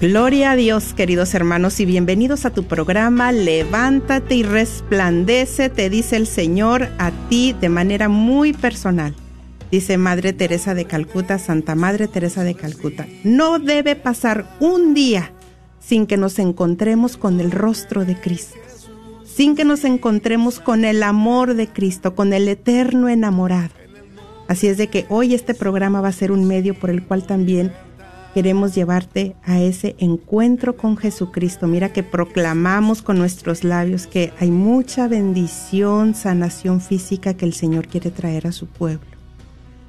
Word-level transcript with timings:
Gloria 0.00 0.52
a 0.52 0.56
Dios, 0.56 0.94
queridos 0.94 1.34
hermanos, 1.34 1.78
y 1.78 1.84
bienvenidos 1.84 2.46
a 2.46 2.50
tu 2.54 2.64
programa 2.64 3.32
Levántate 3.32 4.34
y 4.36 4.42
resplandece, 4.42 5.68
te 5.68 5.90
dice 5.90 6.16
el 6.16 6.26
Señor 6.26 6.88
a 6.98 7.10
ti 7.28 7.54
de 7.60 7.68
manera 7.68 8.08
muy 8.08 8.54
personal. 8.54 9.14
Dice 9.70 9.98
Madre 9.98 10.32
Teresa 10.32 10.72
de 10.72 10.86
Calcuta, 10.86 11.38
Santa 11.38 11.74
Madre 11.74 12.08
Teresa 12.08 12.44
de 12.44 12.54
Calcuta, 12.54 13.06
no 13.24 13.58
debe 13.58 13.94
pasar 13.94 14.56
un 14.58 14.94
día 14.94 15.32
sin 15.80 16.06
que 16.06 16.16
nos 16.16 16.38
encontremos 16.38 17.18
con 17.18 17.38
el 17.38 17.50
rostro 17.50 18.06
de 18.06 18.18
Cristo, 18.18 18.56
sin 19.26 19.54
que 19.54 19.66
nos 19.66 19.84
encontremos 19.84 20.60
con 20.60 20.86
el 20.86 21.02
amor 21.02 21.52
de 21.52 21.68
Cristo, 21.68 22.14
con 22.14 22.32
el 22.32 22.48
eterno 22.48 23.10
enamorado. 23.10 23.74
Así 24.48 24.66
es 24.66 24.78
de 24.78 24.86
que 24.86 25.04
hoy 25.10 25.34
este 25.34 25.52
programa 25.52 26.00
va 26.00 26.08
a 26.08 26.12
ser 26.12 26.32
un 26.32 26.48
medio 26.48 26.74
por 26.74 26.88
el 26.88 27.04
cual 27.04 27.24
también 27.24 27.70
queremos 28.34 28.74
llevarte 28.74 29.34
a 29.44 29.60
ese 29.60 29.96
encuentro 29.98 30.76
con 30.76 30.96
Jesucristo. 30.96 31.66
Mira 31.66 31.92
que 31.92 32.02
proclamamos 32.02 33.02
con 33.02 33.18
nuestros 33.18 33.64
labios 33.64 34.06
que 34.06 34.32
hay 34.38 34.50
mucha 34.50 35.08
bendición, 35.08 36.14
sanación 36.14 36.80
física 36.80 37.34
que 37.34 37.44
el 37.44 37.54
Señor 37.54 37.88
quiere 37.88 38.10
traer 38.10 38.46
a 38.46 38.52
su 38.52 38.66
pueblo. 38.66 39.06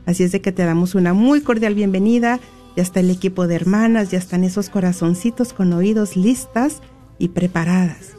Así 0.05 0.23
es 0.23 0.31
de 0.31 0.41
que 0.41 0.51
te 0.51 0.65
damos 0.65 0.95
una 0.95 1.13
muy 1.13 1.41
cordial 1.41 1.75
bienvenida. 1.75 2.39
Ya 2.75 2.83
está 2.83 3.01
el 3.01 3.09
equipo 3.09 3.47
de 3.47 3.55
hermanas, 3.55 4.11
ya 4.11 4.17
están 4.17 4.43
esos 4.43 4.69
corazoncitos 4.69 5.53
con 5.53 5.73
oídos 5.73 6.15
listas 6.15 6.81
y 7.19 7.29
preparadas. 7.29 8.11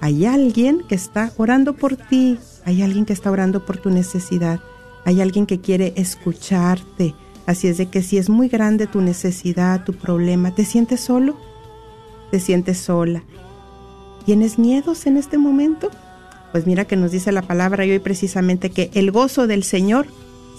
Hay 0.00 0.26
alguien 0.26 0.82
que 0.88 0.94
está 0.94 1.32
orando 1.36 1.74
por 1.74 1.96
ti, 1.96 2.38
hay 2.64 2.82
alguien 2.82 3.04
que 3.04 3.12
está 3.12 3.30
orando 3.30 3.64
por 3.64 3.78
tu 3.78 3.90
necesidad, 3.90 4.60
hay 5.04 5.20
alguien 5.20 5.46
que 5.46 5.60
quiere 5.60 5.92
escucharte 5.96 7.14
Así 7.46 7.68
es 7.68 7.78
de 7.78 7.86
que 7.86 8.02
si 8.02 8.18
es 8.18 8.28
muy 8.28 8.48
grande 8.48 8.88
tu 8.88 9.00
necesidad, 9.00 9.84
tu 9.84 9.92
problema, 9.92 10.52
¿te 10.52 10.64
sientes 10.64 11.00
solo? 11.00 11.36
¿Te 12.32 12.40
sientes 12.40 12.78
sola? 12.78 13.22
¿Tienes 14.24 14.58
miedos 14.58 15.06
en 15.06 15.16
este 15.16 15.38
momento? 15.38 15.92
Pues 16.50 16.66
mira 16.66 16.84
que 16.84 16.96
nos 16.96 17.12
dice 17.12 17.30
la 17.30 17.42
palabra 17.42 17.86
y 17.86 17.92
hoy 17.92 18.00
precisamente 18.00 18.70
que 18.70 18.90
el 18.94 19.12
gozo 19.12 19.46
del 19.46 19.62
Señor 19.62 20.08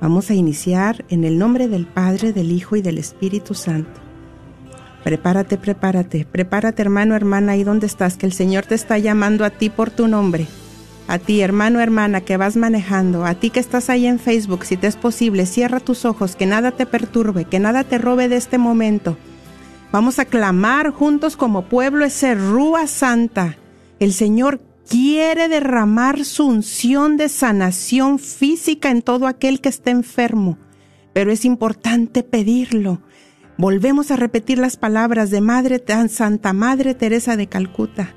Vamos 0.00 0.30
a 0.30 0.34
iniciar 0.34 1.04
en 1.10 1.24
el 1.24 1.38
nombre 1.38 1.68
del 1.68 1.86
Padre, 1.86 2.32
del 2.32 2.50
Hijo 2.50 2.76
y 2.76 2.82
del 2.82 2.96
Espíritu 2.96 3.54
Santo. 3.54 4.00
Prepárate, 5.04 5.58
prepárate, 5.58 6.24
prepárate 6.24 6.82
hermano, 6.82 7.14
hermana, 7.14 7.52
ahí 7.52 7.64
donde 7.64 7.86
estás, 7.86 8.16
que 8.16 8.26
el 8.26 8.32
Señor 8.32 8.64
te 8.64 8.74
está 8.74 8.98
llamando 8.98 9.44
a 9.44 9.50
ti 9.50 9.68
por 9.68 9.90
tu 9.90 10.08
nombre 10.08 10.46
a 11.10 11.18
ti, 11.18 11.40
hermano, 11.40 11.80
hermana, 11.80 12.20
que 12.20 12.36
vas 12.36 12.56
manejando, 12.56 13.24
a 13.26 13.34
ti 13.34 13.50
que 13.50 13.58
estás 13.58 13.90
ahí 13.90 14.06
en 14.06 14.20
Facebook, 14.20 14.64
si 14.64 14.76
te 14.76 14.86
es 14.86 14.94
posible, 14.94 15.44
cierra 15.44 15.80
tus 15.80 16.04
ojos, 16.04 16.36
que 16.36 16.46
nada 16.46 16.70
te 16.70 16.86
perturbe, 16.86 17.46
que 17.46 17.58
nada 17.58 17.82
te 17.82 17.98
robe 17.98 18.28
de 18.28 18.36
este 18.36 18.58
momento. 18.58 19.18
Vamos 19.90 20.20
a 20.20 20.24
clamar 20.24 20.90
juntos 20.90 21.36
como 21.36 21.64
pueblo 21.64 22.04
ese 22.04 22.36
Rúa 22.36 22.86
Santa. 22.86 23.56
El 23.98 24.12
Señor 24.12 24.60
quiere 24.88 25.48
derramar 25.48 26.24
su 26.24 26.46
unción 26.46 27.16
de 27.16 27.28
sanación 27.28 28.20
física 28.20 28.88
en 28.92 29.02
todo 29.02 29.26
aquel 29.26 29.60
que 29.60 29.68
esté 29.68 29.90
enfermo, 29.90 30.58
pero 31.12 31.32
es 31.32 31.44
importante 31.44 32.22
pedirlo. 32.22 33.02
Volvemos 33.58 34.12
a 34.12 34.16
repetir 34.16 34.58
las 34.58 34.76
palabras 34.76 35.30
de 35.30 35.40
Madre 35.40 35.82
Santa 36.08 36.52
Madre 36.52 36.94
Teresa 36.94 37.36
de 37.36 37.48
Calcuta. 37.48 38.14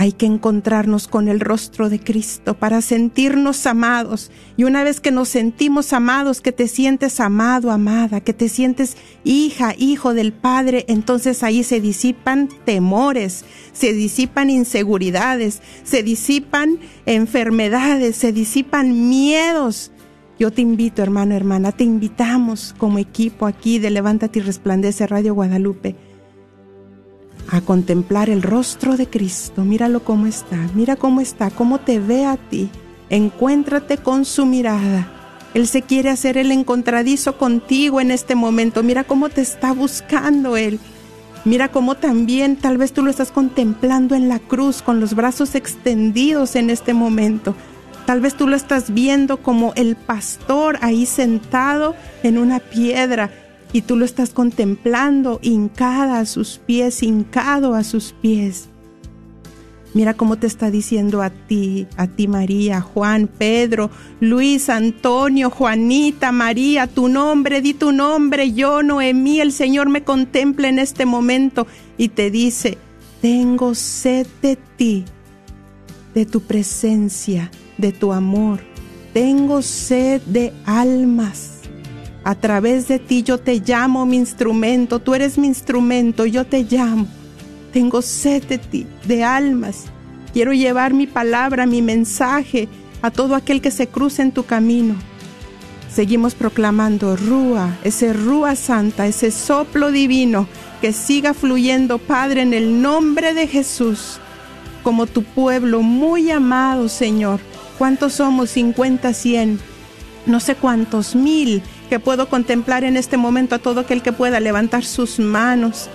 Hay 0.00 0.12
que 0.12 0.26
encontrarnos 0.26 1.08
con 1.08 1.26
el 1.26 1.40
rostro 1.40 1.90
de 1.90 1.98
Cristo 1.98 2.54
para 2.54 2.80
sentirnos 2.82 3.66
amados. 3.66 4.30
Y 4.56 4.62
una 4.62 4.84
vez 4.84 5.00
que 5.00 5.10
nos 5.10 5.28
sentimos 5.28 5.92
amados, 5.92 6.40
que 6.40 6.52
te 6.52 6.68
sientes 6.68 7.18
amado, 7.18 7.72
amada, 7.72 8.20
que 8.20 8.32
te 8.32 8.48
sientes 8.48 8.96
hija, 9.24 9.74
hijo 9.76 10.14
del 10.14 10.32
Padre, 10.32 10.84
entonces 10.86 11.42
ahí 11.42 11.64
se 11.64 11.80
disipan 11.80 12.48
temores, 12.64 13.44
se 13.72 13.92
disipan 13.92 14.50
inseguridades, 14.50 15.62
se 15.82 16.04
disipan 16.04 16.78
enfermedades, 17.04 18.14
se 18.14 18.32
disipan 18.32 19.08
miedos. 19.08 19.90
Yo 20.38 20.52
te 20.52 20.62
invito, 20.62 21.02
hermano, 21.02 21.34
hermana, 21.34 21.72
te 21.72 21.82
invitamos 21.82 22.72
como 22.78 22.98
equipo 22.98 23.46
aquí 23.46 23.80
de 23.80 23.90
Levántate 23.90 24.38
y 24.38 24.42
Resplandece 24.42 25.08
Radio 25.08 25.34
Guadalupe 25.34 25.96
a 27.50 27.60
contemplar 27.60 28.30
el 28.30 28.42
rostro 28.42 28.96
de 28.96 29.08
Cristo. 29.08 29.64
Míralo 29.64 30.04
cómo 30.04 30.26
está, 30.26 30.56
mira 30.74 30.96
cómo 30.96 31.20
está, 31.20 31.50
cómo 31.50 31.78
te 31.78 31.98
ve 31.98 32.24
a 32.24 32.36
ti. 32.36 32.70
Encuéntrate 33.10 33.98
con 33.98 34.24
su 34.24 34.46
mirada. 34.46 35.12
Él 35.54 35.66
se 35.66 35.82
quiere 35.82 36.10
hacer 36.10 36.36
el 36.36 36.52
encontradizo 36.52 37.38
contigo 37.38 38.00
en 38.00 38.10
este 38.10 38.34
momento. 38.34 38.82
Mira 38.82 39.04
cómo 39.04 39.30
te 39.30 39.40
está 39.40 39.72
buscando 39.72 40.56
Él. 40.56 40.78
Mira 41.44 41.68
cómo 41.68 41.94
también 41.94 42.56
tal 42.56 42.76
vez 42.76 42.92
tú 42.92 43.02
lo 43.02 43.10
estás 43.10 43.32
contemplando 43.32 44.14
en 44.14 44.28
la 44.28 44.38
cruz 44.38 44.82
con 44.82 45.00
los 45.00 45.14
brazos 45.14 45.54
extendidos 45.54 46.54
en 46.56 46.68
este 46.68 46.92
momento. 46.92 47.54
Tal 48.04 48.20
vez 48.20 48.34
tú 48.34 48.46
lo 48.46 48.56
estás 48.56 48.92
viendo 48.92 49.38
como 49.38 49.72
el 49.74 49.96
pastor 49.96 50.78
ahí 50.82 51.06
sentado 51.06 51.94
en 52.22 52.38
una 52.38 52.58
piedra 52.58 53.30
y 53.72 53.82
tú 53.82 53.96
lo 53.96 54.04
estás 54.04 54.30
contemplando 54.30 55.38
hincada 55.42 56.20
a 56.20 56.26
sus 56.26 56.58
pies, 56.58 57.02
hincado 57.02 57.74
a 57.74 57.84
sus 57.84 58.12
pies. 58.12 58.68
Mira 59.94 60.14
cómo 60.14 60.36
te 60.36 60.46
está 60.46 60.70
diciendo 60.70 61.22
a 61.22 61.30
ti, 61.30 61.86
a 61.96 62.06
ti 62.06 62.28
María, 62.28 62.80
Juan, 62.80 63.26
Pedro, 63.26 63.90
Luis, 64.20 64.68
Antonio, 64.68 65.50
Juanita, 65.50 66.30
María, 66.30 66.86
tu 66.86 67.08
nombre, 67.08 67.62
di 67.62 67.72
tu 67.72 67.90
nombre, 67.90 68.52
yo, 68.52 68.82
Noemí, 68.82 69.40
el 69.40 69.50
Señor 69.50 69.88
me 69.88 70.04
contempla 70.04 70.68
en 70.68 70.78
este 70.78 71.06
momento 71.06 71.66
y 71.96 72.08
te 72.08 72.30
dice, 72.30 72.76
tengo 73.22 73.74
sed 73.74 74.26
de 74.42 74.56
ti, 74.76 75.04
de 76.14 76.26
tu 76.26 76.42
presencia, 76.42 77.50
de 77.78 77.92
tu 77.92 78.12
amor, 78.12 78.60
tengo 79.14 79.62
sed 79.62 80.20
de 80.26 80.52
almas 80.66 81.57
a 82.28 82.34
través 82.34 82.88
de 82.88 82.98
ti 82.98 83.22
yo 83.22 83.38
te 83.38 83.58
llamo 83.58 84.04
mi 84.04 84.18
instrumento, 84.18 84.98
tú 84.98 85.14
eres 85.14 85.38
mi 85.38 85.46
instrumento, 85.46 86.26
yo 86.26 86.44
te 86.44 86.62
llamo. 86.62 87.06
Tengo 87.72 88.02
sed 88.02 88.44
de 88.44 88.58
ti, 88.58 88.86
de 89.06 89.24
almas. 89.24 89.86
Quiero 90.34 90.52
llevar 90.52 90.92
mi 90.92 91.06
palabra, 91.06 91.64
mi 91.64 91.80
mensaje 91.80 92.68
a 93.00 93.10
todo 93.10 93.34
aquel 93.34 93.62
que 93.62 93.70
se 93.70 93.86
cruce 93.86 94.20
en 94.20 94.32
tu 94.32 94.44
camino. 94.44 94.94
Seguimos 95.90 96.34
proclamando 96.34 97.16
Rúa, 97.16 97.78
ese 97.82 98.12
Rúa 98.12 98.56
Santa, 98.56 99.06
ese 99.06 99.30
soplo 99.30 99.90
divino 99.90 100.46
que 100.82 100.92
siga 100.92 101.32
fluyendo, 101.32 101.96
Padre, 101.96 102.42
en 102.42 102.52
el 102.52 102.82
nombre 102.82 103.32
de 103.32 103.46
Jesús, 103.46 104.18
como 104.82 105.06
tu 105.06 105.22
pueblo 105.22 105.80
muy 105.80 106.30
amado, 106.30 106.90
Señor. 106.90 107.40
¿Cuántos 107.78 108.12
somos? 108.12 108.50
50, 108.50 109.14
100, 109.14 109.60
no 110.26 110.40
sé 110.40 110.56
cuántos 110.56 111.14
mil 111.14 111.62
que 111.88 111.98
puedo 111.98 112.28
contemplar 112.28 112.84
en 112.84 112.96
este 112.96 113.16
momento 113.16 113.54
a 113.54 113.58
todo 113.58 113.80
aquel 113.80 114.02
que 114.02 114.12
pueda 114.12 114.40
levantar 114.40 114.84
sus 114.84 115.18
manos 115.18 115.88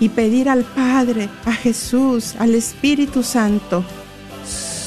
y 0.00 0.08
pedir 0.08 0.48
al 0.48 0.64
Padre, 0.64 1.28
a 1.44 1.52
Jesús, 1.52 2.34
al 2.38 2.54
Espíritu 2.54 3.22
Santo. 3.22 3.84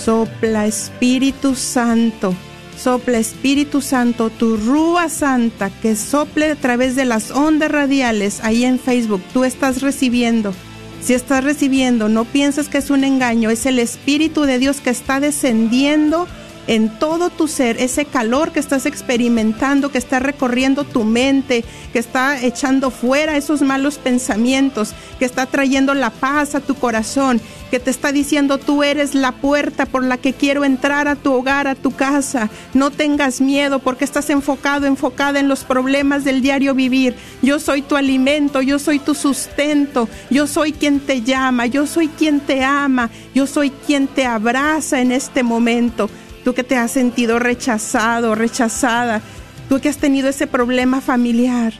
Sopla 0.03 0.65
Espíritu 0.65 1.55
Santo, 1.55 2.33
sopla 2.77 3.19
Espíritu 3.19 3.79
Santo, 3.79 4.29
tu 4.29 4.57
rúa 4.57 5.07
santa 5.07 5.69
que 5.69 5.95
sople 5.95 6.51
a 6.51 6.55
través 6.55 6.97
de 6.97 7.05
las 7.05 7.31
ondas 7.31 7.71
radiales 7.71 8.41
ahí 8.43 8.65
en 8.65 8.79
Facebook. 8.79 9.21
Tú 9.31 9.45
estás 9.45 9.81
recibiendo. 9.81 10.53
Si 11.01 11.13
estás 11.13 11.43
recibiendo, 11.43 12.09
no 12.09 12.25
pienses 12.25 12.67
que 12.67 12.79
es 12.79 12.89
un 12.89 13.03
engaño, 13.03 13.49
es 13.49 13.65
el 13.65 13.79
Espíritu 13.79 14.41
de 14.41 14.59
Dios 14.59 14.81
que 14.81 14.89
está 14.89 15.19
descendiendo 15.19 16.27
en 16.67 16.99
todo 16.99 17.29
tu 17.29 17.47
ser, 17.47 17.77
ese 17.77 18.05
calor 18.05 18.51
que 18.51 18.59
estás 18.59 18.85
experimentando, 18.85 19.91
que 19.91 19.97
está 19.97 20.19
recorriendo 20.19 20.83
tu 20.83 21.03
mente, 21.03 21.63
que 21.91 21.99
está 21.99 22.41
echando 22.41 22.91
fuera 22.91 23.37
esos 23.37 23.61
malos 23.61 23.97
pensamientos, 23.97 24.93
que 25.19 25.25
está 25.25 25.45
trayendo 25.45 25.93
la 25.93 26.09
paz 26.09 26.55
a 26.55 26.61
tu 26.61 26.75
corazón, 26.75 27.41
que 27.69 27.79
te 27.79 27.89
está 27.89 28.11
diciendo 28.11 28.59
tú 28.59 28.83
eres 28.83 29.15
la 29.15 29.31
puerta 29.31 29.85
por 29.85 30.03
la 30.03 30.17
que 30.17 30.33
quiero 30.33 30.63
entrar 30.63 31.07
a 31.07 31.15
tu 31.15 31.33
hogar, 31.33 31.67
a 31.67 31.75
tu 31.75 31.91
casa. 31.91 32.49
No 32.73 32.91
tengas 32.91 33.41
miedo 33.41 33.79
porque 33.79 34.05
estás 34.05 34.29
enfocado, 34.29 34.85
enfocada 34.85 35.39
en 35.39 35.47
los 35.47 35.63
problemas 35.63 36.23
del 36.23 36.41
diario 36.41 36.75
vivir. 36.75 37.15
Yo 37.41 37.59
soy 37.59 37.81
tu 37.81 37.95
alimento, 37.95 38.61
yo 38.61 38.79
soy 38.79 38.99
tu 38.99 39.15
sustento, 39.15 40.07
yo 40.29 40.47
soy 40.47 40.71
quien 40.71 40.99
te 40.99 41.23
llama, 41.23 41.65
yo 41.65 41.87
soy 41.87 42.09
quien 42.09 42.39
te 42.39 42.63
ama, 42.63 43.09
yo 43.33 43.47
soy 43.47 43.71
quien 43.71 44.07
te 44.07 44.25
abraza 44.25 45.01
en 45.01 45.11
este 45.11 45.43
momento 45.43 46.09
tú 46.43 46.53
que 46.53 46.63
te 46.63 46.75
has 46.75 46.91
sentido 46.91 47.39
rechazado, 47.39 48.35
rechazada, 48.35 49.21
tú 49.69 49.79
que 49.79 49.89
has 49.89 49.97
tenido 49.97 50.29
ese 50.29 50.47
problema 50.47 51.01
familiar, 51.01 51.73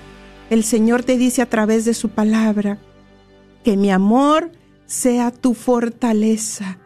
el 0.50 0.64
Señor 0.64 1.04
te 1.04 1.18
dice 1.18 1.42
a 1.42 1.50
través 1.50 1.86
de 1.86 1.94
su 1.94 2.10
palabra, 2.10 2.78
que 3.64 3.78
mi 3.78 3.92
amor 3.92 4.52
sea 4.86 5.32
tu 5.32 5.54
fortaleza, 5.54 6.78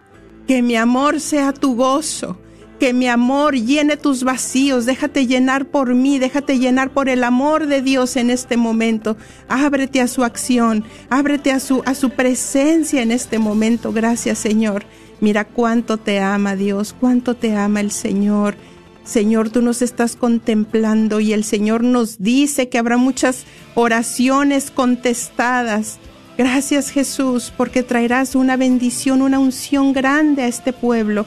que 0.48 0.62
mi 0.62 0.76
amor 0.76 1.20
sea 1.20 1.54
tu 1.54 1.76
gozo, 1.76 2.40
que 2.80 2.94
mi 2.94 3.08
amor 3.08 3.56
llene 3.56 3.98
tus 3.98 4.24
vacíos, 4.24 4.86
déjate 4.86 5.26
llenar 5.26 5.66
por 5.66 5.96
mí, 5.96 6.20
déjate 6.20 6.60
llenar 6.60 6.92
por 6.92 7.10
el 7.10 7.24
amor 7.24 7.66
de 7.66 7.82
Dios 7.82 8.16
en 8.16 8.30
este 8.30 8.56
momento. 8.56 9.18
Ábrete 9.50 10.00
a 10.00 10.08
su 10.08 10.24
acción, 10.24 10.86
ábrete 11.10 11.52
a 11.52 11.60
su, 11.60 11.82
a 11.86 11.96
su 11.96 12.12
presencia 12.12 13.02
en 13.02 13.12
este 13.12 13.40
momento. 13.40 13.92
Gracias 13.92 14.38
Señor. 14.38 14.86
Mira 15.20 15.46
cuánto 15.46 15.98
te 15.98 16.20
ama 16.20 16.56
Dios, 16.56 16.96
cuánto 17.00 17.36
te 17.36 17.56
ama 17.56 17.82
el 17.82 17.92
Señor. 17.92 18.56
Señor, 19.04 19.50
tú 19.50 19.62
nos 19.62 19.82
estás 19.82 20.16
contemplando 20.16 21.20
y 21.20 21.34
el 21.34 21.44
Señor 21.44 21.84
nos 21.84 22.20
dice 22.20 22.70
que 22.70 22.78
habrá 22.78 22.98
muchas 22.98 23.46
oraciones 23.74 24.70
contestadas. 24.70 25.98
Gracias 26.38 26.92
Jesús, 26.92 27.52
porque 27.56 27.82
traerás 27.84 28.36
una 28.36 28.58
bendición, 28.58 29.22
una 29.22 29.40
unción 29.40 29.94
grande 29.94 30.44
a 30.44 30.48
este 30.48 30.72
pueblo. 30.72 31.26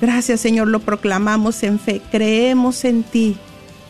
Gracias 0.00 0.40
Señor, 0.40 0.68
lo 0.68 0.80
proclamamos 0.80 1.62
en 1.62 1.78
fe. 1.78 2.00
Creemos 2.10 2.84
en 2.84 3.02
ti, 3.02 3.36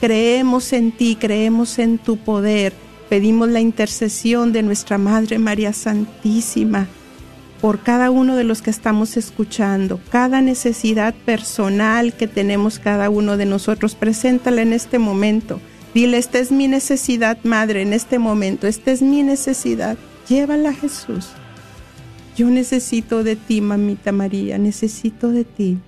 creemos 0.01 0.73
en 0.73 0.91
ti, 0.91 1.17
creemos 1.21 1.79
en 1.79 1.99
tu 1.99 2.17
poder. 2.17 2.73
Pedimos 3.09 3.49
la 3.49 3.61
intercesión 3.61 4.53
de 4.53 4.65
nuestra 4.65 4.99
Madre 4.99 5.39
María 5.39 5.73
Santísima 5.73 6.89
por 7.67 7.81
cada 7.81 8.13
uno 8.13 8.37
de 8.37 8.45
los 8.45 8.63
que 8.63 8.71
estamos 8.71 9.17
escuchando, 9.17 9.99
cada 10.13 10.41
necesidad 10.41 11.17
personal 11.25 12.13
que 12.13 12.29
tenemos 12.29 12.79
cada 12.79 13.11
uno 13.11 13.37
de 13.37 13.45
nosotros, 13.45 13.97
preséntala 13.97 14.63
en 14.63 14.73
este 14.73 15.01
momento. 15.01 15.61
Dile, 15.93 16.17
esta 16.19 16.39
es 16.39 16.53
mi 16.53 16.69
necesidad, 16.69 17.39
Madre, 17.43 17.83
en 17.83 17.93
este 17.93 18.21
momento, 18.21 18.69
esta 18.69 18.93
es 18.93 19.03
mi 19.03 19.25
necesidad. 19.25 19.99
Llévala 20.29 20.69
a 20.69 20.75
Jesús. 20.75 21.31
Yo 22.37 22.49
necesito 22.51 23.25
de 23.25 23.35
ti, 23.35 23.61
mamita 23.61 24.13
María, 24.13 24.59
necesito 24.59 25.33
de 25.33 25.43
ti. 25.43 25.79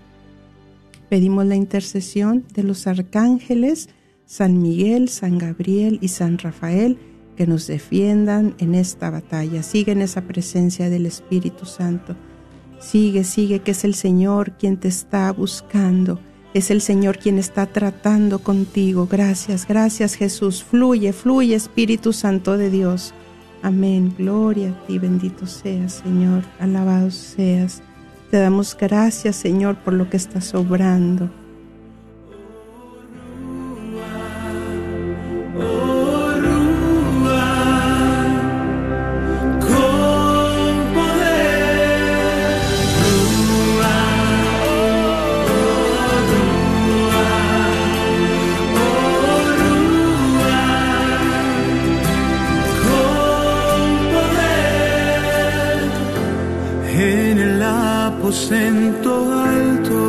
Pedimos 1.09 1.47
la 1.47 1.55
intercesión 1.55 2.45
de 2.55 2.65
los 2.65 2.89
arcángeles, 2.89 3.89
San 4.27 4.61
Miguel, 4.61 5.09
San 5.09 5.39
Gabriel 5.39 6.01
y 6.03 6.09
San 6.09 6.39
Rafael, 6.39 6.99
que 7.39 7.47
nos 7.47 7.69
defiendan 7.69 8.57
en 8.59 8.75
esta 8.75 9.11
batalla. 9.11 9.63
Sigue 9.63 9.93
en 9.93 10.03
esa 10.03 10.23
presencia 10.23 10.91
del 10.91 11.07
Espíritu 11.07 11.67
Santo. 11.67 12.17
Sigue, 12.81 13.23
sigue, 13.23 13.61
que 13.61 13.71
es 13.71 13.85
el 13.85 13.95
Señor 13.95 14.55
quien 14.59 14.77
te 14.77 14.89
está 14.89 15.31
buscando. 15.31 16.19
Es 16.53 16.73
el 16.73 16.81
Señor 16.81 17.19
quien 17.19 17.39
está 17.39 17.67
tratando 17.67 18.41
contigo. 18.41 19.07
Gracias, 19.09 19.69
gracias 19.69 20.17
Jesús. 20.17 20.65
Fluye, 20.65 21.13
fluye 21.13 21.55
Espíritu 21.55 22.13
Santo 22.13 22.59
de 22.59 22.71
Dios. 22.71 23.15
Amén. 23.63 24.13
Gloria 24.19 24.71
a 24.71 24.87
ti, 24.89 24.99
bendito 24.99 25.47
seas, 25.47 26.03
Señor. 26.05 26.43
Alabado 26.59 27.13
seas. 27.13 27.83
Te 28.33 28.39
damos 28.39 28.77
gracias, 28.77 29.37
Señor, 29.37 29.77
por 29.77 29.95
lo 29.95 30.11
que 30.11 30.17
estás 30.17 30.53
obrando. 30.57 31.31
Aposento 58.19 59.33
alto, 59.33 60.01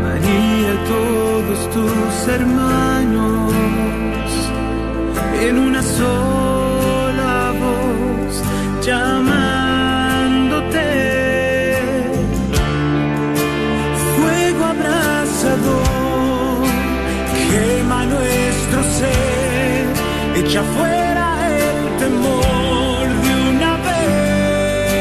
María, 0.03 0.73
todos 0.95 1.61
tus 1.75 2.29
hermanos, 2.29 2.98
fuera 20.63 21.49
el 21.49 21.97
temor 21.99 23.09
de 23.23 23.31
una 23.51 23.77
vez. 23.77 24.99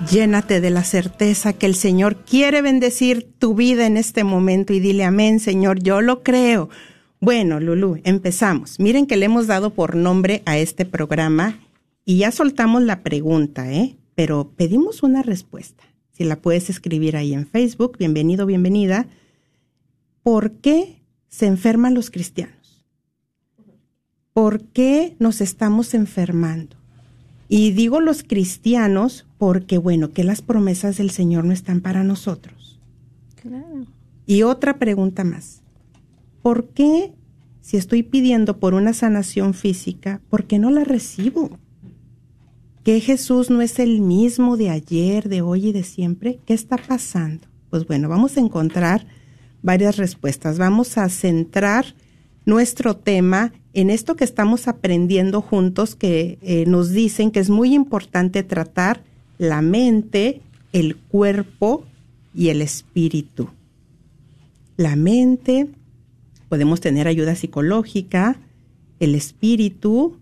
Llénate 0.09 0.61
de 0.61 0.69
la 0.69 0.83
certeza 0.83 1.53
que 1.53 1.65
el 1.65 1.75
Señor 1.75 2.15
quiere 2.17 2.61
bendecir 2.61 3.27
tu 3.37 3.53
vida 3.55 3.85
en 3.85 3.97
este 3.97 4.23
momento 4.23 4.71
y 4.73 4.79
dile 4.79 5.03
amén, 5.03 5.39
Señor, 5.39 5.79
yo 5.81 6.01
lo 6.01 6.23
creo. 6.23 6.69
Bueno, 7.21 7.59
Lulú, 7.59 7.99
empezamos. 8.03 8.79
Miren 8.79 9.07
que 9.07 9.17
le 9.17 9.25
hemos 9.25 9.47
dado 9.47 9.73
por 9.73 9.95
nombre 9.95 10.43
a 10.45 10.57
este 10.57 10.85
programa 10.85 11.59
y 12.03 12.17
ya 12.17 12.31
soltamos 12.31 12.83
la 12.83 13.01
pregunta, 13.01 13.71
¿eh? 13.71 13.95
Pero 14.15 14.51
pedimos 14.55 15.03
una 15.03 15.23
respuesta. 15.23 15.83
Si 16.11 16.23
la 16.23 16.37
puedes 16.37 16.69
escribir 16.69 17.17
ahí 17.17 17.33
en 17.33 17.47
Facebook, 17.47 17.97
bienvenido, 17.97 18.45
bienvenida. 18.45 19.07
¿Por 20.23 20.51
qué 20.53 21.01
se 21.27 21.47
enferman 21.47 21.93
los 21.93 22.09
cristianos? 22.11 22.85
¿Por 24.31 24.61
qué 24.63 25.15
nos 25.19 25.41
estamos 25.41 25.93
enfermando? 25.93 26.75
Y 27.47 27.71
digo 27.71 28.01
los 28.01 28.23
cristianos 28.23 29.25
porque, 29.37 29.77
bueno, 29.77 30.11
que 30.11 30.23
las 30.23 30.41
promesas 30.41 30.97
del 30.97 31.11
Señor 31.11 31.45
no 31.45 31.53
están 31.53 31.81
para 31.81 32.03
nosotros. 32.03 32.79
Claro. 33.41 33.85
Y 34.25 34.43
otra 34.43 34.77
pregunta 34.77 35.23
más. 35.23 35.61
¿Por 36.45 36.67
qué, 36.67 37.11
si 37.61 37.75
estoy 37.75 38.03
pidiendo 38.03 38.59
por 38.59 38.75
una 38.75 38.93
sanación 38.93 39.55
física, 39.55 40.21
por 40.29 40.45
qué 40.45 40.59
no 40.59 40.69
la 40.69 40.83
recibo? 40.83 41.57
¿Que 42.83 42.99
Jesús 42.99 43.49
no 43.49 43.63
es 43.63 43.79
el 43.79 43.99
mismo 43.99 44.55
de 44.55 44.69
ayer, 44.69 45.27
de 45.27 45.41
hoy 45.41 45.69
y 45.69 45.71
de 45.71 45.81
siempre? 45.81 46.39
¿Qué 46.45 46.53
está 46.53 46.77
pasando? 46.77 47.47
Pues 47.71 47.87
bueno, 47.87 48.09
vamos 48.09 48.37
a 48.37 48.41
encontrar 48.41 49.07
varias 49.63 49.97
respuestas. 49.97 50.59
Vamos 50.59 50.99
a 50.99 51.09
centrar 51.09 51.95
nuestro 52.45 52.95
tema 52.95 53.51
en 53.73 53.89
esto 53.89 54.15
que 54.15 54.23
estamos 54.23 54.67
aprendiendo 54.67 55.41
juntos, 55.41 55.95
que 55.95 56.37
eh, 56.43 56.65
nos 56.67 56.91
dicen 56.91 57.31
que 57.31 57.39
es 57.39 57.49
muy 57.49 57.73
importante 57.73 58.43
tratar 58.43 59.01
la 59.39 59.63
mente, 59.63 60.43
el 60.73 60.95
cuerpo 60.95 61.85
y 62.35 62.49
el 62.49 62.61
espíritu. 62.61 63.49
La 64.77 64.95
mente, 64.95 65.69
podemos 66.49 66.81
tener 66.81 67.07
ayuda 67.07 67.35
psicológica, 67.35 68.39
el 68.99 69.15
espíritu, 69.15 70.19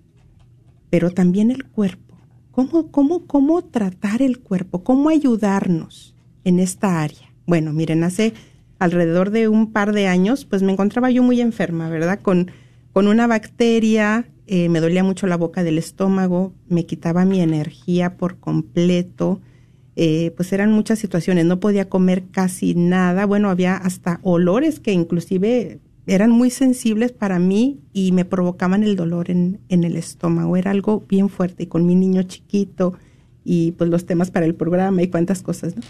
pero 0.89 1.11
también 1.11 1.51
el 1.51 1.65
cuerpo. 1.65 2.15
¿Cómo, 2.51 2.91
cómo, 2.91 3.25
cómo 3.25 3.63
tratar 3.63 4.21
el 4.21 4.39
cuerpo? 4.39 4.83
¿Cómo 4.83 5.09
ayudarnos 5.09 6.15
en 6.43 6.59
esta 6.59 7.01
área? 7.01 7.33
Bueno, 7.45 7.73
miren, 7.73 8.03
hace 8.03 8.33
alrededor 8.79 9.31
de 9.31 9.47
un 9.47 9.71
par 9.71 9.93
de 9.93 10.07
años, 10.07 10.45
pues 10.45 10.61
me 10.61 10.71
encontraba 10.71 11.09
yo 11.09 11.23
muy 11.23 11.41
enferma, 11.41 11.89
¿verdad? 11.89 12.19
Con, 12.21 12.51
con 12.91 13.07
una 13.07 13.27
bacteria, 13.27 14.27
eh, 14.45 14.69
me 14.69 14.81
dolía 14.81 15.03
mucho 15.03 15.25
la 15.25 15.37
boca 15.37 15.63
del 15.63 15.77
estómago, 15.77 16.53
me 16.67 16.85
quitaba 16.85 17.25
mi 17.25 17.39
energía 17.39 18.17
por 18.17 18.37
completo, 18.37 19.41
eh, 19.95 20.33
pues 20.35 20.51
eran 20.53 20.71
muchas 20.71 20.99
situaciones, 20.99 21.45
no 21.45 21.59
podía 21.59 21.87
comer 21.87 22.25
casi 22.31 22.75
nada, 22.75 23.25
bueno, 23.25 23.49
había 23.49 23.77
hasta 23.77 24.19
olores 24.23 24.79
que 24.79 24.91
inclusive 24.91 25.79
eran 26.05 26.31
muy 26.31 26.49
sensibles 26.49 27.11
para 27.11 27.39
mí 27.39 27.79
y 27.93 28.11
me 28.11 28.25
provocaban 28.25 28.83
el 28.83 28.95
dolor 28.95 29.31
en, 29.31 29.59
en 29.69 29.83
el 29.83 29.95
estómago, 29.95 30.57
era 30.57 30.71
algo 30.71 31.03
bien 31.07 31.29
fuerte 31.29 31.63
y 31.63 31.67
con 31.67 31.85
mi 31.85 31.95
niño 31.95 32.23
chiquito 32.23 32.93
y 33.45 33.71
pues 33.71 33.89
los 33.89 34.05
temas 34.05 34.31
para 34.31 34.45
el 34.45 34.55
programa 34.55 35.01
y 35.01 35.07
cuántas 35.07 35.41
cosas, 35.41 35.75
¿no? 35.75 35.81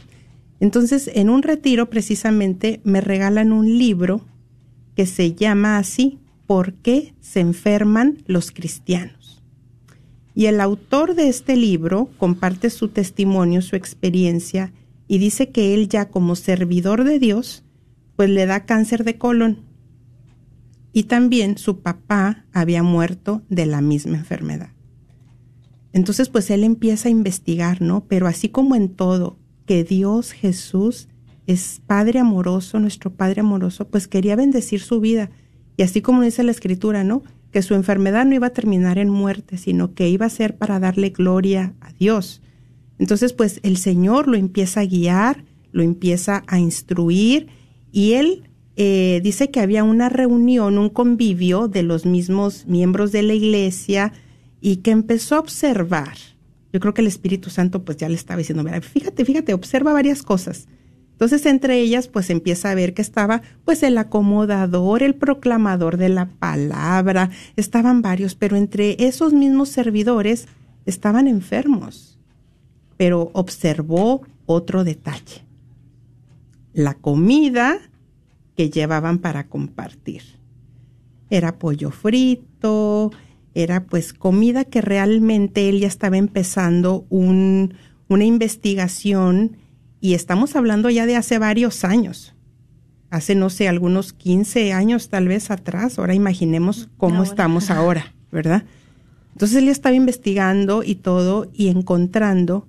Entonces, 0.59 1.11
en 1.13 1.29
un 1.29 1.43
retiro 1.43 1.89
precisamente 1.89 2.79
me 2.83 3.01
regalan 3.01 3.51
un 3.51 3.77
libro 3.77 4.21
que 4.95 5.05
se 5.05 5.33
llama 5.33 5.77
así, 5.77 6.19
¿Por 6.45 6.73
qué 6.73 7.13
se 7.21 7.39
enferman 7.39 8.19
los 8.27 8.51
cristianos? 8.51 9.41
Y 10.35 10.47
el 10.47 10.59
autor 10.59 11.15
de 11.15 11.29
este 11.29 11.55
libro 11.55 12.09
comparte 12.17 12.69
su 12.69 12.89
testimonio, 12.89 13.61
su 13.61 13.75
experiencia, 13.75 14.73
y 15.07 15.19
dice 15.19 15.49
que 15.49 15.73
él 15.73 15.87
ya 15.87 16.09
como 16.09 16.35
servidor 16.35 17.05
de 17.05 17.19
Dios, 17.19 17.63
pues 18.15 18.29
le 18.29 18.45
da 18.45 18.65
cáncer 18.65 19.03
de 19.03 19.17
colon. 19.17 19.59
Y 20.93 21.03
también 21.03 21.57
su 21.57 21.81
papá 21.81 22.45
había 22.53 22.83
muerto 22.83 23.41
de 23.49 23.65
la 23.65 23.81
misma 23.81 24.17
enfermedad. 24.17 24.69
Entonces, 25.91 26.29
pues 26.29 26.49
él 26.49 26.63
empieza 26.63 27.09
a 27.09 27.11
investigar, 27.11 27.81
¿no? 27.81 28.05
Pero 28.07 28.27
así 28.27 28.49
como 28.49 28.75
en 28.75 28.89
todo, 28.89 29.37
que 29.65 29.83
Dios 29.83 30.31
Jesús 30.31 31.07
es 31.47 31.81
Padre 31.85 32.19
amoroso, 32.19 32.79
nuestro 32.79 33.13
Padre 33.13 33.41
amoroso, 33.41 33.87
pues 33.87 34.07
quería 34.07 34.35
bendecir 34.35 34.81
su 34.81 34.99
vida. 34.99 35.29
Y 35.77 35.83
así 35.83 36.01
como 36.01 36.21
dice 36.21 36.43
la 36.43 36.51
Escritura, 36.51 37.03
¿no? 37.03 37.23
Que 37.51 37.61
su 37.61 37.75
enfermedad 37.75 38.25
no 38.25 38.35
iba 38.35 38.47
a 38.47 38.53
terminar 38.53 38.97
en 38.97 39.09
muerte, 39.09 39.57
sino 39.57 39.93
que 39.93 40.09
iba 40.09 40.25
a 40.25 40.29
ser 40.29 40.57
para 40.57 40.79
darle 40.79 41.09
gloria 41.09 41.73
a 41.81 41.91
Dios. 41.93 42.41
Entonces, 42.97 43.33
pues 43.33 43.59
el 43.63 43.77
Señor 43.77 44.27
lo 44.27 44.37
empieza 44.37 44.81
a 44.81 44.85
guiar, 44.85 45.43
lo 45.71 45.83
empieza 45.83 46.43
a 46.47 46.59
instruir 46.59 47.47
y 47.91 48.13
él 48.13 48.49
eh, 48.75 49.21
dice 49.23 49.51
que 49.51 49.59
había 49.59 49.83
una 49.83 50.09
reunión, 50.09 50.77
un 50.77 50.89
convivio 50.89 51.67
de 51.67 51.83
los 51.83 52.05
mismos 52.05 52.65
miembros 52.65 53.11
de 53.11 53.21
la 53.21 53.33
iglesia 53.33 54.13
y 54.61 54.77
que 54.77 54.91
empezó 54.91 55.35
a 55.35 55.39
observar 55.39 56.17
Yo 56.71 56.79
creo 56.79 56.93
que 56.93 57.01
el 57.01 57.07
Espíritu 57.07 57.51
Santo 57.51 57.83
pues 57.83 57.97
ya 57.97 58.09
le 58.09 58.15
estaba 58.15 58.39
diciendo, 58.39 58.63
mira, 58.63 58.81
fíjate, 58.81 59.25
fíjate, 59.25 59.53
observa 59.53 59.93
varias 59.93 60.23
cosas. 60.23 60.67
Entonces, 61.11 61.45
entre 61.45 61.79
ellas, 61.79 62.07
pues 62.07 62.31
empieza 62.31 62.71
a 62.71 62.75
ver 62.75 62.95
que 62.95 63.03
estaba, 63.03 63.43
pues, 63.63 63.83
el 63.83 63.97
acomodador, 63.99 65.03
el 65.03 65.13
proclamador 65.13 65.97
de 65.97 66.09
la 66.09 66.25
palabra, 66.25 67.29
estaban 67.55 68.01
varios, 68.01 68.33
pero 68.33 68.57
entre 68.57 68.97
esos 69.05 69.31
mismos 69.31 69.69
servidores 69.69 70.47
estaban 70.87 71.27
enfermos. 71.27 72.17
Pero 72.97 73.29
observó 73.33 74.23
otro 74.47 74.83
detalle. 74.83 75.45
La 76.73 76.95
comida 76.95 77.77
que 78.55 78.69
llevaban 78.69 79.19
para 79.19 79.47
compartir. 79.47 80.21
Era 81.29 81.57
pollo 81.57 81.91
frito, 81.91 83.11
era 83.53 83.85
pues 83.85 84.13
comida 84.13 84.65
que 84.65 84.81
realmente 84.81 85.69
él 85.69 85.79
ya 85.79 85.87
estaba 85.87 86.17
empezando 86.17 87.05
un, 87.09 87.75
una 88.07 88.25
investigación 88.25 89.57
y 89.99 90.13
estamos 90.13 90.55
hablando 90.55 90.89
ya 90.89 91.05
de 91.05 91.15
hace 91.15 91.39
varios 91.39 91.83
años. 91.83 92.35
Hace, 93.09 93.35
no 93.35 93.49
sé, 93.49 93.67
algunos 93.67 94.11
15 94.11 94.73
años 94.73 95.09
tal 95.09 95.27
vez 95.27 95.51
atrás. 95.51 95.99
Ahora 95.99 96.15
imaginemos 96.15 96.89
cómo 96.97 97.17
Ahora. 97.17 97.29
estamos 97.29 97.69
ahora, 97.69 98.13
¿verdad? 98.31 98.63
Entonces 99.33 99.57
él 99.57 99.65
ya 99.65 99.71
estaba 99.71 99.95
investigando 99.95 100.83
y 100.83 100.95
todo 100.95 101.49
y 101.53 101.69
encontrando 101.69 102.67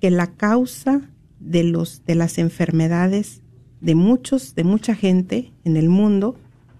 que 0.00 0.10
la 0.10 0.28
causa 0.28 1.10
de 1.40 1.64
los 1.64 2.04
de 2.04 2.14
las 2.14 2.38
enfermedades 2.38 3.42
de 3.80 3.94
muchos 3.94 4.54
de 4.54 4.64
mucha 4.64 4.94
gente 4.94 5.52
en 5.64 5.76
el 5.76 5.88
mundo, 5.88 6.36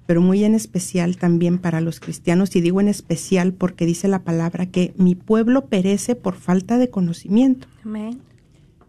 pero 0.06 0.20
muy 0.20 0.44
en 0.44 0.54
especial 0.54 1.16
también 1.16 1.58
para 1.58 1.80
los 1.80 2.00
cristianos 2.00 2.54
y 2.56 2.60
digo 2.60 2.80
en 2.80 2.88
especial 2.88 3.52
porque 3.52 3.86
dice 3.86 4.08
la 4.08 4.24
palabra 4.24 4.66
que 4.66 4.94
mi 4.96 5.14
pueblo 5.14 5.66
perece 5.66 6.14
por 6.14 6.34
falta 6.34 6.78
de 6.78 6.88
conocimiento. 6.88 7.68
Amén. 7.84 8.18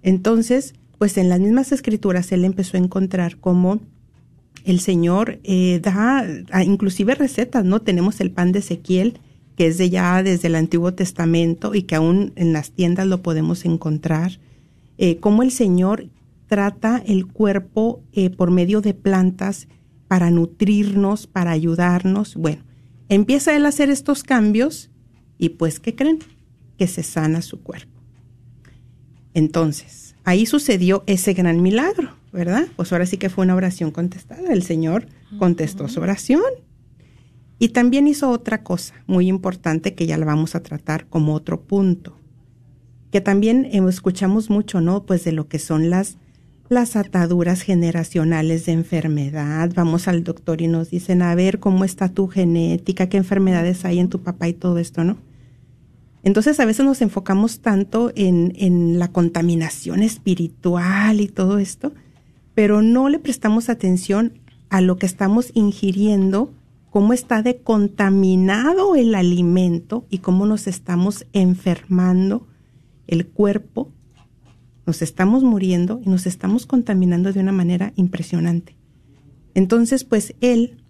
Entonces, 0.02 0.76
pues 0.98 1.18
en 1.18 1.30
las 1.30 1.40
mismas 1.40 1.72
escrituras 1.72 2.32
él 2.32 2.46
empezó 2.46 2.78
a 2.78 2.80
encontrar 2.80 3.38
cómo 3.38 3.80
el 4.66 4.80
Señor 4.80 5.40
eh, 5.44 5.80
da 5.82 6.26
inclusive 6.64 7.16
recetas, 7.16 7.66
¿no? 7.66 7.82
Tenemos 7.82 8.20
el 8.22 8.32
pan 8.32 8.52
de 8.52 8.60
Ezequiel, 8.60 9.20
que 9.56 9.68
es 9.68 9.78
de 9.78 9.90
ya 9.90 10.24
desde 10.24 10.48
el 10.48 10.56
Antiguo 10.56 10.94
Testamento 10.94 11.76
y 11.76 11.84
que 11.84 11.96
aún 11.96 12.34
en 12.36 12.54
las 12.54 12.72
tiendas 12.72 13.08
lo 13.08 13.22
podemos 13.22 13.66
encontrar. 13.66 14.40
Eh, 14.98 15.18
cómo 15.18 15.44
el 15.44 15.52
Señor 15.52 16.06
trata 16.50 17.02
el 17.06 17.28
cuerpo 17.28 18.04
eh, 18.12 18.30
por 18.32 18.52
medio 18.52 18.82
de 18.82 18.94
plantas 18.94 19.70
para 20.10 20.32
nutrirnos, 20.32 21.28
para 21.28 21.52
ayudarnos. 21.52 22.36
Bueno, 22.36 22.64
empieza 23.08 23.56
él 23.56 23.66
a 23.66 23.70
hacer 23.70 23.90
estos 23.90 24.24
cambios 24.24 24.90
y 25.38 25.50
pues, 25.50 25.80
¿qué 25.80 25.96
creen? 25.96 26.20
Que 26.78 26.88
se 26.88 27.04
sana 27.04 27.44
su 27.44 27.62
cuerpo. 27.62 28.02
Entonces, 29.36 30.16
ahí 30.24 30.48
sucedió 30.48 31.04
ese 31.06 31.34
gran 31.34 31.62
milagro, 31.62 32.10
¿verdad? 32.34 32.68
Pues 32.76 32.92
ahora 32.92 33.06
sí 33.06 33.18
que 33.18 33.30
fue 33.30 33.46
una 33.46 33.56
oración 33.56 33.92
contestada. 33.92 34.52
El 34.52 34.64
Señor 34.64 35.06
contestó 35.38 35.88
su 35.88 36.02
oración. 36.02 36.42
Y 37.60 37.70
también 37.70 38.08
hizo 38.08 38.32
otra 38.32 38.64
cosa 38.64 38.96
muy 39.06 39.28
importante 39.28 39.94
que 39.94 40.08
ya 40.08 40.18
la 40.18 40.26
vamos 40.26 40.56
a 40.56 40.64
tratar 40.64 41.08
como 41.08 41.36
otro 41.36 41.62
punto, 41.62 42.18
que 43.12 43.22
también 43.22 43.66
eh, 43.66 43.82
escuchamos 43.88 44.50
mucho, 44.50 44.82
¿no? 44.82 45.06
Pues 45.06 45.26
de 45.26 45.34
lo 45.34 45.48
que 45.48 45.60
son 45.60 45.90
las, 45.90 46.18
las 46.70 46.96
ataduras 46.96 47.62
generacionales 47.62 48.68
de 48.68 48.74
enfermedad. 48.74 49.72
Vamos 49.74 50.08
al 50.08 50.24
doctor 50.24 50.62
y 50.62 50.68
nos 50.68 50.92
dicen, 50.92 51.24
a 51.24 51.34
ver, 51.34 51.60
¿cómo 51.60 51.84
está 51.84 52.10
tu 52.10 52.28
genética? 52.28 53.10
¿Qué 53.10 53.18
enfermedades 53.18 53.84
hay 53.86 54.00
en 54.00 54.10
tu 54.10 54.22
papá 54.22 54.48
y 54.48 54.54
todo 54.54 54.78
esto, 54.78 55.04
¿no? 55.04 55.18
Entonces 56.22 56.60
a 56.60 56.66
veces 56.66 56.86
nos 56.86 57.02
enfocamos 57.02 57.62
tanto 57.62 58.12
en, 58.16 58.54
en, 58.58 59.00
la 59.00 59.08
contaminación 59.08 60.04
espiritual 60.04 61.22
y 61.22 61.28
todo 61.28 61.58
esto, 61.60 61.94
pero 62.54 62.82
no 62.82 63.10
le 63.10 63.20
prestamos 63.20 63.70
atención 63.70 64.34
a 64.70 64.82
lo 64.82 64.98
que 64.98 65.06
estamos 65.06 65.52
ingiriendo, 65.54 66.54
cómo 66.90 67.14
está 67.14 67.42
de 67.42 67.58
contaminado 67.58 68.96
el 68.96 69.16
alimento 69.16 70.06
y 70.10 70.20
cómo 70.20 70.46
nos 70.46 70.68
estamos 70.68 71.26
enfermando 71.32 72.46
el 73.08 73.26
cuerpo, 73.26 73.90
nos 74.90 75.04
estamos 75.04 75.44
muriendo 75.44 76.02
y 76.04 76.10
nos 76.10 76.26
estamos 76.26 76.66
contaminando 76.66 77.32
de 77.32 77.42
una 77.42 77.52
manera 77.52 77.94
impresionante. 77.96 78.76
Entonces, 79.54 80.04
pues 80.04 80.34
él 80.42 80.84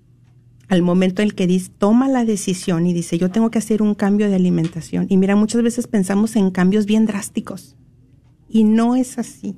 al 0.69 0.83
momento 0.83 1.21
en 1.21 1.27
el 1.27 1.35
que 1.35 1.47
dice, 1.47 1.69
toma 1.77 2.07
la 2.07 2.23
decisión 2.23 2.87
y 2.87 2.93
dice, 2.93 3.17
yo 3.17 3.29
tengo 3.29 3.51
que 3.51 3.57
hacer 3.57 3.81
un 3.81 3.95
cambio 3.95 4.29
de 4.29 4.35
alimentación. 4.35 5.05
Y 5.09 5.17
mira, 5.17 5.35
muchas 5.35 5.63
veces 5.63 5.87
pensamos 5.87 6.37
en 6.37 6.49
cambios 6.49 6.85
bien 6.85 7.05
drásticos 7.05 7.75
y 8.47 8.63
no 8.63 8.95
es 8.95 9.17
así. 9.17 9.57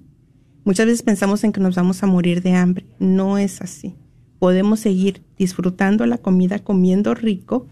Muchas 0.63 0.87
veces 0.87 1.03
pensamos 1.03 1.43
en 1.43 1.51
que 1.51 1.61
nos 1.61 1.75
vamos 1.75 2.01
a 2.01 2.07
morir 2.07 2.41
de 2.41 2.55
hambre. 2.55 2.87
No 2.97 3.37
es 3.37 3.61
así. 3.61 3.93
Podemos 4.39 4.79
seguir 4.79 5.21
disfrutando 5.37 6.07
la 6.07 6.17
comida, 6.17 6.57
comiendo 6.57 7.13
rico 7.13 7.67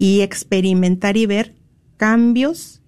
y 0.00 0.22
experimentar 0.22 1.16
y 1.16 1.26
ver 1.26 1.54
cambios 1.96 2.82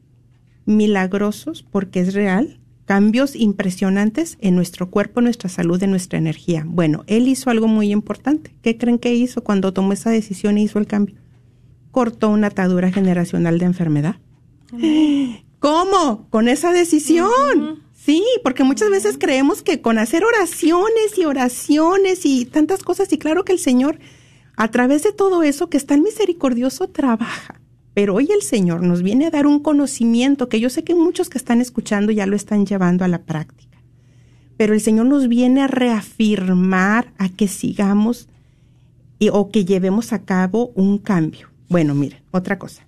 milagrosos, 0.64 1.62
porque 1.62 2.00
es 2.00 2.14
real, 2.14 2.58
cambios 2.86 3.36
impresionantes 3.36 4.38
en 4.40 4.54
nuestro 4.54 4.90
cuerpo, 4.90 5.20
nuestra 5.20 5.50
salud, 5.50 5.82
en 5.82 5.90
nuestra 5.90 6.18
energía. 6.18 6.64
Bueno, 6.66 7.04
él 7.08 7.28
hizo 7.28 7.50
algo 7.50 7.66
muy 7.66 7.90
importante. 7.90 8.54
¿Qué 8.62 8.78
creen 8.78 8.98
que 8.98 9.14
hizo 9.14 9.42
cuando 9.44 9.72
tomó 9.72 9.92
esa 9.92 10.10
decisión 10.10 10.56
y 10.56 10.62
hizo 10.62 10.78
el 10.78 10.86
cambio? 10.86 11.16
Cortó 11.90 12.30
una 12.30 12.46
atadura 12.46 12.90
generacional 12.90 13.58
de 13.58 13.66
enfermedad. 13.66 14.16
¿Cómo? 15.58 16.28
Con 16.30 16.48
esa 16.48 16.72
decisión. 16.72 17.28
Uh 17.28 17.60
-huh. 17.60 17.78
Sí, 17.92 18.24
porque 18.44 18.62
muchas 18.62 18.88
veces 18.88 19.16
creemos 19.18 19.62
que 19.62 19.80
con 19.80 19.98
hacer 19.98 20.24
oraciones 20.24 21.18
y 21.18 21.24
oraciones 21.24 22.24
y 22.24 22.44
tantas 22.44 22.84
cosas, 22.84 23.12
y 23.12 23.18
claro 23.18 23.44
que 23.44 23.52
el 23.52 23.58
Señor, 23.58 23.98
a 24.56 24.70
través 24.70 25.02
de 25.02 25.12
todo 25.12 25.42
eso 25.42 25.68
que 25.68 25.76
es 25.76 25.86
tan 25.86 26.02
misericordioso, 26.02 26.86
trabaja. 26.86 27.60
Pero 27.96 28.14
hoy 28.14 28.28
el 28.30 28.42
Señor 28.42 28.82
nos 28.82 29.02
viene 29.02 29.24
a 29.24 29.30
dar 29.30 29.46
un 29.46 29.58
conocimiento 29.58 30.50
que 30.50 30.60
yo 30.60 30.68
sé 30.68 30.84
que 30.84 30.94
muchos 30.94 31.30
que 31.30 31.38
están 31.38 31.62
escuchando 31.62 32.12
ya 32.12 32.26
lo 32.26 32.36
están 32.36 32.66
llevando 32.66 33.06
a 33.06 33.08
la 33.08 33.22
práctica. 33.22 33.78
Pero 34.58 34.74
el 34.74 34.82
Señor 34.82 35.06
nos 35.06 35.28
viene 35.28 35.62
a 35.62 35.66
reafirmar 35.66 37.14
a 37.16 37.30
que 37.30 37.48
sigamos 37.48 38.28
y, 39.18 39.30
o 39.30 39.50
que 39.50 39.64
llevemos 39.64 40.12
a 40.12 40.26
cabo 40.26 40.72
un 40.74 40.98
cambio. 40.98 41.48
Bueno, 41.70 41.94
miren, 41.94 42.18
otra 42.32 42.58
cosa. 42.58 42.86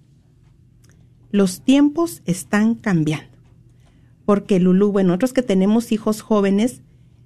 Los 1.31 1.63
tiempos 1.63 2.21
están 2.27 2.75
cambiando. 2.75 3.35
Porque 4.27 4.61
Lulú, 4.61 4.93
bueno, 4.93 5.09
nosotros 5.09 5.33
que 5.33 5.43
tenemos 5.43 5.91
hijos 5.91 6.21
jóvenes, 6.21 6.83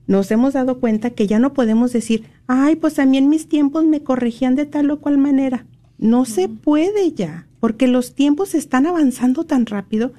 nos 0.07 0.31
hemos 0.31 0.53
dado 0.53 0.79
cuenta 0.79 1.11
que 1.11 1.27
ya 1.27 1.41
no 1.41 1.53
podemos 1.53 1.93
decir, 1.93 2.27
ay, 2.47 2.77
pues 2.77 3.01
a 3.01 3.07
mí 3.07 3.19
en 3.19 3.29
mis 3.29 3.49
tiempos 3.49 3.85
me 3.87 4.05
corregían 4.05 4.55
de 4.55 4.67
tal 4.67 4.89
o 4.93 5.01
cual 5.01 5.19
manera. 5.19 5.67
No 5.99 6.27
se 6.27 6.49
puede 6.49 7.11
ya, 7.11 7.49
porque 7.63 7.87
los 7.87 8.17
tiempos 8.17 8.57
están 8.57 8.87
avanzando 8.87 9.45
tan 9.45 9.67
rápido 9.67 10.13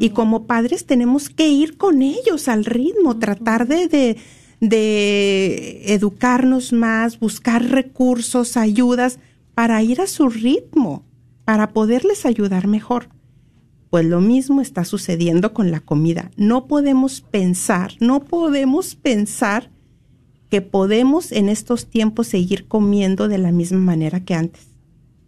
y 0.00 0.10
como 0.10 0.48
padres 0.48 0.84
tenemos 0.84 1.30
que 1.30 1.48
ir 1.48 1.76
con 1.76 2.02
ellos 2.02 2.48
al 2.48 2.64
ritmo, 2.64 3.20
tratar 3.20 3.68
de, 3.68 3.86
de, 3.86 4.16
de, 4.60 5.94
educarnos 5.94 6.72
más, 6.72 7.20
buscar 7.20 7.64
recursos, 7.70 8.56
ayudas 8.56 9.20
para 9.54 9.80
ir 9.80 10.00
a 10.00 10.08
su 10.08 10.28
ritmo, 10.28 11.04
para 11.44 11.72
poderles 11.72 12.26
ayudar 12.26 12.66
mejor. 12.66 13.10
Pues 13.90 14.04
lo 14.04 14.20
mismo 14.20 14.60
está 14.60 14.84
sucediendo 14.84 15.54
con 15.54 15.70
la 15.70 15.78
comida. 15.78 16.32
No 16.36 16.66
podemos 16.66 17.20
pensar, 17.20 17.92
no 18.00 18.24
podemos 18.24 18.96
pensar 18.96 19.70
que 20.50 20.62
podemos 20.62 21.30
en 21.30 21.48
estos 21.48 21.86
tiempos 21.86 22.26
seguir 22.26 22.66
comiendo 22.66 23.28
de 23.28 23.38
la 23.38 23.52
misma 23.52 23.78
manera 23.78 24.24
que 24.24 24.34
antes. 24.34 24.66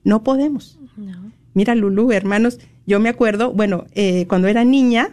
No 0.03 0.25
podemos. 0.25 0.77
No. 0.97 1.31
Mira, 1.55 1.75
Lulu, 1.75 2.13
hermanos, 2.13 2.59
yo 2.87 3.01
me 3.01 3.09
acuerdo, 3.09 3.53
bueno, 3.53 3.87
eh, 3.95 4.27
cuando 4.29 4.49
era 4.49 4.65
niña, 4.65 5.11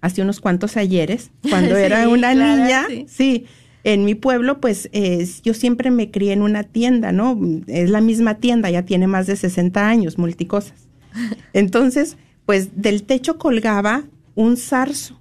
hace 0.00 0.22
unos 0.22 0.40
cuantos 0.40 0.76
ayeres, 0.76 1.30
cuando 1.48 1.74
Sí, 1.76 1.82
era 1.82 2.08
una 2.08 2.32
claro, 2.32 2.62
niña, 2.62 2.84
sí. 2.88 3.06
sí. 3.08 3.46
en 3.84 4.04
mi 4.04 4.14
pueblo, 4.14 4.60
pues 4.60 4.88
eh, 4.92 5.26
yo 5.42 5.54
siempre 5.54 5.90
me 5.90 6.10
crié 6.10 6.32
en 6.32 6.42
una 6.42 6.62
tienda, 6.62 7.12
¿no? 7.12 7.38
Es 7.66 7.90
la 7.90 8.00
misma 8.00 8.34
tienda, 8.36 8.70
ya 8.70 8.82
tiene 8.82 9.06
más 9.06 9.26
de 9.26 9.36
60 9.36 9.88
años, 9.88 10.18
multicosas. 10.18 10.88
Entonces, 11.52 12.16
pues 12.46 12.80
del 12.80 13.02
techo 13.02 13.38
colgaba 13.38 14.04
un 14.34 14.56
zarzo. 14.56 15.18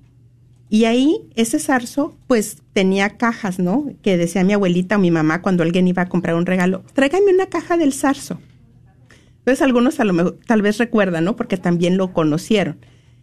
Y 0.70 0.84
ahí 0.84 1.22
ese 1.36 1.60
zarzo, 1.60 2.18
pues 2.28 2.58
tenía 2.74 3.12
cajas, 3.18 3.58
¿no? 3.58 3.86
Que 4.02 4.18
decía 4.18 4.44
mi 4.44 4.54
abuelita 4.54 4.98
o 4.98 5.00
mi 5.00 5.12
mamá 5.12 5.42
cuando 5.42 5.64
alguien 5.64 5.88
iba 5.88 6.02
a 6.02 6.10
comprar 6.10 6.36
un 6.36 6.46
regalo, 6.46 6.84
tráigame 6.94 7.34
una 7.34 7.46
caja 7.46 7.78
del 7.78 7.94
zarzo. 7.94 8.40
Entonces 9.48 9.62
algunos 9.62 10.02
a 10.02 10.04
lo 10.04 10.12
mejor, 10.12 10.38
tal 10.46 10.62
vez 10.62 10.78
recuerdan, 10.78 11.24
¿no? 11.24 11.38
Porque 11.38 11.56
también 11.56 11.96
lo 11.96 12.12
conocieron. 12.12 12.80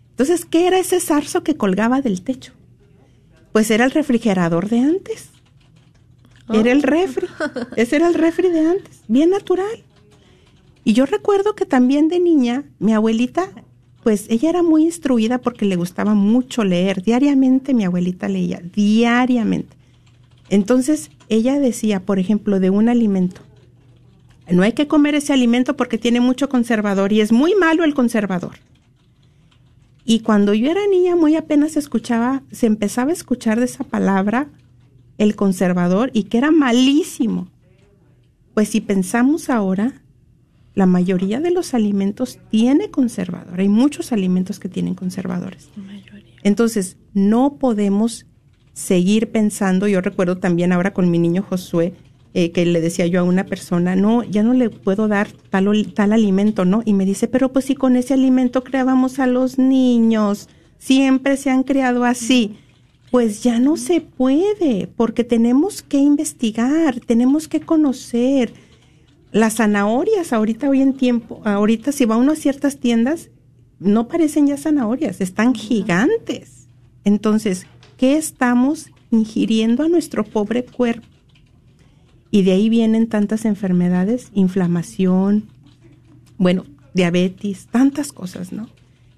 Entonces, 0.09 0.47
¿qué 0.47 0.67
era 0.67 0.79
ese 0.79 0.99
zarzo 0.99 1.45
que 1.45 1.59
colgaba 1.59 2.01
del 2.01 2.23
techo? 2.23 2.55
Pues 3.53 3.71
era 3.71 3.85
el 3.85 3.91
refrigerador 3.91 4.71
de 4.71 4.79
antes. 4.79 5.29
Era 6.51 6.73
el 6.73 6.83
refri. 6.83 7.27
Ese 7.77 7.97
era 7.97 8.09
el 8.09 8.15
refri 8.15 8.49
de 8.49 8.61
antes, 8.61 9.03
bien 9.07 9.29
natural. 9.29 9.85
Y 10.83 10.95
yo 10.95 11.05
recuerdo 11.05 11.55
que 11.55 11.67
también 11.67 12.09
de 12.09 12.21
niña, 12.21 12.65
mi 12.79 12.95
abuelita 12.95 13.51
pues 14.03 14.27
ella 14.31 14.49
era 14.49 14.63
muy 14.63 14.85
instruida 14.85 15.43
porque 15.43 15.67
le 15.67 15.77
gustaba 15.77 16.15
mucho 16.15 16.65
leer. 16.65 17.03
Diariamente 17.03 17.75
mi 17.75 17.85
abuelita 17.85 18.29
leía, 18.29 18.63
diariamente. 18.75 19.77
Entonces 20.49 21.11
ella 21.29 21.59
decía, 21.59 22.01
por 22.01 22.19
ejemplo, 22.19 22.61
de 22.61 22.71
un 22.71 22.89
alimento, 22.89 23.43
no 24.51 24.63
hay 24.63 24.73
que 24.73 24.87
comer 24.87 25.15
ese 25.15 25.33
alimento 25.33 25.77
porque 25.77 25.99
tiene 25.99 26.21
mucho 26.21 26.49
conservador 26.49 27.13
y 27.13 27.21
es 27.21 27.33
muy 27.33 27.55
malo 27.55 27.85
el 27.85 27.95
conservador. 27.95 28.57
Y 30.05 30.21
cuando 30.21 30.53
yo 30.53 30.71
era 30.71 30.87
niña, 30.87 31.17
muy 31.17 31.35
apenas 31.35 31.77
escuchaba, 31.77 32.43
se 32.53 32.67
empezaba 32.67 33.11
a 33.11 33.15
escuchar 33.15 33.59
de 33.59 33.65
esa 33.65 33.85
palabra, 33.85 34.49
el 35.17 35.35
conservador, 35.35 36.11
y 36.13 36.25
que 36.25 36.39
era 36.39 36.51
malísimo. 36.51 37.49
Pues 38.53 38.69
si 38.69 38.83
pensamos 38.83 39.49
ahora, 39.49 40.03
la 40.75 40.87
mayoría 40.87 41.41
de 41.41 41.51
los 41.51 41.73
alimentos 41.73 42.39
tiene 42.51 42.91
conservador. 42.91 43.61
Hay 43.61 43.69
muchos 43.69 44.13
alimentos 44.13 44.61
que 44.61 44.69
tienen 44.69 44.95
conservadores. 44.95 45.71
Entonces, 46.43 46.99
no 47.15 47.57
podemos 47.57 48.27
seguir 48.75 49.31
pensando. 49.31 49.89
Yo 49.89 50.03
recuerdo 50.03 50.37
también 50.37 50.73
ahora 50.73 50.93
con 50.93 51.11
mi 51.11 51.19
niño 51.19 51.43
Josué, 51.43 51.95
eh, 52.37 52.51
que 52.51 52.67
le 52.67 52.81
decía 52.81 53.07
yo 53.07 53.21
a 53.21 53.23
una 53.23 53.47
persona, 53.47 53.95
no, 53.95 54.25
ya 54.25 54.43
no 54.43 54.55
le 54.55 54.69
puedo 54.69 55.07
dar 55.07 55.29
tal, 55.51 55.93
tal 55.95 56.13
alimento, 56.13 56.65
¿no? 56.65 56.83
Y 56.85 56.93
me 56.93 57.07
dice, 57.07 57.29
pero 57.29 57.53
pues 57.53 57.67
si 57.67 57.77
con 57.77 57.95
ese 57.95 58.15
alimento 58.15 58.65
creábamos 58.65 59.21
a 59.21 59.29
los 59.29 59.57
niños, 59.57 60.49
siempre 60.79 61.37
se 61.37 61.51
han 61.51 61.63
creado 61.63 62.05
así. 62.05 62.57
Pues 63.13 63.45
ya 63.45 63.61
no 63.61 63.77
se 63.77 64.01
puede, 64.01 64.89
porque 64.97 65.23
tenemos 65.23 65.83
que 65.83 65.99
investigar, 65.99 66.99
tenemos 66.99 67.47
que 67.47 67.61
conocer. 67.61 68.53
Las 69.31 69.55
zanahorias 69.55 70.33
ahorita 70.33 70.69
hoy 70.69 70.81
en 70.81 70.95
tiempo, 70.95 71.41
ahorita 71.45 71.93
si 71.93 72.05
va 72.05 72.17
uno 72.17 72.33
a 72.33 72.37
ciertas 72.37 72.79
tiendas, 72.79 73.31
no 73.79 74.09
parecen 74.09 74.49
ya 74.49 74.57
zanahorias, 74.57 75.21
están 75.21 75.55
gigantes. 75.55 76.67
Entonces, 77.05 77.69
¿qué 77.97 78.17
estamos 78.17 78.91
ingiriendo 79.13 79.85
a 79.85 79.89
nuestro 79.89 80.25
pobre 80.25 80.65
cuerpo? 80.65 81.14
Y 82.35 82.43
de 82.43 82.51
ahí 82.51 82.69
vienen 82.69 83.07
tantas 83.07 83.45
enfermedades, 83.45 84.33
inflamación, 84.35 85.45
bueno, 86.37 86.65
diabetes, 86.93 87.69
tantas 87.71 88.11
cosas, 88.11 88.53
¿no? 88.53 88.69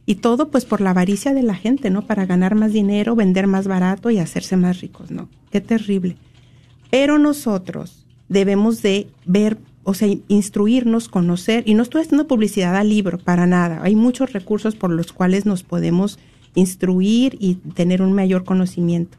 Y 0.04 0.16
todo 0.16 0.50
pues 0.50 0.66
por 0.66 0.82
la 0.82 0.90
avaricia 0.90 1.32
de 1.32 1.42
la 1.42 1.54
gente, 1.54 1.88
¿no? 1.88 2.02
Para 2.02 2.26
ganar 2.26 2.56
más 2.56 2.74
dinero, 2.74 3.16
vender 3.16 3.46
más 3.46 3.66
barato 3.68 4.10
y 4.10 4.18
hacerse 4.18 4.58
más 4.58 4.82
ricos, 4.82 5.10
¿no? 5.10 5.30
Qué 5.50 5.62
terrible. 5.62 6.18
Pero 6.90 7.18
nosotros 7.18 8.04
debemos 8.28 8.82
de 8.82 9.08
ver, 9.24 9.56
o 9.82 9.94
sea, 9.94 10.14
instruirnos, 10.28 11.08
conocer, 11.08 11.64
y 11.66 11.72
no 11.72 11.84
estoy 11.84 12.02
haciendo 12.02 12.28
publicidad 12.28 12.76
al 12.76 12.90
libro, 12.90 13.16
para 13.16 13.46
nada. 13.46 13.80
Hay 13.82 13.96
muchos 13.96 14.34
recursos 14.34 14.74
por 14.76 14.90
los 14.90 15.14
cuales 15.14 15.46
nos 15.46 15.62
podemos 15.62 16.18
instruir 16.54 17.38
y 17.40 17.54
tener 17.54 18.02
un 18.02 18.12
mayor 18.12 18.44
conocimiento. 18.44 19.16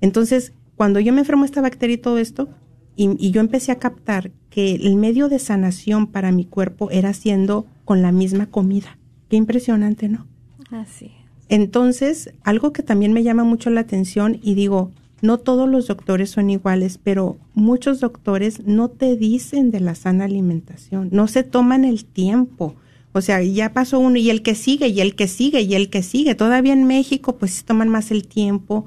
Entonces, 0.00 0.52
cuando 0.76 1.00
yo 1.00 1.12
me 1.12 1.22
enfermo 1.22 1.44
esta 1.44 1.60
bacteria 1.60 1.94
y 1.94 1.98
todo 1.98 2.18
esto, 2.18 2.48
y, 2.96 3.30
yo 3.30 3.40
empecé 3.40 3.72
a 3.72 3.78
captar 3.78 4.30
que 4.50 4.74
el 4.74 4.96
medio 4.96 5.28
de 5.28 5.38
sanación 5.38 6.06
para 6.06 6.30
mi 6.32 6.44
cuerpo 6.44 6.90
era 6.90 7.14
siendo 7.14 7.66
con 7.84 8.02
la 8.02 8.12
misma 8.12 8.46
comida. 8.46 8.98
Qué 9.28 9.36
impresionante, 9.36 10.08
¿no? 10.08 10.26
Así. 10.70 11.10
Entonces, 11.48 12.32
algo 12.44 12.72
que 12.72 12.82
también 12.82 13.12
me 13.12 13.22
llama 13.22 13.44
mucho 13.44 13.70
la 13.70 13.80
atención 13.80 14.38
y 14.42 14.54
digo, 14.54 14.90
no 15.22 15.38
todos 15.38 15.68
los 15.68 15.86
doctores 15.86 16.30
son 16.30 16.50
iguales, 16.50 16.98
pero 17.02 17.38
muchos 17.54 18.00
doctores 18.00 18.66
no 18.66 18.88
te 18.88 19.16
dicen 19.16 19.70
de 19.70 19.80
la 19.80 19.94
sana 19.94 20.24
alimentación, 20.24 21.08
no 21.12 21.28
se 21.28 21.44
toman 21.44 21.84
el 21.84 22.04
tiempo. 22.04 22.74
O 23.12 23.20
sea, 23.20 23.42
ya 23.42 23.72
pasó 23.72 23.98
uno 23.98 24.16
y 24.16 24.30
el 24.30 24.42
que 24.42 24.54
sigue 24.54 24.88
y 24.88 25.00
el 25.00 25.14
que 25.14 25.28
sigue 25.28 25.60
y 25.60 25.74
el 25.74 25.90
que 25.90 26.02
sigue. 26.02 26.34
Todavía 26.34 26.72
en 26.72 26.84
México 26.84 27.36
pues 27.36 27.52
se 27.52 27.64
toman 27.64 27.90
más 27.90 28.10
el 28.10 28.26
tiempo, 28.26 28.86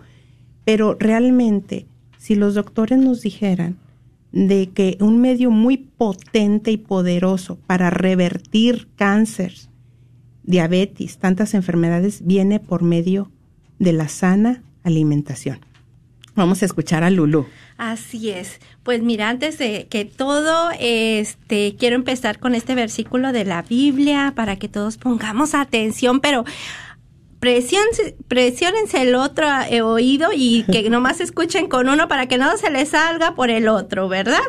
pero 0.63 0.95
realmente 0.99 1.85
si 2.17 2.35
los 2.35 2.55
doctores 2.55 2.97
nos 2.97 3.21
dijeran 3.21 3.77
de 4.35 4.69
que 4.69 4.97
un 4.99 5.21
medio 5.21 5.49
muy 5.49 5.77
potente 5.77 6.69
y 6.69 6.77
poderoso 6.77 7.57
para 7.65 7.89
revertir 7.89 8.89
cáncer, 8.97 9.53
diabetes, 10.43 11.17
tantas 11.17 11.53
enfermedades, 11.53 12.25
viene 12.25 12.59
por 12.59 12.83
medio 12.83 13.31
de 13.79 13.93
la 13.93 14.09
sana 14.09 14.61
alimentación. 14.83 15.59
Vamos 16.35 16.61
a 16.61 16.65
escuchar 16.65 17.05
a 17.05 17.09
Lulu. 17.09 17.45
Así 17.77 18.29
es. 18.29 18.59
Pues 18.83 19.01
mira, 19.01 19.29
antes 19.29 19.57
de 19.57 19.87
que 19.89 20.03
todo, 20.03 20.69
este, 20.81 21.77
quiero 21.79 21.95
empezar 21.95 22.37
con 22.37 22.55
este 22.55 22.75
versículo 22.75 23.31
de 23.31 23.45
la 23.45 23.61
Biblia 23.61 24.33
para 24.35 24.57
que 24.57 24.67
todos 24.67 24.97
pongamos 24.97 25.55
atención, 25.55 26.19
pero 26.19 26.43
presionense, 28.27 29.01
el 29.01 29.15
otro 29.15 29.47
eh, 29.69 29.81
oído 29.81 30.29
y 30.33 30.63
que 30.71 30.89
nomás 30.89 31.21
escuchen 31.21 31.67
con 31.67 31.89
uno 31.89 32.07
para 32.07 32.27
que 32.27 32.37
no 32.37 32.57
se 32.57 32.69
les 32.69 32.89
salga 32.89 33.35
por 33.35 33.49
el 33.49 33.67
otro, 33.67 34.07
¿verdad? 34.07 34.41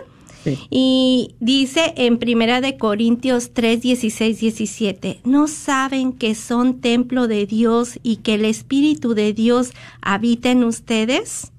Y 0.71 1.35
dice 1.41 1.93
en 1.97 2.19
Primera 2.19 2.61
de 2.61 2.77
Corintios 2.77 3.53
3, 3.53 3.81
16, 3.81 4.39
17, 4.39 5.21
¿no 5.25 5.49
saben 5.49 6.13
que 6.13 6.35
son 6.35 6.81
templo 6.81 7.27
de 7.27 7.47
Dios 7.47 7.99
y 8.03 8.19
que 8.19 8.35
el 8.35 8.45
Espíritu 8.45 9.15
de 9.15 9.33
Dios 9.33 9.73
habita 10.01 10.51
en 10.51 10.63
ustedes? 10.63 11.53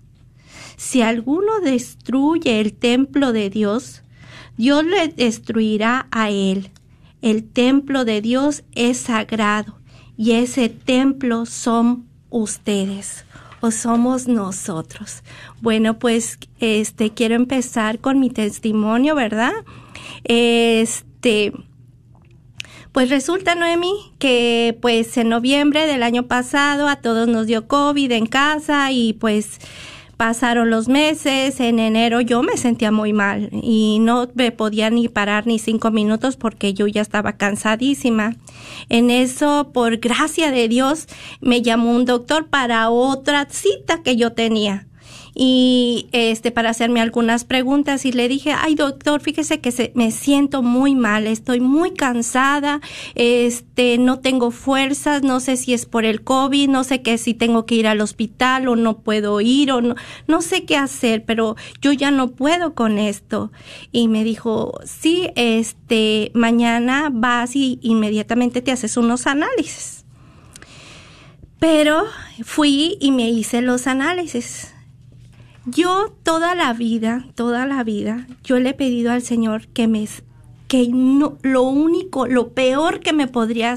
Si 0.77 1.01
alguno 1.01 1.59
destruye 1.59 2.61
el 2.61 2.73
templo 2.73 3.33
de 3.33 3.49
Dios, 3.49 4.03
Dios 4.57 4.85
le 4.85 5.09
destruirá 5.09 6.07
a 6.11 6.29
él. 6.29 6.69
El 7.21 7.43
templo 7.43 8.05
de 8.05 8.21
Dios 8.21 8.63
es 8.73 8.97
sagrado 8.99 9.76
y 10.17 10.33
ese 10.33 10.69
templo 10.69 11.45
son 11.45 12.07
ustedes 12.29 13.25
o 13.61 13.71
somos 13.71 14.27
nosotros. 14.27 15.23
Bueno, 15.61 15.99
pues 15.99 16.37
este 16.59 17.13
quiero 17.13 17.35
empezar 17.35 17.99
con 17.99 18.19
mi 18.19 18.29
testimonio, 18.29 19.15
¿verdad? 19.15 19.53
Este 20.23 21.53
pues 22.91 23.11
resulta, 23.11 23.53
Noemi, 23.53 23.93
que 24.17 24.75
pues 24.81 25.15
en 25.17 25.29
noviembre 25.29 25.85
del 25.85 26.01
año 26.01 26.23
pasado 26.23 26.87
a 26.87 26.95
todos 26.95 27.27
nos 27.27 27.45
dio 27.45 27.67
COVID 27.67 28.11
en 28.11 28.25
casa 28.25 28.91
y 28.91 29.13
pues 29.13 29.59
Pasaron 30.17 30.71
los 30.71 30.87
meses, 30.87 31.59
en 31.59 31.77
enero 31.77 32.21
yo 32.21 32.41
me 32.41 32.57
sentía 32.57 32.91
muy 32.91 33.13
mal 33.13 33.49
y 33.51 33.99
no 34.01 34.27
me 34.33 34.51
podía 34.51 34.89
ni 34.89 35.07
parar 35.09 35.45
ni 35.45 35.59
cinco 35.59 35.91
minutos 35.91 36.37
porque 36.37 36.73
yo 36.73 36.87
ya 36.87 37.01
estaba 37.01 37.33
cansadísima. 37.33 38.35
En 38.89 39.11
eso, 39.11 39.69
por 39.71 39.97
gracia 39.97 40.49
de 40.49 40.67
Dios, 40.67 41.07
me 41.39 41.61
llamó 41.61 41.91
un 41.91 42.05
doctor 42.05 42.47
para 42.47 42.89
otra 42.89 43.45
cita 43.49 44.01
que 44.01 44.15
yo 44.15 44.33
tenía 44.33 44.86
y 45.39 46.09
este 46.13 46.49
para 46.51 46.71
hacerme 46.71 46.99
algunas 46.99 47.43
preguntas 47.45 48.05
y 48.05 48.11
le 48.11 48.27
dije, 48.27 48.53
"Ay, 48.53 48.73
doctor, 48.73 49.21
fíjese 49.21 49.61
que 49.61 49.71
se, 49.71 49.91
me 49.93 50.09
siento 50.09 50.63
muy 50.63 50.95
mal, 50.95 51.27
estoy 51.27 51.59
muy 51.59 51.93
cansada, 51.93 52.81
este 53.13 53.99
no 53.99 54.17
tengo 54.17 54.49
fuerzas, 54.49 55.21
no 55.21 55.39
sé 55.39 55.55
si 55.55 55.75
es 55.75 55.85
por 55.85 56.05
el 56.05 56.23
COVID, 56.23 56.69
no 56.69 56.83
sé 56.83 57.03
qué 57.03 57.19
si 57.19 57.35
tengo 57.35 57.67
que 57.67 57.75
ir 57.75 57.85
al 57.85 58.01
hospital 58.01 58.67
o 58.67 58.75
no 58.75 58.97
puedo 58.97 59.39
ir 59.39 59.71
o 59.71 59.81
no 59.81 59.93
no 60.25 60.41
sé 60.41 60.65
qué 60.65 60.75
hacer, 60.75 61.23
pero 61.23 61.55
yo 61.81 61.91
ya 61.91 62.09
no 62.09 62.31
puedo 62.31 62.73
con 62.73 62.97
esto." 62.97 63.51
Y 63.91 64.07
me 64.07 64.23
dijo, 64.23 64.79
"Sí, 64.85 65.29
este 65.35 66.31
mañana 66.33 67.09
vas 67.13 67.55
y 67.55 67.77
inmediatamente 67.83 68.63
te 68.63 68.71
haces 68.71 68.97
unos 68.97 69.27
análisis." 69.27 70.03
Pero 71.59 72.05
fui 72.43 72.97
y 72.99 73.11
me 73.11 73.29
hice 73.29 73.61
los 73.61 73.85
análisis 73.85 74.73
yo 75.67 76.13
toda 76.23 76.55
la 76.55 76.73
vida, 76.73 77.25
toda 77.35 77.65
la 77.65 77.83
vida, 77.83 78.27
yo 78.43 78.59
le 78.59 78.69
he 78.69 78.73
pedido 78.73 79.11
al 79.11 79.21
Señor 79.21 79.67
que 79.67 79.87
me 79.87 80.07
que 80.67 80.89
no, 80.89 81.37
lo 81.43 81.63
único, 81.63 82.27
lo 82.27 82.49
peor 82.49 82.99
que 82.99 83.13
me 83.13 83.27
podría 83.27 83.75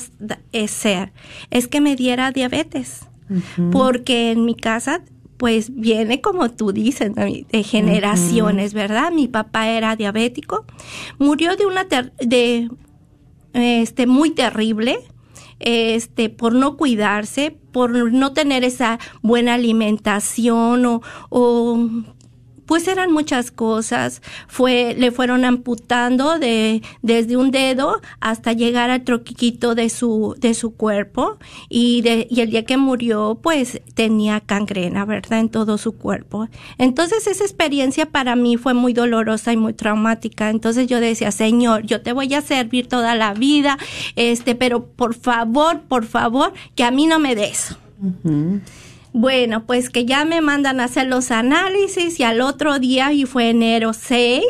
ser 0.66 1.12
es 1.50 1.68
que 1.68 1.80
me 1.80 1.96
diera 1.96 2.32
diabetes. 2.32 3.06
Porque 3.70 4.32
en 4.32 4.44
mi 4.44 4.56
casa, 4.56 5.02
pues 5.36 5.72
viene 5.72 6.20
como 6.20 6.50
tú 6.50 6.72
dices, 6.72 7.12
de 7.14 7.62
generaciones, 7.62 8.74
¿verdad? 8.74 9.12
Mi 9.12 9.28
papá 9.28 9.68
era 9.68 9.94
diabético, 9.94 10.64
murió 11.20 11.54
de 11.54 11.66
una, 11.66 11.84
de, 11.84 12.68
este, 13.52 14.08
muy 14.08 14.30
terrible, 14.30 14.98
este, 15.60 16.30
por 16.30 16.54
no 16.54 16.76
cuidarse, 16.76 17.56
por 17.72 18.12
no 18.12 18.32
tener 18.32 18.64
esa 18.64 18.98
buena 19.22 19.54
alimentación 19.54 21.00
o, 21.30 21.88
pues 22.70 22.86
eran 22.86 23.10
muchas 23.10 23.50
cosas. 23.50 24.22
Fue, 24.46 24.94
le 24.96 25.10
fueron 25.10 25.44
amputando 25.44 26.38
de, 26.38 26.82
desde 27.02 27.36
un 27.36 27.50
dedo 27.50 28.00
hasta 28.20 28.52
llegar 28.52 28.90
al 28.90 29.02
troquiquito 29.02 29.74
de 29.74 29.88
su, 29.88 30.36
de 30.38 30.54
su 30.54 30.76
cuerpo. 30.76 31.38
Y, 31.68 32.02
de, 32.02 32.28
y 32.30 32.42
el 32.42 32.50
día 32.50 32.64
que 32.64 32.76
murió, 32.76 33.40
pues 33.42 33.80
tenía 33.94 34.38
cangrena, 34.38 35.04
¿verdad? 35.04 35.40
En 35.40 35.48
todo 35.48 35.78
su 35.78 35.96
cuerpo. 35.96 36.46
Entonces 36.78 37.26
esa 37.26 37.42
experiencia 37.42 38.06
para 38.06 38.36
mí 38.36 38.56
fue 38.56 38.72
muy 38.72 38.92
dolorosa 38.92 39.52
y 39.52 39.56
muy 39.56 39.72
traumática. 39.72 40.48
Entonces 40.48 40.86
yo 40.86 41.00
decía, 41.00 41.32
Señor, 41.32 41.82
yo 41.82 42.02
te 42.02 42.12
voy 42.12 42.32
a 42.34 42.40
servir 42.40 42.86
toda 42.86 43.16
la 43.16 43.34
vida, 43.34 43.78
este, 44.14 44.54
pero 44.54 44.86
por 44.86 45.16
favor, 45.16 45.80
por 45.88 46.06
favor, 46.06 46.52
que 46.76 46.84
a 46.84 46.92
mí 46.92 47.06
no 47.06 47.18
me 47.18 47.34
des. 47.34 47.76
Bueno, 49.12 49.66
pues 49.66 49.90
que 49.90 50.04
ya 50.04 50.24
me 50.24 50.40
mandan 50.40 50.78
a 50.78 50.84
hacer 50.84 51.08
los 51.08 51.32
análisis 51.32 52.20
y 52.20 52.22
al 52.22 52.40
otro 52.40 52.78
día, 52.78 53.12
y 53.12 53.24
fue 53.26 53.50
enero 53.50 53.92
6, 53.92 54.44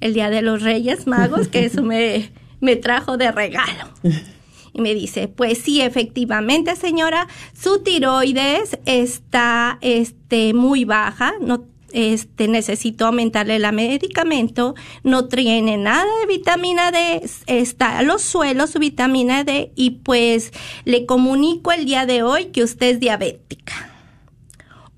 el 0.00 0.12
día 0.12 0.28
de 0.28 0.42
los 0.42 0.62
Reyes 0.62 1.06
Magos, 1.06 1.48
que 1.48 1.64
eso 1.64 1.82
me, 1.82 2.30
me 2.60 2.76
trajo 2.76 3.16
de 3.16 3.32
regalo. 3.32 3.88
Y 4.74 4.80
me 4.80 4.94
dice, 4.94 5.28
pues 5.28 5.58
sí, 5.58 5.80
efectivamente, 5.80 6.76
señora, 6.76 7.26
su 7.58 7.82
tiroides 7.82 8.78
está 8.84 9.78
este, 9.80 10.52
muy 10.52 10.84
baja, 10.84 11.32
no 11.40 11.64
este, 11.92 12.48
necesito 12.48 13.06
aumentarle 13.06 13.56
el 13.56 13.72
medicamento, 13.72 14.74
no 15.04 15.28
tiene 15.28 15.76
nada 15.76 16.06
de 16.20 16.26
vitamina 16.26 16.90
D, 16.90 17.22
está 17.46 17.98
a 17.98 18.02
los 18.02 18.22
suelos 18.22 18.70
su 18.70 18.78
vitamina 18.78 19.44
D 19.44 19.72
y 19.74 19.90
pues 19.90 20.52
le 20.84 21.04
comunico 21.04 21.72
el 21.72 21.84
día 21.84 22.06
de 22.06 22.22
hoy 22.22 22.46
que 22.46 22.62
usted 22.62 22.92
es 22.92 23.00
diabética. 23.00 23.91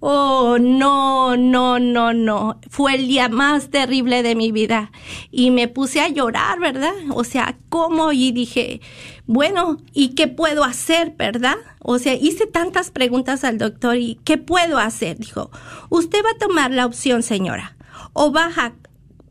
Oh, 0.07 0.59
no, 0.61 1.35
no, 1.35 1.79
no, 1.79 2.13
no. 2.13 2.61
Fue 2.69 2.95
el 2.95 3.09
día 3.09 3.31
más 3.31 3.71
terrible 3.71 4.23
de 4.23 4.35
mi 4.35 4.53
vida. 4.53 4.93
Y 5.31 5.51
me 5.51 5.67
puse 5.67 6.03
a 6.03 6.11
llorar, 6.11 6.61
¿verdad? 6.61 6.93
O 7.15 7.25
sea, 7.25 7.57
¿cómo? 7.71 8.13
Y 8.13 8.31
dije, 8.31 8.83
bueno, 9.25 9.79
¿y 9.95 10.11
qué 10.11 10.29
puedo 10.29 10.63
hacer, 10.63 11.15
verdad? 11.17 11.57
O 11.79 11.99
sea, 11.99 12.13
hice 12.13 12.47
tantas 12.47 12.91
preguntas 12.91 13.45
al 13.45 13.57
doctor 13.57 13.97
y 13.97 14.21
¿qué 14.25 14.37
puedo 14.37 14.77
hacer? 14.77 15.17
Dijo, 15.17 15.51
usted 15.89 16.23
va 16.23 16.33
a 16.33 16.39
tomar 16.39 16.71
la 16.71 16.85
opción, 16.85 17.23
señora. 17.23 17.75
O 18.13 18.31
baja 18.31 18.75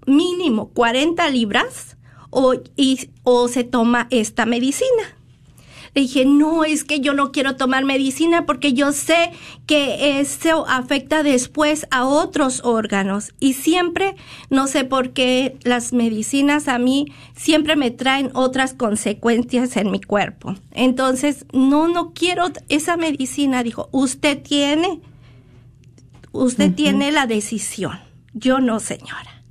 mínimo 0.07 0.69
40 0.69 1.29
libras 1.29 1.97
o, 2.31 2.55
y, 2.75 3.11
o 3.21 3.47
se 3.47 3.63
toma 3.63 4.07
esta 4.09 4.47
medicina. 4.47 5.03
Le 5.93 6.01
dije, 6.01 6.25
no, 6.25 6.63
es 6.63 6.83
que 6.83 7.01
yo 7.01 7.13
no 7.13 7.31
quiero 7.31 7.55
tomar 7.55 7.85
medicina 7.85 8.45
porque 8.47 8.73
yo 8.73 8.91
sé 8.91 9.31
que 9.67 10.19
eso 10.19 10.65
afecta 10.67 11.21
después 11.21 11.85
a 11.91 12.05
otros 12.05 12.61
órganos. 12.63 13.33
Y 13.39 13.53
siempre, 13.53 14.15
no 14.49 14.65
sé 14.67 14.85
por 14.85 15.11
qué 15.11 15.57
las 15.63 15.93
medicinas 15.93 16.67
a 16.67 16.79
mí 16.79 17.05
siempre 17.35 17.75
me 17.75 17.91
traen 17.91 18.31
otras 18.33 18.73
consecuencias 18.73 19.77
en 19.77 19.91
mi 19.91 20.01
cuerpo. 20.01 20.55
Entonces, 20.71 21.45
no, 21.53 21.87
no 21.87 22.13
quiero 22.13 22.45
esa 22.69 22.97
medicina. 22.97 23.61
Dijo, 23.61 23.89
usted 23.91 24.41
tiene, 24.41 24.99
usted 26.31 26.73
tiene 26.73 27.11
la 27.11 27.27
decisión. 27.27 27.99
Yo 28.33 28.59
no, 28.59 28.79
señora. 28.79 29.43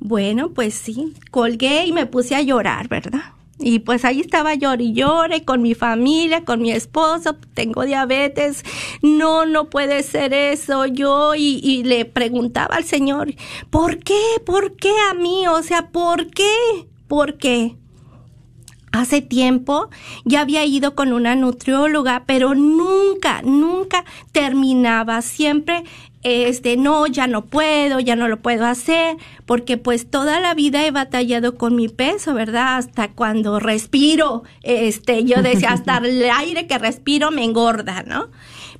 Bueno, 0.00 0.50
pues 0.50 0.74
sí, 0.74 1.14
colgué 1.30 1.86
y 1.86 1.92
me 1.92 2.06
puse 2.06 2.34
a 2.34 2.42
llorar, 2.42 2.88
¿verdad? 2.88 3.32
Y 3.60 3.80
pues 3.80 4.04
ahí 4.04 4.20
estaba 4.20 4.54
llorando 4.54 4.84
y 4.84 4.92
llore 4.92 5.44
con 5.44 5.62
mi 5.62 5.74
familia, 5.74 6.44
con 6.44 6.60
mi 6.62 6.70
esposo, 6.70 7.36
tengo 7.54 7.84
diabetes, 7.84 8.64
no, 9.02 9.46
no 9.46 9.68
puede 9.70 10.02
ser 10.02 10.32
eso, 10.32 10.86
yo 10.86 11.34
y, 11.34 11.60
y, 11.62 11.82
le 11.82 12.04
preguntaba 12.04 12.76
al 12.76 12.84
Señor, 12.84 13.34
¿por 13.70 13.98
qué? 13.98 14.20
¿Por 14.44 14.76
qué 14.76 14.92
a 15.10 15.14
mí? 15.14 15.46
O 15.48 15.62
sea, 15.62 15.88
¿por 15.88 16.28
qué? 16.28 16.52
¿Por 17.08 17.38
qué? 17.38 17.76
Hace 18.92 19.20
tiempo 19.20 19.90
ya 20.24 20.40
había 20.40 20.64
ido 20.64 20.94
con 20.94 21.12
una 21.12 21.34
nutrióloga, 21.34 22.24
pero 22.26 22.54
nunca, 22.54 23.42
nunca 23.42 24.04
terminaba. 24.32 25.20
Siempre 25.20 25.84
este, 26.22 26.76
no, 26.76 27.06
ya 27.06 27.26
no 27.26 27.46
puedo, 27.46 28.00
ya 28.00 28.16
no 28.16 28.28
lo 28.28 28.40
puedo 28.40 28.66
hacer, 28.66 29.16
porque 29.46 29.76
pues 29.76 30.10
toda 30.10 30.40
la 30.40 30.54
vida 30.54 30.84
he 30.86 30.90
batallado 30.90 31.56
con 31.56 31.76
mi 31.76 31.88
peso, 31.88 32.34
¿verdad? 32.34 32.76
Hasta 32.78 33.12
cuando 33.12 33.60
respiro, 33.60 34.42
este, 34.62 35.24
yo 35.24 35.42
decía, 35.42 35.70
hasta 35.70 35.98
el 36.04 36.28
aire 36.30 36.66
que 36.66 36.78
respiro 36.78 37.30
me 37.30 37.44
engorda, 37.44 38.02
¿no? 38.02 38.28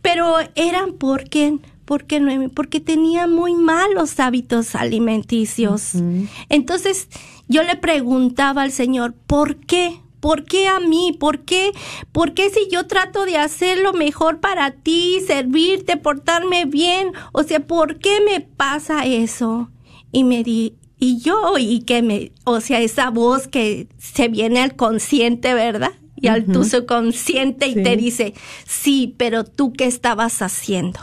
Pero 0.03 0.37
eran 0.55 0.94
porque, 0.94 1.59
porque, 1.85 2.20
no, 2.20 2.48
porque 2.51 2.81
tenía 2.81 3.27
muy 3.27 3.55
malos 3.55 4.18
hábitos 4.20 4.74
alimenticios. 4.74 5.94
Uh 5.94 5.98
-huh. 5.98 6.29
Entonces, 6.48 7.09
yo 7.48 7.62
le 7.62 7.77
preguntaba 7.77 8.62
al 8.62 8.72
Señor, 8.72 9.14
¿por 9.27 9.57
qué? 9.57 10.01
¿Por 10.20 10.44
qué 10.44 10.66
a 10.66 10.81
mí? 10.81 11.16
¿Por 11.18 11.40
qué? 11.44 11.72
¿Por 12.12 12.35
qué 12.35 12.50
si 12.50 12.68
yo 12.70 12.87
trato 12.87 13.24
de 13.24 13.37
hacer 13.37 13.78
lo 13.78 13.92
mejor 13.92 14.40
para 14.40 14.72
ti, 14.72 15.20
servirte, 15.26 15.96
portarme 15.96 16.64
bien? 16.64 17.12
O 17.33 17.42
sea, 17.42 17.61
¿por 17.61 17.98
qué 17.98 18.20
me 18.24 18.40
pasa 18.40 19.07
eso? 19.07 19.70
Y 20.11 20.24
me 20.24 20.42
di, 20.42 20.74
y 20.98 21.18
yo, 21.18 21.59
y 21.59 21.81
que 21.81 22.02
me, 22.02 22.33
o 22.44 22.61
sea, 22.61 22.81
esa 22.81 23.11
voz 23.11 23.46
que 23.46 23.88
se 23.98 24.28
viene 24.28 24.61
al 24.61 24.74
consciente, 24.74 25.54
¿verdad? 25.54 25.92
Y 26.16 26.26
al 26.26 26.42
uh 26.42 26.46
-huh. 26.46 26.52
tu 26.52 26.64
subconsciente 26.64 27.66
sí. 27.66 27.78
y 27.78 27.83
te 27.83 27.96
dice, 27.96 28.35
sí, 28.66 29.14
pero 29.16 29.44
tú 29.44 29.72
qué 29.72 29.85
estabas 29.85 30.42
haciendo. 30.42 30.98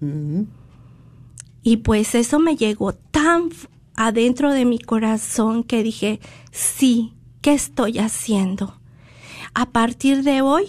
Uh 0.00 0.06
-huh. 0.06 0.46
Y 1.62 1.78
pues 1.78 2.14
eso 2.14 2.38
me 2.38 2.56
llegó 2.56 2.92
tan 2.92 3.50
adentro 3.94 4.52
de 4.52 4.64
mi 4.64 4.78
corazón 4.78 5.62
que 5.64 5.82
dije, 5.82 6.20
sí, 6.52 7.12
¿qué 7.40 7.52
estoy 7.52 7.98
haciendo? 7.98 8.76
A 9.54 9.70
partir 9.70 10.22
de 10.22 10.42
hoy, 10.42 10.66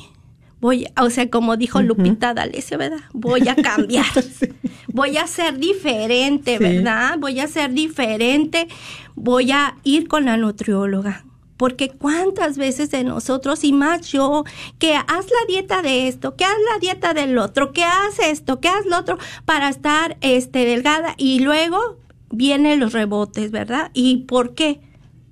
voy, 0.59 0.87
o 0.99 1.09
sea, 1.09 1.29
como 1.29 1.57
dijo 1.57 1.79
uh 1.79 1.81
-huh. 1.81 1.87
Lupita 1.87 2.33
D'Alessio, 2.33 2.77
¿verdad? 2.77 3.01
Voy 3.13 3.47
a 3.47 3.55
cambiar. 3.55 4.05
sí. 4.39 4.47
Voy 4.87 5.17
a 5.17 5.27
ser 5.27 5.57
diferente, 5.57 6.57
sí. 6.57 6.63
¿verdad? 6.63 7.17
Voy 7.19 7.39
a 7.39 7.47
ser 7.47 7.73
diferente. 7.73 8.67
Voy 9.15 9.51
a 9.51 9.75
ir 9.83 10.07
con 10.07 10.25
la 10.25 10.37
nutrióloga. 10.37 11.25
Porque 11.57 11.89
cuántas 11.89 12.57
veces 12.57 12.89
de 12.89 13.03
nosotros, 13.03 13.63
y 13.63 13.71
más 13.71 14.11
yo, 14.11 14.45
que 14.79 14.95
haz 14.95 15.25
la 15.25 15.45
dieta 15.47 15.83
de 15.83 16.07
esto, 16.07 16.35
que 16.35 16.43
haz 16.43 16.57
la 16.73 16.79
dieta 16.79 17.13
del 17.13 17.37
otro, 17.37 17.71
que 17.71 17.83
haz 17.83 18.17
esto, 18.17 18.59
que 18.59 18.67
haz 18.67 18.87
lo 18.87 18.97
otro, 18.97 19.19
para 19.45 19.69
estar 19.69 20.17
este, 20.21 20.65
delgada, 20.65 21.13
y 21.17 21.41
luego 21.41 21.99
vienen 22.31 22.79
los 22.79 22.93
rebotes, 22.93 23.51
¿verdad? 23.51 23.91
¿Y 23.93 24.23
por 24.23 24.55
qué? 24.55 24.81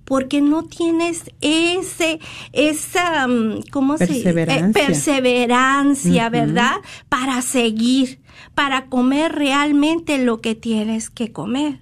Porque 0.09 0.41
no 0.41 0.63
tienes 0.63 1.31
ese, 1.39 2.19
esa, 2.51 3.27
mm, 3.27 3.61
¿cómo 3.71 3.95
perseverancia. 3.95 4.65
se 4.65 4.69
eh, 4.69 4.73
Perseverancia, 4.73 6.23
uh 6.25 6.27
-huh. 6.27 6.31
¿verdad? 6.31 6.75
Para 7.07 7.41
seguir, 7.43 8.19
para 8.55 8.87
comer 8.87 9.31
realmente 9.33 10.17
lo 10.17 10.41
que 10.41 10.55
tienes 10.55 11.09
que 11.11 11.31
comer. 11.31 11.79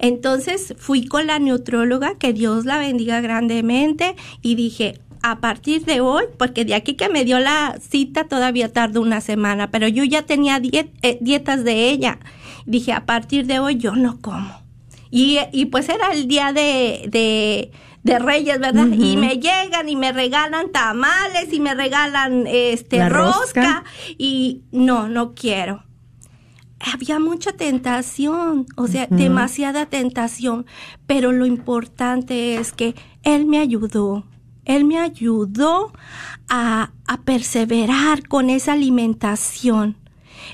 Entonces 0.00 0.74
fui 0.78 1.06
con 1.06 1.28
la 1.28 1.38
nutrióloga, 1.38 2.16
que 2.16 2.32
Dios 2.32 2.64
la 2.64 2.78
bendiga 2.78 3.20
grandemente, 3.20 4.16
y 4.42 4.56
dije, 4.56 4.98
a 5.22 5.40
partir 5.40 5.84
de 5.84 6.00
hoy, 6.00 6.24
porque 6.38 6.64
de 6.64 6.74
aquí 6.74 6.94
que 6.94 7.08
me 7.08 7.24
dio 7.24 7.38
la 7.38 7.78
cita 7.88 8.24
todavía 8.24 8.72
tardó 8.72 9.00
una 9.00 9.20
semana, 9.20 9.70
pero 9.70 9.86
yo 9.86 10.02
ya 10.02 10.22
tenía 10.22 10.58
diet, 10.58 10.90
eh, 11.02 11.18
dietas 11.20 11.62
de 11.62 11.90
ella. 11.90 12.18
Dije, 12.66 12.92
a 12.92 13.06
partir 13.06 13.46
de 13.46 13.60
hoy 13.60 13.76
yo 13.76 13.94
no 13.94 14.20
como. 14.20 14.59
Y, 15.10 15.38
y 15.52 15.66
pues 15.66 15.88
era 15.88 16.12
el 16.12 16.28
día 16.28 16.52
de, 16.52 17.06
de, 17.08 17.72
de 18.02 18.18
Reyes, 18.18 18.60
¿verdad? 18.60 18.86
Uh 18.86 18.90
-huh. 18.92 19.04
Y 19.12 19.16
me 19.16 19.34
llegan 19.38 19.88
y 19.88 19.96
me 19.96 20.12
regalan 20.12 20.70
tamales 20.70 21.52
y 21.52 21.60
me 21.60 21.74
regalan 21.74 22.46
este 22.46 23.08
rosca. 23.08 23.62
rosca. 23.62 23.84
Y 24.18 24.62
no, 24.72 25.08
no 25.08 25.34
quiero. 25.34 25.84
Había 26.78 27.18
mucha 27.18 27.52
tentación, 27.52 28.66
o 28.76 28.86
sea, 28.86 29.04
uh 29.10 29.14
-huh. 29.14 29.16
demasiada 29.18 29.86
tentación, 29.86 30.64
pero 31.06 31.32
lo 31.32 31.44
importante 31.44 32.54
es 32.54 32.72
que 32.72 32.94
él 33.22 33.44
me 33.46 33.58
ayudó. 33.58 34.24
Él 34.64 34.84
me 34.84 34.98
ayudó 34.98 35.92
a, 36.48 36.92
a 37.06 37.22
perseverar 37.22 38.28
con 38.28 38.48
esa 38.48 38.72
alimentación. 38.72 39.96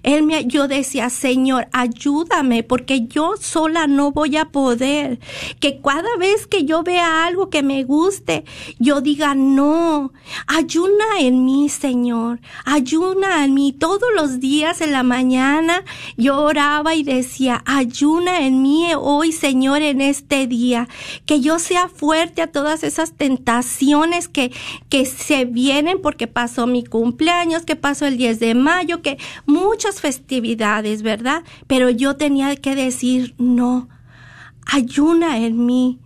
Él 0.03 0.23
me, 0.23 0.47
yo 0.47 0.69
decía, 0.69 1.11
Señor, 1.11 1.69
ayúdame 1.73 2.63
porque 2.63 3.07
yo 3.07 3.35
sola 3.41 3.87
no 3.87 4.13
voy 4.13 4.37
a 4.37 4.47
poder. 4.47 5.19
Que 5.61 5.81
cada 5.81 6.17
vez 6.19 6.47
que 6.47 6.65
yo 6.65 6.83
vea 6.83 7.25
algo 7.27 7.51
que 7.51 7.63
me 7.63 7.85
guste, 7.85 8.45
yo 8.79 9.01
diga, 9.01 9.35
no, 9.35 10.13
ayuna 10.47 11.05
en 11.21 11.45
mí, 11.45 11.69
Señor, 11.69 12.41
ayuna 12.65 13.45
en 13.45 13.55
mí. 13.55 13.73
Todos 13.73 14.09
los 14.15 14.41
días 14.41 14.81
en 14.81 14.93
la 14.93 15.03
mañana 15.03 15.85
yo 16.17 16.41
oraba 16.43 16.95
y 16.95 17.03
decía, 17.03 17.63
ayuna 17.67 18.41
en 18.41 18.63
mí 18.63 18.89
hoy, 18.97 19.33
Señor, 19.33 19.83
en 19.83 20.01
este 20.01 20.47
día. 20.47 20.89
Que 21.25 21.41
yo 21.41 21.59
sea 21.59 21.89
fuerte 21.89 22.43
a 22.43 22.47
todas 22.47 22.83
esas 22.85 23.13
tentaciones 23.13 24.29
que, 24.29 24.53
que 24.89 25.07
se 25.07 25.45
vienen 25.45 26.01
porque 26.03 26.27
pasó 26.27 26.67
mi 26.67 26.85
cumpleaños, 26.85 27.65
que 27.65 27.77
pasó 27.77 28.07
el 28.07 28.17
10 28.17 28.41
de 28.41 28.55
mayo, 28.55 29.03
que 29.03 29.19
muchas 29.47 29.86
festividades, 29.95 31.03
¿verdad? 31.03 31.43
Pero 31.67 31.91
yo 31.91 32.17
tenía 32.17 32.57
que 32.57 32.75
decir, 32.75 33.35
no, 33.39 33.89
ayuna 34.67 35.39
en 35.39 35.65
mí. 35.65 36.01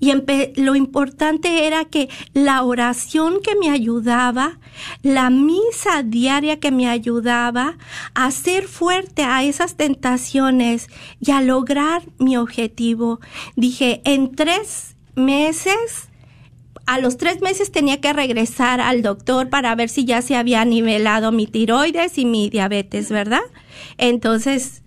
Y 0.00 0.12
lo 0.56 0.74
importante 0.74 1.66
era 1.66 1.86
que 1.86 2.10
la 2.34 2.62
oración 2.62 3.40
que 3.42 3.54
me 3.56 3.70
ayudaba, 3.70 4.58
la 5.02 5.30
misa 5.30 6.02
diaria 6.02 6.60
que 6.60 6.70
me 6.70 6.88
ayudaba 6.88 7.78
a 8.12 8.30
ser 8.30 8.68
fuerte 8.68 9.22
a 9.22 9.44
esas 9.44 9.76
tentaciones 9.76 10.88
y 11.20 11.30
a 11.30 11.40
lograr 11.40 12.02
mi 12.18 12.36
objetivo. 12.36 13.20
Dije, 13.56 14.02
en 14.04 14.34
tres 14.34 14.96
meses 15.14 16.10
a 16.86 16.98
los 16.98 17.16
tres 17.16 17.40
meses 17.40 17.72
tenía 17.72 18.00
que 18.00 18.12
regresar 18.12 18.80
al 18.80 19.02
doctor 19.02 19.48
para 19.48 19.74
ver 19.74 19.88
si 19.88 20.04
ya 20.04 20.22
se 20.22 20.36
había 20.36 20.64
nivelado 20.64 21.32
mi 21.32 21.46
tiroides 21.46 22.18
y 22.18 22.24
mi 22.24 22.50
diabetes, 22.50 23.10
¿verdad? 23.10 23.42
Entonces, 23.96 24.82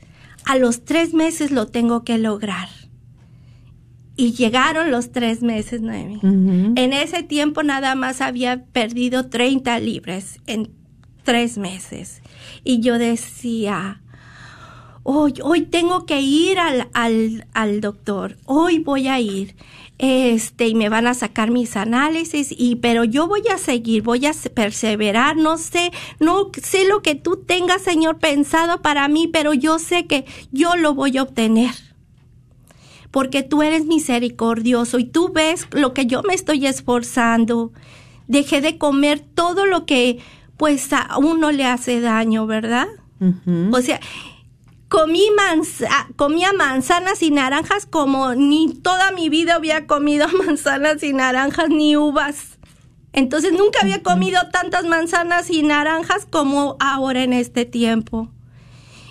a 0.45 0.57
los 0.57 0.85
tres 0.85 1.13
meses 1.13 1.51
lo 1.51 1.67
tengo 1.67 2.03
que 2.03 2.17
lograr. 2.17 2.69
Y 4.15 4.33
llegaron 4.33 4.89
los 4.89 5.11
tres 5.11 5.43
meses, 5.43 5.81
Noemi. 5.81 6.19
En 6.23 6.93
ese 6.93 7.21
tiempo 7.21 7.61
nada 7.61 7.93
más 7.93 8.21
había 8.21 8.65
perdido 8.65 9.29
30 9.29 9.79
libras 9.79 10.39
en 10.47 10.71
tres 11.23 11.57
meses. 11.59 12.23
Y 12.63 12.79
yo 12.79 12.97
decía, 12.97 14.01
hoy, 15.03 15.35
hoy 15.43 15.61
tengo 15.61 16.05
que 16.05 16.21
ir 16.21 16.57
al, 16.57 16.89
al, 16.93 17.45
al 17.53 17.79
doctor, 17.81 18.37
hoy 18.45 18.79
voy 18.79 19.07
a 19.07 19.19
ir 19.19 19.55
este 19.99 20.67
y 20.67 20.75
me 20.75 20.89
van 20.89 21.07
a 21.07 21.13
sacar 21.13 21.49
mis 21.49 21.75
análisis 21.75 22.53
y 22.55 22.75
pero 22.75 23.03
yo 23.03 23.27
voy 23.27 23.43
a 23.53 23.57
seguir, 23.57 24.03
voy 24.03 24.25
a 24.25 24.31
perseverar, 24.53 25.37
no 25.37 25.57
sé, 25.57 25.91
no 26.19 26.51
sé 26.61 26.87
lo 26.87 27.01
que 27.01 27.15
tú 27.15 27.37
tengas, 27.37 27.81
Señor, 27.81 28.19
pensado 28.19 28.81
para 28.81 29.07
mí, 29.07 29.27
pero 29.27 29.53
yo 29.53 29.79
sé 29.79 30.05
que 30.05 30.25
yo 30.51 30.75
lo 30.75 30.93
voy 30.93 31.17
a 31.17 31.23
obtener. 31.23 31.71
Porque 33.09 33.41
tú 33.41 33.63
eres 33.63 33.85
misericordioso 33.85 34.99
y 34.99 35.05
tú 35.05 35.31
ves 35.33 35.67
lo 35.71 35.93
que 35.93 36.05
yo 36.05 36.21
me 36.23 36.33
estoy 36.33 36.67
esforzando. 36.67 37.71
Dejé 38.27 38.61
de 38.61 38.77
comer 38.77 39.19
todo 39.19 39.65
lo 39.65 39.85
que 39.85 40.19
pues 40.57 40.91
a 40.91 41.17
uno 41.17 41.51
le 41.51 41.65
hace 41.65 42.01
daño, 42.01 42.45
¿verdad? 42.45 42.87
O 43.71 43.81
sea, 43.81 43.99
comí 44.89 45.29
manza 45.35 46.07
comía 46.15 46.53
manzanas 46.53 47.21
y 47.21 47.31
naranjas 47.31 47.85
como 47.85 48.35
ni 48.35 48.73
toda 48.73 49.11
mi 49.11 49.29
vida 49.29 49.55
había 49.55 49.85
comido 49.85 50.27
manzanas 50.45 51.03
y 51.03 51.13
naranjas 51.13 51.69
ni 51.69 51.97
uvas. 51.97 52.57
Entonces 53.13 53.53
nunca 53.53 53.79
había 53.81 54.03
comido 54.03 54.39
tantas 54.51 54.85
manzanas 54.85 55.49
y 55.49 55.63
naranjas 55.63 56.27
como 56.29 56.77
ahora 56.79 57.23
en 57.23 57.33
este 57.33 57.65
tiempo. 57.65 58.29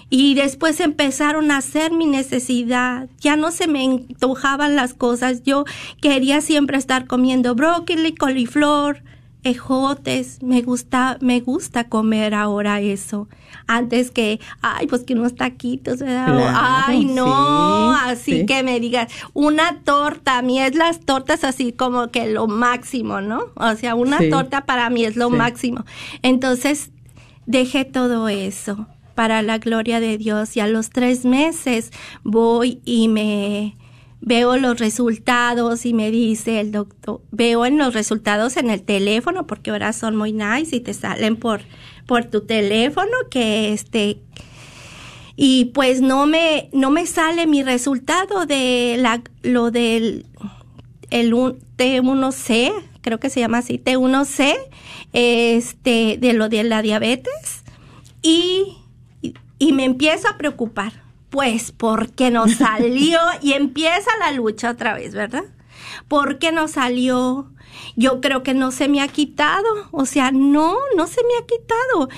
Y 0.09 0.35
después 0.35 0.79
empezaron 0.79 1.51
a 1.51 1.57
hacer 1.57 1.91
mi 1.93 2.07
necesidad. 2.07 3.09
Ya 3.19 3.35
no 3.35 3.51
se 3.51 3.67
me 3.67 3.85
antojaban 3.85 4.77
las 4.77 4.95
cosas. 4.95 5.43
Yo 5.43 5.65
quería 6.01 6.41
siempre 6.41 6.79
estar 6.79 7.09
comiendo 7.09 7.57
brócoli, 7.57 8.15
coliflor, 8.15 9.03
ejotes. 9.51 10.43
Me 10.43 10.63
gusta, 10.63 11.19
me 11.21 11.41
gusta 11.41 11.89
comer 11.89 12.35
ahora 12.35 12.81
eso 12.81 13.29
antes 13.67 14.11
que, 14.11 14.41
ay, 14.63 14.87
pues 14.87 15.05
que 15.05 15.15
unos 15.15 15.35
taquitos, 15.35 15.99
¿verdad? 15.99 16.53
ay, 16.55 17.05
no, 17.05 17.93
así 17.93 18.47
que 18.47 18.63
me 18.63 18.81
digas, 18.81 19.13
una 19.35 19.81
torta, 19.81 20.39
a 20.39 20.43
mí 20.43 20.61
es 20.61 20.75
las 20.75 21.01
tortas 21.01 21.45
así 21.45 21.73
como 21.73 22.09
que 22.09 22.29
lo 22.29 22.47
máximo, 22.47 23.21
¿no? 23.21 23.47
O 23.57 23.75
sea, 23.75 23.95
una 23.95 24.19
torta 24.31 24.67
para 24.67 24.91
mí 24.91 25.05
es 25.05 25.17
lo 25.17 25.31
máximo. 25.31 25.85
Entonces, 26.23 26.91
dejé 27.47 27.85
todo 27.85 28.29
eso 28.29 28.87
para 29.15 29.43
la 29.43 29.59
gloria 29.59 29.99
de 30.01 30.19
Dios 30.19 30.57
y 30.57 30.61
a 30.61 30.67
los 30.67 30.91
tres 30.91 31.25
meses 31.25 31.91
voy 32.23 32.81
y 32.85 33.09
me 33.09 33.75
veo 34.21 34.57
los 34.57 34.79
resultados 34.79 35.87
y 35.87 35.93
me 35.93 36.11
dice 36.11 36.61
el 36.61 36.73
doctor, 36.73 37.21
veo 37.31 37.67
en 37.67 37.79
los 37.79 37.95
resultados 37.95 38.57
en 38.57 38.71
el 38.71 38.83
teléfono 38.83 39.47
porque 39.47 39.71
ahora 39.71 39.93
son 39.93 40.17
muy 40.17 40.33
nice 40.33 40.77
y 40.77 40.81
te 40.81 40.95
salen 40.95 41.37
por 41.37 41.61
por 42.07 42.25
tu 42.25 42.43
teléfono 42.43 43.13
que 43.31 43.73
este 43.73 44.19
y 45.37 45.67
pues 45.67 46.01
no 46.01 46.27
me 46.27 46.71
no 46.73 46.91
me 46.91 47.07
sale 47.07 47.47
mi 47.47 47.63
resultado 47.63 48.47
de 48.47 48.97
la 48.99 49.23
lo 49.43 49.71
del 49.71 50.27
el 51.11 51.33
T1C, 51.33 52.73
creo 53.01 53.21
que 53.21 53.31
se 53.31 53.41
llama 53.41 53.59
así, 53.59 53.79
T1C, 53.79 54.55
este 55.13 56.17
de 56.19 56.33
lo 56.33 56.49
de 56.49 56.65
la 56.65 56.83
diabetes 56.83 57.65
y 58.23 58.77
y 59.59 59.73
me 59.73 59.85
empiezo 59.85 60.29
a 60.29 60.37
preocupar, 60.37 60.93
pues 61.31 61.73
porque 61.73 62.31
no 62.31 62.49
salió 62.49 63.19
y 63.43 63.53
empieza 63.53 64.11
la 64.21 64.33
lucha 64.33 64.71
otra 64.71 64.95
vez, 64.95 65.15
¿verdad? 65.15 65.45
¿Por 66.09 66.39
qué 66.39 66.53
no 66.53 66.69
salió? 66.69 67.51
yo 67.95 68.21
creo 68.21 68.43
que 68.43 68.55
no 68.55 68.71
se 68.71 68.89
me 68.89 69.01
ha 69.01 69.09
quitado. 69.09 69.67
O 69.91 70.07
sea, 70.07 70.31
no, 70.31 70.77
no 70.97 71.07
se 71.07 71.23
me 71.23 71.35
ha 71.41 71.47
quitado. 71.47 72.09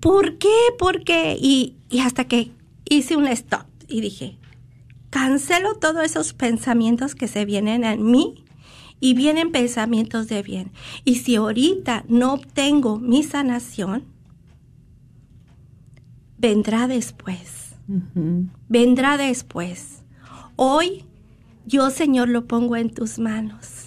¿Por 0.00 0.38
qué? 0.38 0.54
¿Por 0.78 1.04
qué? 1.04 1.36
Y, 1.40 1.76
y 1.90 2.00
hasta 2.00 2.24
que 2.24 2.52
hice 2.84 3.16
un 3.16 3.26
stop 3.28 3.66
y 3.88 4.00
dije, 4.00 4.38
cancelo 5.10 5.74
todos 5.74 6.04
esos 6.04 6.32
pensamientos 6.32 7.14
que 7.14 7.28
se 7.28 7.44
vienen 7.44 7.84
en 7.84 8.10
mí 8.10 8.44
y 9.00 9.14
vienen 9.14 9.52
pensamientos 9.52 10.28
de 10.28 10.42
bien. 10.42 10.72
Y 11.04 11.16
si 11.16 11.36
ahorita 11.36 12.04
no 12.08 12.34
obtengo 12.34 12.98
mi 12.98 13.22
sanación, 13.22 14.04
vendrá 16.38 16.88
después. 16.88 17.65
Vendrá 18.68 19.16
después. 19.16 20.02
Hoy 20.56 21.04
yo, 21.66 21.90
Señor, 21.90 22.28
lo 22.28 22.46
pongo 22.46 22.76
en 22.76 22.90
tus 22.90 23.18
manos. 23.18 23.86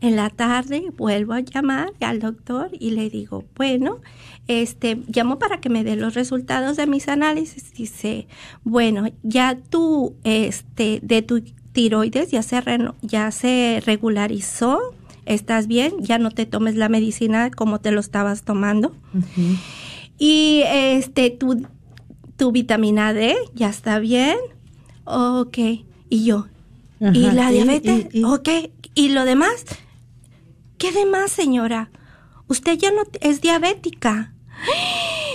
En 0.00 0.16
la 0.16 0.30
tarde 0.30 0.84
vuelvo 0.96 1.34
a 1.34 1.40
llamar 1.40 1.92
al 2.00 2.20
doctor 2.20 2.70
y 2.72 2.92
le 2.92 3.10
digo, 3.10 3.44
bueno, 3.54 4.00
este, 4.48 5.02
llamo 5.08 5.38
para 5.38 5.60
que 5.60 5.68
me 5.68 5.84
dé 5.84 5.96
los 5.96 6.14
resultados 6.14 6.76
de 6.76 6.86
mis 6.86 7.08
análisis. 7.08 7.72
Dice, 7.74 8.26
bueno, 8.64 9.06
ya 9.22 9.58
tú, 9.58 10.14
este, 10.24 11.00
de 11.02 11.20
tu 11.20 11.42
tiroides 11.72 12.30
ya 12.30 12.42
se, 12.42 12.62
ya 13.02 13.30
se 13.30 13.82
regularizó, 13.84 14.94
estás 15.26 15.66
bien, 15.66 15.92
ya 16.00 16.18
no 16.18 16.30
te 16.30 16.46
tomes 16.46 16.76
la 16.76 16.88
medicina 16.88 17.50
como 17.50 17.80
te 17.80 17.90
lo 17.90 18.00
estabas 18.00 18.42
tomando. 18.42 18.94
Y 20.16 20.62
este, 20.66 21.30
tu, 21.30 21.66
tu 22.40 22.52
vitamina 22.52 23.12
D 23.12 23.36
ya 23.54 23.68
está 23.68 23.98
bien. 23.98 24.38
Ok. 25.04 25.58
Y 26.08 26.24
yo, 26.24 26.46
¿y 26.98 27.30
la 27.32 27.50
diabetes? 27.50 28.06
Ok. 28.24 28.48
¿Y 28.94 29.10
lo 29.10 29.26
demás? 29.26 29.66
¿Qué 30.78 30.90
demás, 30.90 31.30
señora? 31.32 31.90
Usted 32.48 32.78
ya 32.78 32.92
no 32.92 33.02
es 33.20 33.42
diabética. 33.42 34.32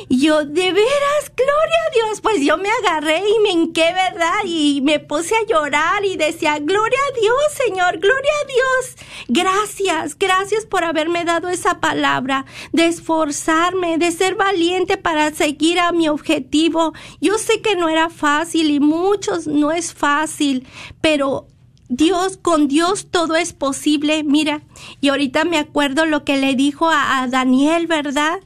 Yo, 0.10 0.46
de 0.46 0.72
veras, 0.72 1.32
gloria 1.36 1.80
a 1.88 1.94
Dios. 1.94 2.22
Pues 2.22 2.46
yo 2.46 2.58
me 2.58 2.70
agarré 2.84 3.24
y 3.28 3.39
me 3.41 3.52
hinqué, 3.52 3.94
¿verdad? 3.94 4.44
Y 4.46 4.82
me 4.82 5.00
puse 5.00 5.36
a 5.36 5.46
llorar 5.46 6.06
y 6.06 6.18
decía, 6.18 6.60
gloria 6.60 7.00
a 7.10 7.20
Dios, 7.20 7.36
Señor, 7.65 7.98
gloria 7.98 8.32
a 8.41 8.48
Dios. 8.48 9.08
Gracias, 9.28 10.18
gracias 10.18 10.65
por 10.65 10.84
haberme 10.84 11.26
dado 11.26 11.50
esa 11.50 11.80
palabra, 11.80 12.46
de 12.72 12.88
esforzarme, 12.88 13.98
de 13.98 14.12
ser 14.12 14.36
valiente 14.36 14.98
para 14.98 15.34
seguir 15.34 15.80
a 15.80 15.91
mi 15.91 16.08
objetivo. 16.08 16.94
Yo 17.22 17.38
sé 17.38 17.62
que 17.62 17.76
no 17.76 17.89
era 17.89 18.10
fácil 18.10 18.72
y 18.72 18.80
muchos 18.80 19.48
no 19.48 19.72
es 19.72 19.94
fácil, 19.94 20.68
pero 21.02 21.48
Dios, 21.88 22.38
con 22.38 22.68
Dios 22.68 23.08
todo 23.12 23.36
es 23.36 23.54
posible. 23.54 24.24
Mira, 24.24 24.63
y 25.02 25.10
ahorita 25.10 25.46
me 25.46 25.58
acuerdo 25.58 26.06
lo 26.06 26.24
que 26.24 26.38
le 26.38 26.56
dijo 26.56 26.89
a, 26.89 27.28
Daniel, 27.30 27.88
¿verdad? 27.88 28.39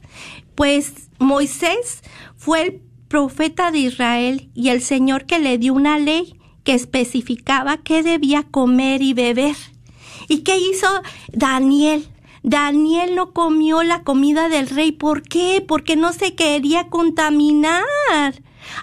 Pues 0.54 1.09
Moisés 1.20 2.02
fue 2.36 2.62
el 2.62 2.82
profeta 3.08 3.70
de 3.70 3.78
Israel 3.78 4.50
y 4.54 4.70
el 4.70 4.80
Señor 4.80 5.26
que 5.26 5.38
le 5.38 5.58
dio 5.58 5.74
una 5.74 5.98
ley 5.98 6.40
que 6.64 6.72
especificaba 6.72 7.76
qué 7.76 8.02
debía 8.02 8.44
comer 8.50 9.02
y 9.02 9.12
beber. 9.12 9.54
¿Y 10.28 10.38
qué 10.38 10.56
hizo 10.56 10.86
Daniel? 11.30 12.08
Daniel 12.42 13.14
no 13.14 13.34
comió 13.34 13.82
la 13.82 14.02
comida 14.02 14.48
del 14.48 14.68
rey. 14.68 14.92
¿Por 14.92 15.22
qué? 15.22 15.62
Porque 15.66 15.94
no 15.94 16.14
se 16.14 16.34
quería 16.34 16.88
contaminar. 16.88 17.84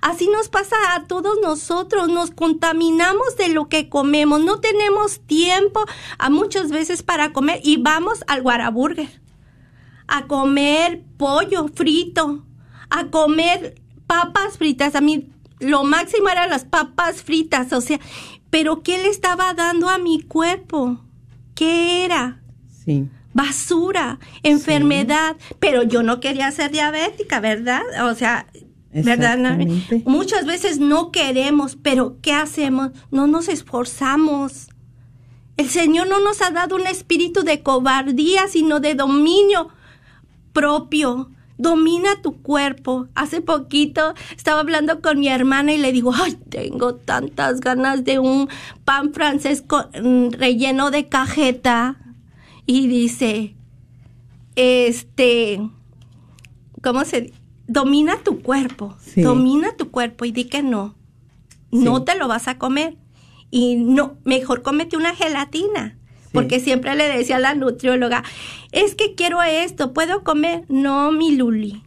Así 0.03 0.27
nos 0.27 0.49
pasa 0.49 0.75
a 0.93 1.05
todos 1.05 1.39
nosotros, 1.41 2.07
nos 2.07 2.29
contaminamos 2.29 3.35
de 3.37 3.49
lo 3.49 3.67
que 3.67 3.89
comemos, 3.89 4.41
no 4.41 4.59
tenemos 4.59 5.21
tiempo 5.21 5.85
a 6.19 6.29
muchas 6.29 6.71
veces 6.71 7.01
para 7.01 7.33
comer 7.33 7.61
y 7.63 7.77
vamos 7.77 8.23
al 8.27 8.43
guaraburger 8.43 9.26
a 10.07 10.27
comer 10.27 11.03
pollo 11.17 11.67
frito, 11.67 12.45
a 12.89 13.07
comer 13.07 13.81
papas 14.07 14.57
fritas. 14.57 14.95
A 14.95 15.01
mí 15.01 15.29
lo 15.59 15.83
máximo 15.83 16.29
eran 16.29 16.49
las 16.49 16.65
papas 16.65 17.21
fritas, 17.21 17.73
o 17.73 17.81
sea, 17.81 17.99
pero 18.49 18.81
¿qué 18.81 18.97
le 18.97 19.09
estaba 19.09 19.53
dando 19.53 19.89
a 19.89 19.97
mi 19.97 20.21
cuerpo? 20.21 21.01
¿Qué 21.55 22.05
era? 22.05 22.41
Sí. 22.85 23.09
Basura, 23.33 24.19
enfermedad, 24.43 25.35
pero 25.59 25.83
yo 25.83 26.01
no 26.01 26.19
quería 26.19 26.51
ser 26.51 26.71
diabética, 26.71 27.39
¿verdad? 27.39 27.81
O 28.09 28.15
sea, 28.15 28.47
¿verdad? 28.91 29.37
Muchas 30.05 30.45
veces 30.45 30.79
no 30.79 31.11
queremos, 31.11 31.75
pero 31.75 32.17
¿qué 32.21 32.33
hacemos? 32.33 32.91
No 33.11 33.27
nos 33.27 33.47
esforzamos. 33.47 34.69
El 35.57 35.69
Señor 35.69 36.07
no 36.07 36.19
nos 36.19 36.41
ha 36.41 36.51
dado 36.51 36.75
un 36.75 36.87
espíritu 36.87 37.43
de 37.43 37.61
cobardía, 37.61 38.47
sino 38.47 38.79
de 38.79 38.95
dominio 38.95 39.69
propio. 40.61 41.29
Domina 41.59 42.21
tu 42.23 42.41
cuerpo. 42.41 43.07
Hace 43.15 43.41
poquito 43.41 44.13
estaba 44.35 44.59
hablando 44.61 45.01
con 45.01 45.19
mi 45.19 45.27
hermana 45.27 45.73
y 45.73 45.77
le 45.77 45.91
digo, 45.91 46.11
ay, 46.15 46.35
tengo 46.49 46.95
tantas 46.95 47.59
ganas 47.59 48.03
de 48.03 48.17
un 48.19 48.47
pan 48.85 49.13
francés 49.13 49.61
con- 49.65 49.87
mm, 49.93 50.31
relleno 50.33 50.89
de 50.91 51.07
cajeta. 51.07 51.97
Y 52.65 52.87
dice, 52.87 53.55
este, 54.55 55.59
¿cómo 56.83 57.05
se 57.05 57.31
Domina 57.69 58.17
tu 58.23 58.41
cuerpo. 58.41 58.95
Sí. 59.01 59.21
Domina 59.21 59.75
tu 59.75 59.91
cuerpo 59.91 60.23
y 60.23 60.31
di 60.31 60.45
que 60.45 60.63
no. 60.63 60.95
No 61.69 61.97
Sí. 61.97 62.03
te 62.05 62.15
lo 62.17 62.29
vas 62.29 62.47
a 62.47 62.57
comer. 62.57 62.95
Y 63.51 63.75
no, 63.75 64.15
mejor 64.23 64.61
cómete 64.61 64.95
una 64.95 65.13
gelatina. 65.13 65.96
Porque 66.31 66.59
siempre 66.59 66.95
le 66.95 67.07
decía 67.07 67.37
a 67.37 67.39
la 67.39 67.55
nutrióloga, 67.55 68.23
es 68.71 68.95
que 68.95 69.15
quiero 69.15 69.41
esto, 69.41 69.93
¿puedo 69.93 70.23
comer? 70.23 70.63
No, 70.67 71.11
mi 71.11 71.35
Luli. 71.35 71.83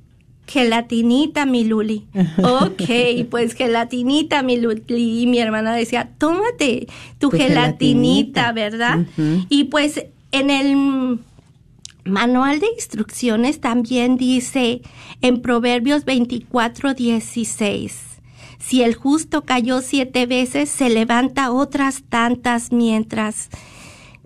Gelatinita, 0.46 1.46
mi 1.46 1.64
Luli. 1.64 2.06
Ok, 2.38 3.28
pues 3.30 3.54
gelatinita, 3.54 4.42
mi 4.42 4.56
Luli. 4.56 5.22
Y 5.22 5.26
mi 5.26 5.38
hermana 5.38 5.74
decía, 5.74 6.10
tómate 6.18 6.86
tu, 7.18 7.30
Tu 7.30 7.36
gelatinita, 7.36 8.52
gelatinita. 8.52 8.52
¿verdad? 8.52 8.98
Y 9.48 9.64
pues 9.64 10.04
en 10.32 10.50
el 10.50 11.20
manual 12.04 12.60
de 12.60 12.66
instrucciones 12.74 13.60
también 13.60 14.16
dice 14.16 14.82
en 15.22 15.42
Proverbios 15.42 16.04
24, 16.04 16.94
16. 16.94 18.10
Si 18.58 18.82
el 18.82 18.94
justo 18.94 19.44
cayó 19.44 19.80
siete 19.80 20.26
veces, 20.26 20.68
se 20.68 20.90
levanta 20.90 21.50
otras 21.50 22.02
tantas 22.08 22.72
mientras. 22.72 23.48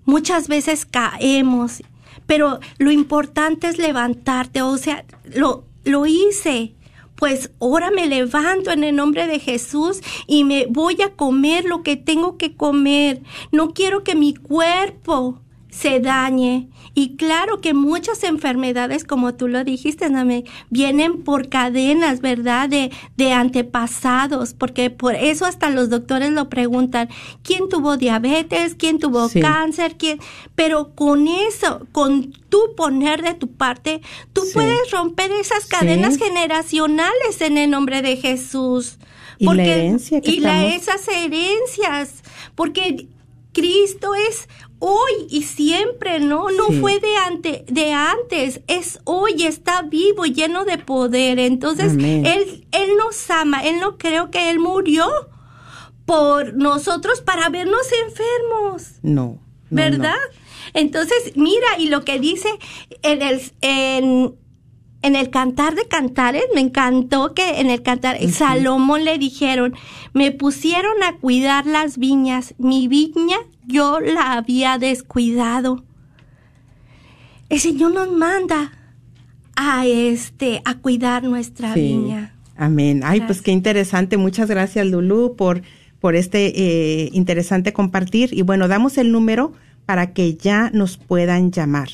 Muchas 0.05 0.49
veces 0.49 0.87
caemos, 0.87 1.83
pero 2.27 2.61
lo 2.79 2.91
importante 2.91 3.69
es 3.69 3.79
levantarte, 3.79 4.63
o 4.63 4.77
sea, 4.77 5.05
lo, 5.35 5.65
lo 5.85 6.07
hice. 6.07 6.75
Pues 7.15 7.53
ahora 7.61 7.91
me 7.91 8.07
levanto 8.07 8.73
en 8.73 8.83
el 8.83 8.97
nombre 8.97 9.27
de 9.27 9.39
Jesús 9.39 10.01
y 10.27 10.43
me 10.43 10.67
voy 10.67 11.01
a 11.01 11.15
comer 11.15 11.65
lo 11.65 11.83
que 11.83 11.97
tengo 11.97 12.37
que 12.37 12.57
comer. 12.57 13.23
No 13.53 13.73
quiero 13.73 14.03
que 14.03 14.17
mi 14.17 14.35
cuerpo 14.35 15.41
se 15.77 15.99
dañe. 15.99 16.69
Y 16.95 17.17
claro 17.17 17.61
que 17.61 17.75
muchas 17.75 18.23
enfermedades, 18.23 19.03
como 19.05 19.35
tú 19.35 19.49
lo 19.49 19.65
dijiste, 19.65 20.09
Name, 20.09 20.45
vienen 20.71 21.25
por 21.25 21.49
cadenas, 21.49 22.21
¿verdad? 22.21 22.69
De, 22.69 22.93
de 23.17 23.33
antepasados, 23.33 24.55
porque 24.55 24.91
por 24.91 25.17
eso 25.17 25.45
hasta 25.47 25.71
los 25.71 25.91
doctores 25.91 26.31
lo 26.31 26.49
preguntan, 26.49 27.09
¿quién 27.43 27.69
tuvo 27.69 27.97
diabetes? 27.97 28.77
¿Quién 28.77 29.01
tuvo 29.01 29.29
Sí. 29.29 29.41
cáncer? 29.41 29.97
¿Quién? 29.97 30.21
Pero 30.55 30.95
con 30.95 31.27
eso, 31.27 31.87
con 31.91 32.33
tú 32.49 32.61
poner 32.77 33.23
de 33.23 33.35
tu 33.35 33.49
parte, 33.51 34.01
tú 34.33 34.43
Sí. 34.43 34.51
puedes 34.55 34.91
romper 34.93 35.33
esas 35.33 35.67
cadenas 35.67 36.15
Sí. 36.15 36.21
generacionales 36.23 37.41
en 37.41 37.59
el 37.59 37.71
nombre 37.71 38.01
de 38.03 38.17
Jesús. 38.17 38.99
Y 39.39 39.47
la 39.53 39.65
herencia 39.65 40.21
que 40.21 40.31
y 40.31 40.39
la- 40.39 40.65
estamos- 40.65 41.01
esas 41.03 41.09
herencias, 41.09 42.23
porque 42.55 43.09
Cristo 43.53 44.15
es 44.31 44.49
hoy 44.87 45.27
y 45.31 45.43
siempre, 45.45 46.21
¿no? 46.21 46.51
No 46.51 46.67
Sí. 46.69 46.81
fue 46.81 47.01
de, 47.01 47.17
ante, 47.17 47.65
de 47.69 47.93
antes, 47.93 48.61
es 48.67 49.01
hoy, 49.05 49.45
está 49.45 49.81
vivo, 49.83 50.25
lleno 50.27 50.65
de 50.67 50.77
poder. 50.77 51.39
Entonces, 51.39 51.93
Amén. 51.93 52.27
él, 52.27 52.67
él 52.73 52.91
nos 52.99 53.31
ama, 53.31 53.65
Él 53.65 53.81
no 53.81 53.97
creo 53.97 54.31
que 54.31 54.51
Él 54.51 54.59
murió 54.59 55.07
por 56.05 56.55
nosotros 56.55 57.23
para 57.23 57.49
vernos 57.49 57.87
enfermos. 58.07 58.99
No. 59.03 59.25
no, 59.25 59.41
¿verdad? 59.71 60.17
Entonces, 60.75 61.33
mira, 61.35 61.67
y 61.79 61.89
lo 61.89 62.05
que 62.05 62.19
dice 62.21 62.49
en 63.03 63.23
el, 63.23 63.41
en, 63.63 64.35
en 65.03 65.17
el 65.17 65.31
cantar 65.31 65.75
de 65.77 65.87
cantares, 65.89 66.45
me 66.55 66.61
encantó 66.61 67.33
que 67.33 67.61
en 67.61 67.71
el 67.71 67.83
cantar, 67.83 68.19
Salomón 68.31 69.05
le 69.05 69.17
dijeron, 69.17 69.75
me 70.13 70.31
pusieron 70.31 71.03
a 71.03 71.17
cuidar 71.17 71.65
las 71.67 71.97
viñas, 71.97 72.55
mi 72.59 72.87
viña 72.89 73.39
yo 73.67 74.01
la 74.01 74.33
había 74.35 74.79
descuidado. 74.79 75.85
El 77.49 77.61
Señor 77.61 77.93
nos 77.95 78.11
manda 78.11 78.73
a 79.57 79.87
este, 79.87 80.63
a 80.65 80.79
cuidar 80.79 81.23
nuestra 81.25 81.75
Sí. 81.75 81.81
viña. 81.81 82.35
Amén. 82.57 83.03
Ay, 83.05 83.21
pues 83.23 83.43
qué 83.43 83.51
interesante. 83.51 84.17
Muchas 84.17 84.49
gracias, 84.49 84.87
Lulú, 84.87 85.35
por, 85.37 85.63
por 86.01 86.15
este 86.15 86.53
eh, 86.57 87.11
interesante 87.13 87.73
compartir. 87.73 88.31
Y 88.33 88.43
bueno, 88.43 88.69
damos 88.69 88.97
el 88.99 89.13
número 89.13 89.53
para 89.87 90.13
que 90.13 90.35
ya 90.35 90.71
nos 90.73 90.97
puedan 90.97 91.51
llamar. 91.51 91.89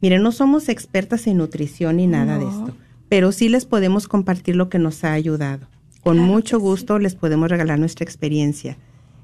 Miren, 0.00 0.22
no 0.22 0.32
somos 0.32 0.68
expertas 0.68 1.26
en 1.26 1.38
nutrición 1.38 1.96
ni 1.96 2.06
nada 2.06 2.38
de 2.38 2.44
esto, 2.48 2.74
pero 3.08 3.32
sí 3.32 3.48
les 3.48 3.64
podemos 3.64 4.06
compartir 4.08 4.56
lo 4.56 4.68
que 4.68 4.78
nos 4.78 5.04
ha 5.04 5.12
ayudado. 5.12 5.66
Con 6.02 6.16
Claro 6.16 6.32
mucho 6.32 6.56
sí. 6.58 6.62
gusto 6.62 6.98
les 6.98 7.14
podemos 7.14 7.48
regalar 7.50 7.78
nuestra 7.78 8.04
experiencia. 8.04 8.76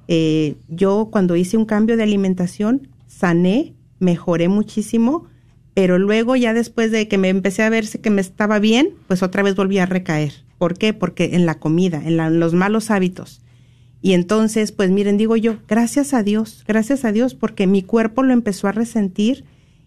Eh, 0.08 0.56
yo 0.68 1.08
cuando 1.10 1.36
hice 1.36 1.56
un 1.56 1.64
cambio 1.64 1.96
de 1.96 2.02
alimentación, 2.02 2.88
sané, 3.06 3.74
mejoré 4.00 4.48
muchísimo, 4.48 5.26
pero 5.74 5.98
luego 5.98 6.36
ya 6.36 6.54
después 6.54 6.90
de 6.90 7.08
que 7.08 7.18
me 7.18 7.28
empecé 7.28 7.62
a 7.62 7.70
verse 7.70 8.00
que 8.00 8.10
me 8.10 8.20
estaba 8.20 8.58
bien, 8.58 8.90
pues 9.08 9.22
otra 9.22 9.42
vez 9.42 9.54
volví 9.56 9.78
a 9.78 9.86
recaer. 9.86 10.32
¿Por 10.58 10.78
qué? 10.78 10.92
Porque 10.92 11.30
en 11.34 11.46
la 11.46 11.56
comida, 11.58 12.00
en, 12.04 12.16
la- 12.16 12.30
los 12.30 12.54
malos 12.54 12.90
hábitos. 12.90 13.40
Y 14.00 14.12
entonces, 14.12 14.70
pues 14.70 14.90
miren, 14.90 15.16
digo 15.16 15.34
yo, 15.36 15.56
gracias 15.66 16.12
a 16.14 16.22
Dios, 16.22 16.62
gracias 16.68 17.04
a 17.04 17.12
Dios, 17.12 17.34
porque 17.34 17.66
mi 17.66 17.82
cuerpo 17.82 18.22
lo 18.22 18.32
empezó 18.34 18.68
a 18.68 18.72
resentir 18.72 19.44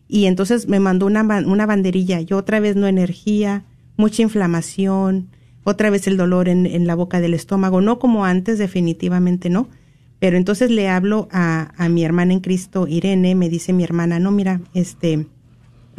y 0.08 0.26
entonces 0.26 0.68
me 0.68 0.80
mandó 0.80 1.06
una, 1.06 1.22
una 1.46 1.66
banderilla. 1.68 2.20
Yo 2.22 2.38
otra 2.38 2.60
vez 2.60 2.76
no 2.76 2.88
energía, 2.88 3.64
mucha 3.96 4.24
inflamación, 4.24 5.28
otra 5.64 5.90
vez 5.90 6.08
el 6.08 6.18
dolor 6.18 6.50
en, 6.50 6.66
en 6.66 6.88
la 6.88 6.96
boca 6.96 7.22
del 7.22 7.34
estómago, 7.36 7.80
no 7.82 8.00
como 8.00 8.26
antes, 8.26 8.58
definitivamente 8.58 9.50
no. 9.50 9.70
Pero 10.20 10.38
entonces 10.38 10.72
le 10.72 10.90
hablo 10.90 11.28
a, 11.32 11.74
a 11.78 11.90
mi 11.90 12.04
hermana 12.04 12.34
en 12.34 12.40
Cristo, 12.40 12.88
Irene, 12.88 13.36
me 13.36 13.50
dice 13.50 13.74
mi 13.74 13.84
hermana, 13.84 14.20
no, 14.20 14.32
mira, 14.32 14.62
este, 14.74 15.28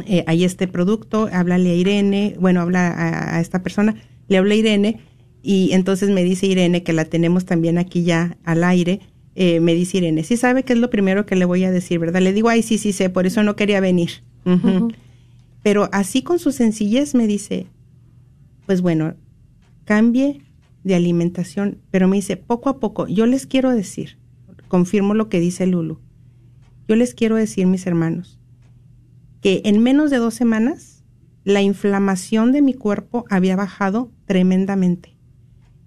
eh, 0.07 0.25
hay 0.27 0.45
este 0.45 0.67
producto, 0.67 1.29
háblale 1.33 1.71
a 1.71 1.75
Irene, 1.75 2.37
bueno, 2.41 2.61
habla 2.61 2.89
a, 2.89 3.37
a 3.37 3.41
esta 3.41 3.63
persona, 3.63 3.95
le 4.27 4.39
habla 4.39 4.55
a 4.55 4.57
Irene 4.57 5.01
y 5.43 5.71
entonces 5.73 6.11
me 6.11 6.25
dice 6.25 6.47
Irene 6.47 6.83
que 6.83 6.93
la 6.93 7.05
tenemos 7.05 7.45
también 7.45 7.79
aquí 7.79 8.03
ya 8.03 8.37
al 8.45 8.65
aire, 8.65 9.01
eh, 9.41 9.61
me 9.61 9.73
dice 9.75 9.99
Irene, 9.99 10.25
sí 10.25 10.37
sabe 10.37 10.65
que 10.65 10.73
es 10.73 10.79
lo 10.81 10.91
primero 10.91 11.25
que 11.25 11.37
le 11.37 11.45
voy 11.45 11.63
a 11.63 11.71
decir, 11.71 12.01
¿verdad? 12.01 12.21
Le 12.21 12.33
digo, 12.33 12.49
ay, 12.49 12.63
sí, 12.63 12.77
sí 12.77 12.93
sé, 12.93 13.09
por 13.09 13.25
eso 13.25 13.45
no 13.45 13.55
quería 13.55 13.81
venir. 13.81 14.11
Pero 15.63 15.89
así 15.93 16.23
con 16.23 16.39
su 16.39 16.51
sencillez 16.51 17.15
me 17.15 17.27
dice, 17.27 17.67
pues 18.67 18.81
bueno, 18.81 19.15
cambie 19.85 20.41
de 20.89 20.97
alimentación, 20.97 21.79
pero 21.91 22.09
me 22.09 22.17
dice, 22.17 22.37
poco 22.37 22.69
a 22.69 22.81
poco, 22.81 23.07
yo 23.07 23.27
les 23.27 23.47
quiero 23.47 23.71
decir, 23.71 24.19
confirmo 24.67 25.15
lo 25.15 25.29
que 25.29 25.39
dice 25.39 25.67
Lulu, 25.67 26.01
yo 26.89 26.97
les 26.97 27.15
quiero 27.15 27.37
decir, 27.37 27.67
mis 27.67 27.87
hermanos, 27.87 28.41
que 29.41 29.63
en 29.65 29.83
menos 29.83 30.11
de 30.11 30.17
dos 30.17 30.35
semanas 30.35 31.05
la 31.45 31.63
inflamación 31.63 32.53
de 32.53 32.63
mi 32.63 32.75
cuerpo 32.75 33.25
había 33.31 33.57
bajado 33.57 34.11
tremendamente. 34.27 35.17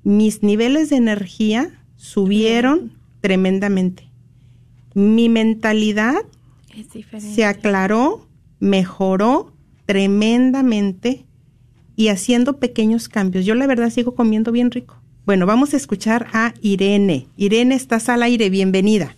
Mis 0.03 0.41
niveles 0.41 0.89
de 0.89 0.95
energía 0.95 1.83
subieron 1.95 2.93
tremendamente. 3.19 4.09
Mi 4.93 5.29
mentalidad 5.29 6.21
se 7.19 7.45
aclaró, 7.45 8.27
mejoró 8.59 9.53
tremendamente 9.85 11.25
y 11.95 12.07
haciendo 12.09 12.57
pequeños 12.57 13.09
cambios. 13.09 13.45
Yo 13.45 13.55
la 13.55 13.67
verdad 13.67 13.89
sigo 13.89 14.15
comiendo 14.15 14.51
bien 14.51 14.71
rico. 14.71 14.95
Bueno, 15.25 15.45
vamos 15.45 15.73
a 15.73 15.77
escuchar 15.77 16.27
a 16.33 16.53
Irene. 16.61 17.27
Irene, 17.37 17.75
estás 17.75 18.09
al 18.09 18.23
aire, 18.23 18.49
bienvenida. 18.49 19.15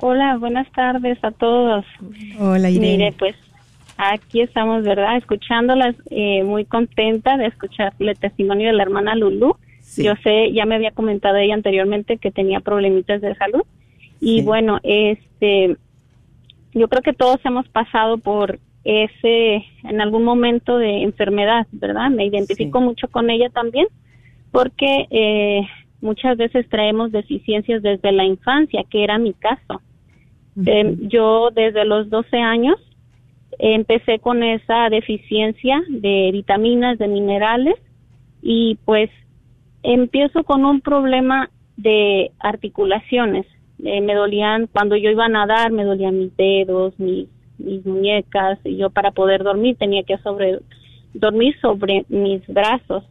Hola, 0.00 0.36
buenas 0.36 0.70
tardes 0.72 1.18
a 1.22 1.30
todos. 1.30 1.84
Hola 2.38 2.70
Irene. 2.70 2.96
Mire, 2.98 3.12
pues 3.18 3.34
aquí 3.96 4.40
estamos, 4.42 4.82
¿verdad? 4.84 5.16
Escuchándolas, 5.16 5.94
eh, 6.10 6.42
muy 6.44 6.64
contenta 6.64 7.36
de 7.36 7.46
escuchar 7.46 7.94
el 7.98 8.16
testimonio 8.18 8.66
de 8.68 8.74
la 8.74 8.82
hermana 8.82 9.14
Lulu. 9.14 9.56
Sí. 9.80 10.04
Yo 10.04 10.14
sé, 10.22 10.52
ya 10.52 10.66
me 10.66 10.74
había 10.74 10.90
comentado 10.90 11.36
ella 11.36 11.54
anteriormente 11.54 12.18
que 12.18 12.30
tenía 12.30 12.60
problemitas 12.60 13.20
de 13.22 13.34
salud. 13.36 13.62
Y 14.20 14.38
Sí. 14.40 14.42
bueno, 14.44 14.80
este, 14.82 15.76
yo 16.74 16.88
creo 16.88 17.02
que 17.02 17.12
todos 17.14 17.38
hemos 17.44 17.66
pasado 17.68 18.18
por 18.18 18.58
ese, 18.86 19.64
en 19.82 20.00
algún 20.00 20.22
momento 20.22 20.78
de 20.78 21.02
enfermedad, 21.02 21.66
¿verdad? 21.72 22.08
Me 22.10 22.24
identifico 22.24 22.78
Sí. 22.78 22.84
mucho 22.84 23.08
con 23.08 23.30
ella 23.30 23.50
también 23.50 23.88
porque 24.52 25.06
eh, 25.10 25.62
muchas 26.00 26.36
veces 26.36 26.68
traemos 26.68 27.10
deficiencias 27.10 27.82
desde 27.82 28.12
la 28.12 28.24
infancia, 28.24 28.84
que 28.88 29.02
era 29.02 29.18
mi 29.18 29.32
caso. 29.34 29.82
Eh, 30.64 30.96
yo 31.02 31.50
desde 31.52 31.84
los 31.84 32.08
12 32.08 32.38
años 32.38 32.76
empecé 33.58 34.20
con 34.20 34.42
esa 34.42 34.88
deficiencia 34.88 35.82
de 35.88 36.30
vitaminas, 36.32 36.96
de 36.98 37.08
minerales 37.08 37.74
y 38.40 38.78
pues 38.84 39.10
empiezo 39.82 40.44
con 40.44 40.64
un 40.64 40.80
problema 40.80 41.50
de 41.76 42.30
articulaciones. 42.38 43.46
Eh, 43.84 44.00
me 44.00 44.14
dolían, 44.14 44.68
cuando 44.68 44.96
yo 44.96 45.10
iba 45.10 45.26
a 45.26 45.28
nadar, 45.28 45.72
me 45.72 45.84
dolían 45.84 46.18
mis 46.18 46.36
dedos, 46.36 46.98
mis, 46.98 47.28
mis 47.58 47.84
muñecas, 47.84 48.58
y 48.64 48.76
yo 48.76 48.90
para 48.90 49.10
poder 49.10 49.42
dormir 49.42 49.76
tenía 49.76 50.02
que 50.02 50.18
sobre, 50.18 50.60
dormir 51.14 51.54
sobre 51.60 52.04
mis 52.08 52.46
brazos. 52.46 53.04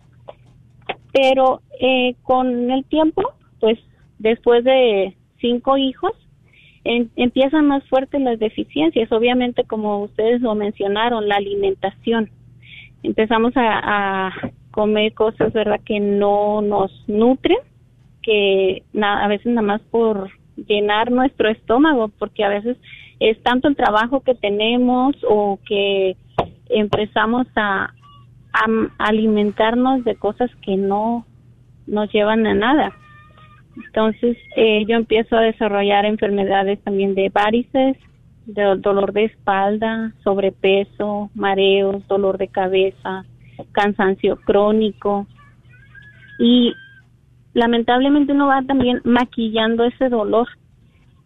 Pero 1.12 1.62
eh, 1.80 2.16
con 2.24 2.70
el 2.72 2.84
tiempo, 2.86 3.22
pues 3.60 3.80
después 4.20 4.64
de 4.64 5.16
cinco 5.40 5.78
hijos, 5.78 6.14
empiezan 6.86 7.68
más 7.68 7.84
fuertes 7.86 8.22
las 8.22 8.40
deficiencias. 8.40 9.12
Obviamente, 9.12 9.64
como 9.64 10.04
ustedes 10.04 10.42
lo 10.42 10.54
mencionaron, 10.56 11.28
la 11.28 11.36
alimentación. 11.38 12.30
Empezamos 13.04 13.54
a, 13.56 14.32
comer 14.72 15.14
cosas, 15.14 15.54
¿verdad?, 15.54 15.80
que 15.86 16.02
no 16.02 16.62
nos 16.62 16.92
nutren, 17.08 17.60
que 18.22 18.84
a 19.02 19.28
veces 19.30 19.46
nada 19.46 19.62
más 19.62 19.82
por 19.84 20.32
llenar 20.68 21.12
nuestro 21.12 21.48
estómago, 21.48 22.10
porque 22.20 22.44
a 22.44 22.50
veces 22.50 22.76
es 23.20 23.42
tanto 23.44 23.68
el 23.68 23.76
trabajo 23.76 24.22
que 24.22 24.36
tenemos 24.36 25.16
o 25.28 25.60
que 25.66 26.16
empezamos 26.70 27.48
a, 27.56 27.92
alimentarnos 28.98 30.06
de 30.06 30.16
cosas 30.16 30.50
que 30.62 30.78
no 30.78 31.26
nos 31.88 32.10
llevan 32.14 32.48
a 32.48 32.54
nada. 32.54 32.94
Entonces, 33.76 34.38
eh, 34.56 34.86
yo 34.88 34.96
empiezo 34.96 35.36
a 35.36 35.42
desarrollar 35.42 36.06
enfermedades 36.06 36.82
también 36.82 37.16
de 37.16 37.28
varices, 37.28 37.98
de 38.46 38.78
dolor 38.78 39.12
de 39.12 39.26
espalda, 39.26 40.14
sobrepeso, 40.24 41.30
mareos, 41.36 42.08
dolor 42.08 42.38
de 42.38 42.48
cabeza, 42.48 43.26
cansancio 43.74 44.38
crónico. 44.38 45.28
Y 46.40 46.74
lamentablemente 47.54 48.32
uno 48.32 48.48
va 48.48 48.62
también 48.62 49.02
maquillando 49.04 49.84
ese 49.84 50.08
dolor, 50.08 50.48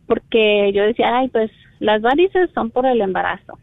porque 0.08 0.72
yo 0.74 0.82
decía, 0.82 1.16
ay, 1.16 1.28
pues 1.28 1.52
las 1.80 2.02
varices 2.02 2.50
son 2.54 2.72
por 2.72 2.86
el 2.86 3.02
embarazo. 3.02 3.58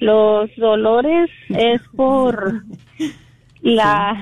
Los 0.00 0.50
dolores 0.56 1.30
es 1.50 1.80
por 1.96 2.62
la 3.62 4.16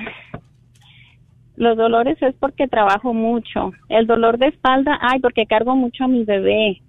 los 1.57 1.77
dolores 1.77 2.17
es 2.21 2.33
porque 2.39 2.67
trabajo 2.67 3.13
mucho. 3.13 3.71
El 3.89 4.07
dolor 4.07 4.37
de 4.39 4.47
espalda, 4.47 4.97
ay, 5.01 5.19
porque 5.19 5.45
cargo 5.45 5.75
mucho 5.75 6.05
a 6.05 6.07
mi 6.07 6.23
bebé. 6.23 6.81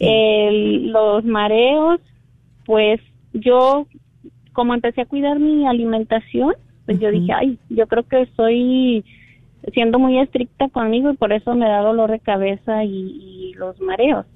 El- 0.00 0.90
los 0.92 1.24
mareos, 1.24 2.00
pues 2.66 3.00
yo, 3.32 3.86
como 4.52 4.74
empecé 4.74 5.02
a 5.02 5.06
cuidar 5.06 5.38
mi 5.38 5.66
alimentación, 5.66 6.54
pues 6.84 6.98
yo 7.00 7.10
dije, 7.10 7.32
ay, 7.32 7.58
yo 7.70 7.86
creo 7.86 8.02
que 8.02 8.22
estoy 8.22 9.04
siendo 9.72 9.98
muy 9.98 10.18
estricta 10.18 10.68
conmigo 10.68 11.10
y 11.12 11.16
por 11.16 11.32
eso 11.32 11.54
me 11.54 11.66
da 11.68 11.80
dolor 11.80 12.10
de 12.10 12.18
cabeza 12.20 12.84
y, 12.84 12.90
y 12.90 13.54
los 13.54 13.80
mareos. 13.80 14.26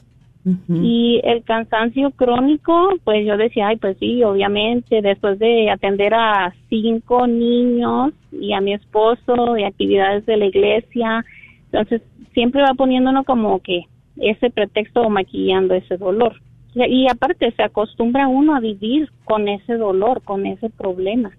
Y 0.68 1.20
el 1.24 1.42
cansancio 1.42 2.12
crónico, 2.12 2.90
pues 3.03 3.26
yo 3.26 3.36
decía, 3.36 3.68
ay, 3.68 3.78
pues 3.78 3.97
sí, 3.99 4.22
obviamente, 4.22 5.03
después 5.03 5.40
de 5.40 5.70
atender 5.70 6.14
a 6.14 6.55
cinco 6.68 7.26
niños 7.26 8.12
y 8.30 8.53
a 8.53 8.61
mi 8.61 8.74
esposo 8.74 9.57
y 9.57 9.64
actividades 9.64 10.24
de 10.24 10.36
la 10.36 10.47
iglesia, 10.47 11.24
entonces 11.64 12.03
siempre 12.32 12.62
va 12.62 12.74
poniéndonos 12.74 13.26
como 13.26 13.59
que 13.59 13.86
ese 14.18 14.51
pretexto 14.51 15.03
o 15.03 15.11
maquillando 15.11 15.74
ese 15.74 15.97
dolor. 15.97 16.40
Y 16.74 17.09
aparte 17.11 17.51
se 17.53 17.62
acostumbra 17.62 18.28
uno 18.28 18.55
a 18.55 18.61
vivir 18.61 19.11
con 19.24 19.49
ese 19.49 19.76
dolor, 19.76 20.22
con 20.22 20.47
ese 20.47 20.70
problema. 20.70 21.32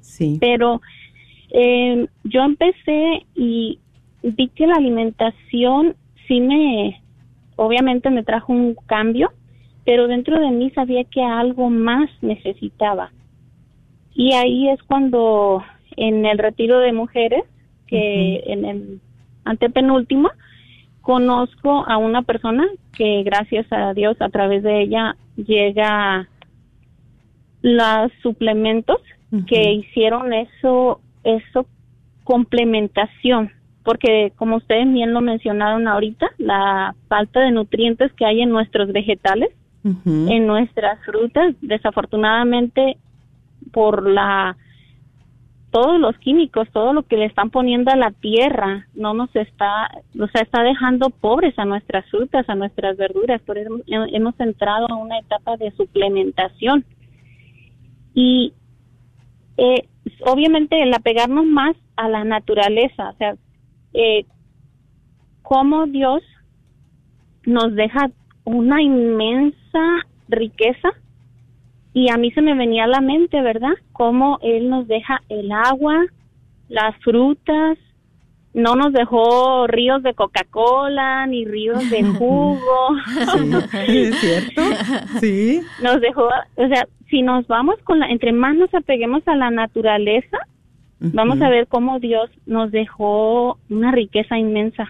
Sí. 0.00 0.38
Pero 0.40 0.80
eh, 1.50 2.06
yo 2.24 2.42
empecé 2.42 3.26
y 3.36 3.78
vi 4.22 4.48
que 4.48 4.66
la 4.66 4.76
alimentación 4.76 5.94
sí 6.26 6.40
me, 6.40 7.01
obviamente 7.64 8.10
me 8.10 8.22
trajo 8.22 8.52
un 8.52 8.74
cambio, 8.86 9.32
pero 9.84 10.08
dentro 10.08 10.40
de 10.40 10.50
mí 10.50 10.70
sabía 10.70 11.04
que 11.04 11.22
algo 11.22 11.70
más 11.70 12.10
necesitaba. 12.20 13.10
Y 14.14 14.32
ahí 14.34 14.68
es 14.68 14.82
cuando 14.82 15.62
en 15.96 16.26
el 16.26 16.38
retiro 16.38 16.78
de 16.78 16.92
mujeres, 16.92 17.44
que 17.86 18.42
en 18.46 18.64
el 18.64 19.00
antepenúltimo, 19.44 20.30
conozco 21.00 21.84
a 21.86 21.96
una 21.96 22.22
persona 22.22 22.66
que 22.96 23.22
gracias 23.24 23.66
a 23.72 23.92
Dios 23.92 24.16
a 24.20 24.28
través 24.28 24.62
de 24.62 24.82
ella 24.82 25.16
llega 25.36 26.28
los 27.62 28.12
suplementos 28.22 28.98
que 29.46 29.72
hicieron 29.72 30.32
eso, 30.32 31.00
eso 31.24 31.66
complementación, 32.24 33.50
porque 33.84 34.32
como 34.36 34.56
ustedes 34.56 34.90
bien 34.92 35.12
lo 35.12 35.20
mencionaron 35.20 35.88
ahorita, 35.88 36.30
la 36.38 36.94
falta 37.08 37.40
de 37.40 37.50
nutrientes 37.50 38.12
que 38.12 38.24
hay 38.24 38.40
en 38.42 38.50
nuestros 38.50 38.92
vegetales, 38.92 39.50
en 39.84 40.46
nuestras 40.46 41.04
frutas, 41.04 41.54
desafortunadamente 41.60 42.96
por 43.72 44.08
la 44.08 44.56
todos 45.72 45.98
los 45.98 46.16
químicos, 46.18 46.68
todo 46.70 46.92
lo 46.92 47.02
que 47.04 47.16
le 47.16 47.24
están 47.24 47.48
poniendo 47.48 47.90
a 47.90 47.96
la 47.96 48.10
tierra, 48.10 48.86
no 48.94 49.14
nos 49.14 49.34
está, 49.34 49.90
o 50.20 50.26
sea, 50.28 50.42
está 50.42 50.62
dejando 50.62 51.08
pobres 51.08 51.58
a 51.58 51.64
nuestras 51.64 52.04
frutas, 52.10 52.46
a 52.48 52.54
nuestras 52.54 52.96
verduras, 52.98 53.40
por 53.40 53.56
eso 53.56 53.80
hemos- 53.86 54.08
hemos 54.12 54.38
entrado 54.38 54.86
a 54.90 54.96
una 54.96 55.18
etapa 55.18 55.56
de 55.56 55.70
suplementación. 55.72 56.84
Y 58.14 58.52
eh, 59.56 59.88
obviamente 60.26 60.82
el 60.82 60.92
apegarnos 60.92 61.46
más 61.46 61.74
a 61.96 62.08
la 62.08 62.22
naturaleza, 62.24 63.10
o 63.10 63.16
sea, 63.16 63.34
eh, 63.94 64.24
cómo 65.42 65.86
Dios 65.86 66.22
nos 67.44 67.74
deja 67.74 68.10
una 68.44 68.82
inmensa 68.82 70.06
riqueza 70.28 70.90
y 71.94 72.10
a 72.10 72.16
mí 72.16 72.30
se 72.32 72.40
me 72.40 72.54
venía 72.54 72.84
a 72.84 72.88
la 72.88 73.00
mente, 73.00 73.40
¿verdad? 73.42 73.74
Cómo 73.92 74.38
Él 74.42 74.70
nos 74.70 74.88
deja 74.88 75.22
el 75.28 75.52
agua, 75.52 76.06
las 76.68 76.96
frutas, 77.02 77.78
no 78.54 78.76
nos 78.76 78.92
dejó 78.92 79.66
ríos 79.66 80.02
de 80.02 80.14
Coca-Cola 80.14 81.26
ni 81.26 81.44
ríos 81.44 81.88
de 81.90 82.02
jugo. 82.18 82.96
¿Es 83.88 84.14
cierto? 84.16 84.62
Sí. 85.20 85.60
Nos 85.82 86.00
dejó, 86.00 86.26
o 86.26 86.68
sea, 86.68 86.86
si 87.08 87.22
nos 87.22 87.46
vamos 87.46 87.76
con 87.84 88.00
la, 88.00 88.08
entre 88.08 88.32
más 88.32 88.54
nos 88.56 88.72
apeguemos 88.74 89.26
a 89.26 89.36
la 89.36 89.50
naturaleza, 89.50 90.38
vamos 91.12 91.40
a 91.42 91.48
ver 91.48 91.66
cómo 91.66 91.98
Dios 91.98 92.30
nos 92.46 92.70
dejó 92.70 93.58
una 93.68 93.90
riqueza 93.92 94.38
inmensa. 94.38 94.88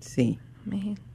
Sí. 0.00 0.38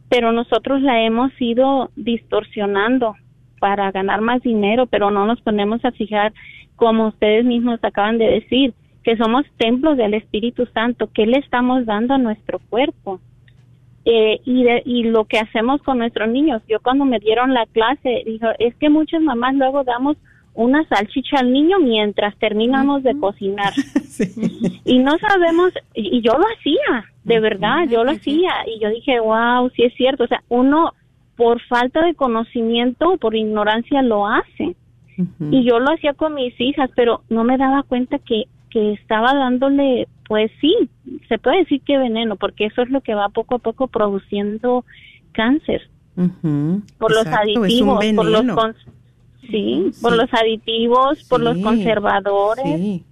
Pero 0.09 0.31
nosotros 0.31 0.81
la 0.81 1.01
hemos 1.03 1.31
ido 1.39 1.89
distorsionando 1.95 3.15
para 3.59 3.91
ganar 3.91 4.21
más 4.21 4.41
dinero, 4.41 4.87
pero 4.87 5.11
no 5.11 5.25
nos 5.25 5.39
ponemos 5.41 5.83
a 5.85 5.91
fijar, 5.91 6.33
como 6.75 7.07
ustedes 7.07 7.45
mismos 7.45 7.79
acaban 7.83 8.17
de 8.17 8.25
decir, 8.25 8.73
que 9.03 9.15
somos 9.17 9.45
templos 9.57 9.97
del 9.97 10.13
Espíritu 10.15 10.65
Santo, 10.73 11.09
que 11.13 11.25
le 11.25 11.37
estamos 11.37 11.85
dando 11.85 12.13
a 12.15 12.17
nuestro 12.17 12.59
cuerpo. 12.69 13.19
Eh, 14.03 14.39
y, 14.45 14.63
de- 14.63 14.81
y 14.83 15.03
lo 15.03 15.25
que 15.25 15.37
hacemos 15.37 15.79
con 15.83 15.99
nuestros 15.99 16.27
niños. 16.27 16.63
Yo 16.67 16.79
cuando 16.81 17.05
me 17.05 17.19
dieron 17.19 17.53
la 17.53 17.67
clase, 17.67 18.23
dijo, 18.25 18.47
es 18.57 18.75
que 18.77 18.89
muchas 18.89 19.21
mamás 19.21 19.53
luego 19.53 19.83
damos 19.83 20.17
una 20.53 20.85
salchicha 20.87 21.39
al 21.39 21.51
niño 21.51 21.79
mientras 21.79 22.35
terminamos 22.37 23.03
de 23.03 23.17
cocinar. 23.19 23.73
Y 24.85 24.99
no 24.99 25.17
sabemos, 25.17 25.71
y, 25.95 26.21
yo 26.21 26.33
lo 26.33 26.43
hacía, 26.57 27.05
de 27.23 27.39
verdad, 27.39 27.87
yo 27.89 28.03
lo 28.03 28.11
hacía. 28.11 28.51
Y 28.67 28.79
yo 28.79 28.89
dije, 28.89 29.19
wow, 29.19 29.69
sí 29.75 29.83
es 29.83 29.93
cierto. 29.95 30.25
O 30.25 30.27
sea, 30.27 30.43
uno 30.49 30.93
por 31.35 31.61
falta 31.61 32.05
de 32.05 32.13
conocimiento, 32.13 33.17
por 33.17 33.35
ignorancia 33.35 34.01
lo 34.01 34.27
hace. 34.27 34.75
Y 35.39 35.63
yo 35.63 35.79
lo 35.79 35.91
hacía 35.91 36.13
con 36.13 36.35
mis 36.35 36.59
hijas, 36.59 36.89
pero 36.95 37.21
no 37.29 37.43
me 37.43 37.57
daba 37.57 37.83
cuenta 37.83 38.19
que, 38.19 38.45
que 38.69 38.93
estaba 38.93 39.33
dándole, 39.33 40.07
pues 40.27 40.51
sí, 40.59 40.75
se 41.29 41.37
puede 41.37 41.59
decir 41.59 41.81
que 41.81 41.97
veneno, 41.97 42.35
porque 42.35 42.65
eso 42.65 42.81
es 42.81 42.89
lo 42.89 43.01
que 43.01 43.15
va 43.15 43.29
poco 43.29 43.55
a 43.55 43.59
poco 43.59 43.87
produciendo 43.87 44.83
cáncer 45.31 45.89
por 46.97 47.11
los 47.11 47.25
Exacto, 47.25 47.63
aditivos, 47.63 48.05
por 48.15 48.25
los 48.25 48.45
sí, 49.49 49.91
por 50.01 50.15
los 50.15 50.29
aditivos, 50.33 51.23
por 51.25 51.41
los 51.41 51.57
conservadores. 51.59 52.65
sí. 52.79 53.05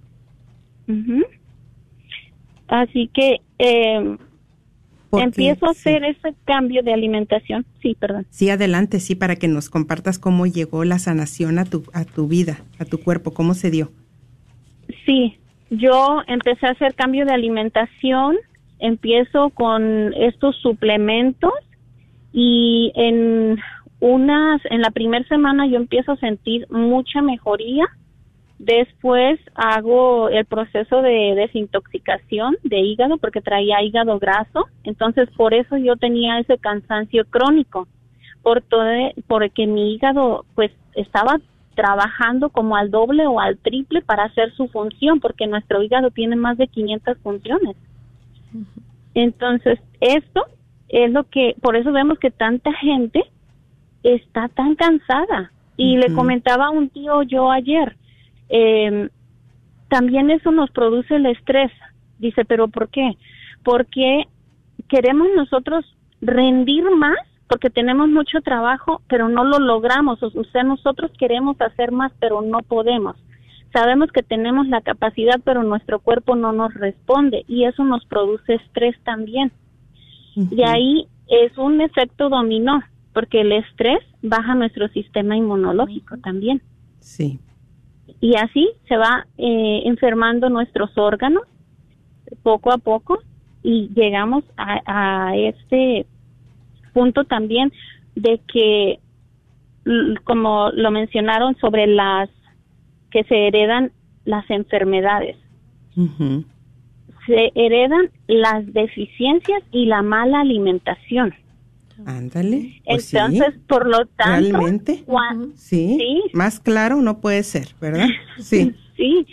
Así 2.70 3.10
que 3.12 3.40
eh, 3.58 4.16
empiezo 5.12 5.66
a 5.66 5.70
hacer 5.70 6.04
ese 6.04 6.34
cambio 6.44 6.82
de 6.82 6.92
alimentación. 6.92 7.66
Sí, 7.82 7.96
perdón. 7.98 8.26
Sí, 8.30 8.48
adelante, 8.48 9.00
sí, 9.00 9.16
para 9.16 9.36
que 9.36 9.48
nos 9.48 9.68
compartas 9.68 10.18
cómo 10.18 10.46
llegó 10.46 10.84
la 10.84 10.98
sanación 11.00 11.58
a 11.58 11.64
tu, 11.64 11.82
a 11.92 12.04
tu 12.04 12.28
vida, 12.28 12.60
a 12.78 12.84
tu 12.84 12.98
cuerpo, 12.98 13.32
cómo 13.32 13.54
se 13.54 13.70
dio. 13.70 13.90
Sí, 15.04 15.36
yo 15.70 16.22
empecé 16.28 16.66
a 16.66 16.70
hacer 16.70 16.94
cambio 16.94 17.26
de 17.26 17.32
alimentación, 17.32 18.36
empiezo 18.78 19.50
con 19.50 20.14
estos 20.14 20.56
suplementos 20.56 21.52
y 22.32 22.92
en 22.94 23.58
unas, 24.00 24.60
en 24.66 24.80
la 24.80 24.90
primera 24.90 25.26
semana 25.28 25.66
yo 25.66 25.76
empiezo 25.76 26.12
a 26.12 26.16
sentir 26.16 26.66
mucha 26.70 27.22
mejoría 27.22 27.86
Después 28.60 29.40
hago 29.54 30.28
el 30.28 30.44
proceso 30.44 31.00
de 31.00 31.32
desintoxicación 31.34 32.58
de 32.62 32.78
hígado 32.80 33.16
porque 33.16 33.40
traía 33.40 33.82
hígado 33.82 34.18
graso, 34.18 34.68
entonces 34.84 35.30
por 35.34 35.54
eso 35.54 35.78
yo 35.78 35.96
tenía 35.96 36.38
ese 36.38 36.58
cansancio 36.58 37.24
crónico, 37.24 37.88
por 38.42 38.60
todo, 38.60 38.84
porque 39.26 39.66
mi 39.66 39.94
hígado 39.94 40.44
pues 40.54 40.70
estaba 40.94 41.40
trabajando 41.74 42.50
como 42.50 42.76
al 42.76 42.90
doble 42.90 43.26
o 43.26 43.40
al 43.40 43.56
triple 43.56 44.02
para 44.02 44.24
hacer 44.24 44.52
su 44.52 44.68
función, 44.68 45.20
porque 45.20 45.46
nuestro 45.46 45.82
hígado 45.82 46.10
tiene 46.10 46.36
más 46.36 46.58
de 46.58 46.68
500 46.68 47.16
funciones. 47.22 47.76
Entonces, 49.14 49.80
esto 50.00 50.44
es 50.90 51.10
lo 51.10 51.24
que, 51.24 51.56
por 51.62 51.76
eso 51.76 51.92
vemos 51.92 52.18
que 52.18 52.30
tanta 52.30 52.74
gente 52.74 53.24
está 54.02 54.48
tan 54.48 54.74
cansada. 54.74 55.52
Y 55.76 55.96
le 55.96 56.12
comentaba 56.12 56.66
a 56.66 56.70
un 56.70 56.90
tío 56.90 57.22
yo 57.22 57.50
ayer, 57.50 57.96
eh, 58.50 59.08
también 59.88 60.30
eso 60.30 60.50
nos 60.50 60.70
produce 60.70 61.16
el 61.16 61.26
estrés. 61.26 61.72
Dice, 62.18 62.44
pero 62.44 62.68
¿por 62.68 62.88
qué? 62.88 63.16
Porque 63.64 64.24
queremos 64.88 65.28
nosotros 65.34 65.84
rendir 66.20 66.84
más 66.90 67.16
porque 67.50 67.68
tenemos 67.68 68.08
mucho 68.08 68.40
trabajo, 68.42 69.02
pero 69.08 69.28
no 69.28 69.42
lo 69.42 69.58
logramos. 69.58 70.22
O 70.22 70.44
sea, 70.52 70.62
nosotros 70.62 71.10
queremos 71.18 71.60
hacer 71.60 71.90
más, 71.90 72.12
pero 72.20 72.42
no 72.42 72.60
podemos. 72.60 73.16
Sabemos 73.72 74.12
que 74.12 74.22
tenemos 74.22 74.68
la 74.68 74.80
capacidad, 74.82 75.40
pero 75.42 75.64
nuestro 75.64 75.98
cuerpo 75.98 76.36
no 76.36 76.52
nos 76.52 76.72
responde 76.74 77.44
y 77.48 77.64
eso 77.64 77.82
nos 77.82 78.04
produce 78.06 78.54
estrés 78.54 78.96
también. 79.02 79.50
De 80.36 80.64
ahí 80.64 81.08
es 81.26 81.58
un 81.58 81.80
efecto 81.80 82.28
dominó, 82.28 82.84
porque 83.12 83.40
el 83.40 83.52
estrés 83.52 84.00
baja 84.22 84.54
nuestro 84.54 84.88
sistema 84.88 85.36
inmunológico 85.36 86.16
también. 86.18 86.62
Sí. 87.00 87.38
Y 88.20 88.36
así 88.36 88.68
se 88.88 88.96
va 88.96 89.26
eh, 89.38 89.82
enfermando 89.84 90.50
nuestros 90.50 90.96
órganos 90.96 91.42
poco 92.42 92.72
a 92.72 92.78
poco 92.78 93.18
y 93.62 93.90
llegamos 93.94 94.44
a, 94.56 94.80
a 95.30 95.36
este 95.36 96.06
punto 96.92 97.24
también 97.24 97.72
de 98.14 98.40
que, 98.52 98.98
como 100.24 100.70
lo 100.72 100.90
mencionaron 100.90 101.56
sobre 101.56 101.86
las 101.86 102.28
que 103.10 103.24
se 103.24 103.48
heredan 103.48 103.92
las 104.24 104.48
enfermedades, 104.50 105.36
se 107.26 107.52
heredan 107.54 108.10
las 108.26 108.72
deficiencias 108.72 109.62
y 109.72 109.86
la 109.86 110.02
mala 110.02 110.40
alimentación. 110.40 111.34
Ándale. 112.06 112.82
pues 112.84 113.04
sí, 113.06 113.16
Entonces, 113.16 113.60
por 113.66 113.86
lo 113.86 114.06
tanto, 114.06 114.50
¿Realmente? 114.50 115.04
sí. 115.54 115.96
sí. 115.98 116.22
Más 116.32 116.60
claro 116.60 117.00
no 117.00 117.20
puede 117.20 117.42
ser, 117.42 117.68
¿verdad? 117.80 118.08
Sí. 118.38 118.74
Sí, 118.96 119.26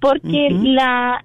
porque 0.00 0.48
la 0.50 1.24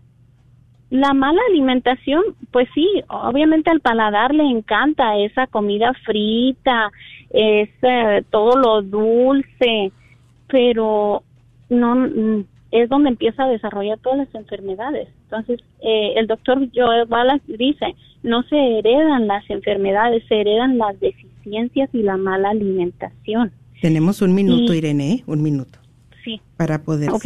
la 0.90 1.14
mala 1.14 1.40
alimentación, 1.50 2.24
pues 2.52 2.68
sí, 2.74 2.88
obviamente 3.10 3.70
al 3.70 3.80
paladar 3.80 4.34
le 4.34 4.44
encanta 4.44 5.18
esa 5.18 5.46
comida 5.48 5.94
frita, 6.04 6.92
es 7.30 7.70
todo 8.32 8.58
lo 8.58 8.82
dulce, 8.82 9.92
pero 10.48 11.24
no 11.70 11.96
mm, 11.96 12.46
es 12.72 12.90
donde 12.90 13.10
empieza 13.10 13.44
a 13.44 13.50
desarrollar 13.50 14.00
todas 14.00 14.20
las 14.20 14.36
enfermedades. 14.36 15.10
Entonces, 15.32 15.60
eh, 15.82 16.14
el 16.16 16.26
doctor 16.26 16.58
Joel 16.74 17.06
Wallace 17.08 17.44
dice, 17.58 17.96
no 18.24 18.42
se 18.44 18.56
heredan 18.80 19.28
las 19.28 19.48
enfermedades, 19.50 20.24
se 20.28 20.42
heredan 20.42 20.80
las 20.80 21.00
deficiencias 21.00 21.90
y 21.94 22.02
la 22.02 22.18
mala 22.18 22.50
alimentación. 22.50 23.52
Tenemos 23.80 24.22
un 24.24 24.34
minuto, 24.34 24.74
Y- 24.74 24.78
Irene, 24.80 25.12
¿eh? 25.14 25.24
un 25.28 25.44
minuto 25.44 25.78
Sí. 26.24 26.42
para 26.58 26.82
poder. 26.84 27.12
Ok. 27.12 27.26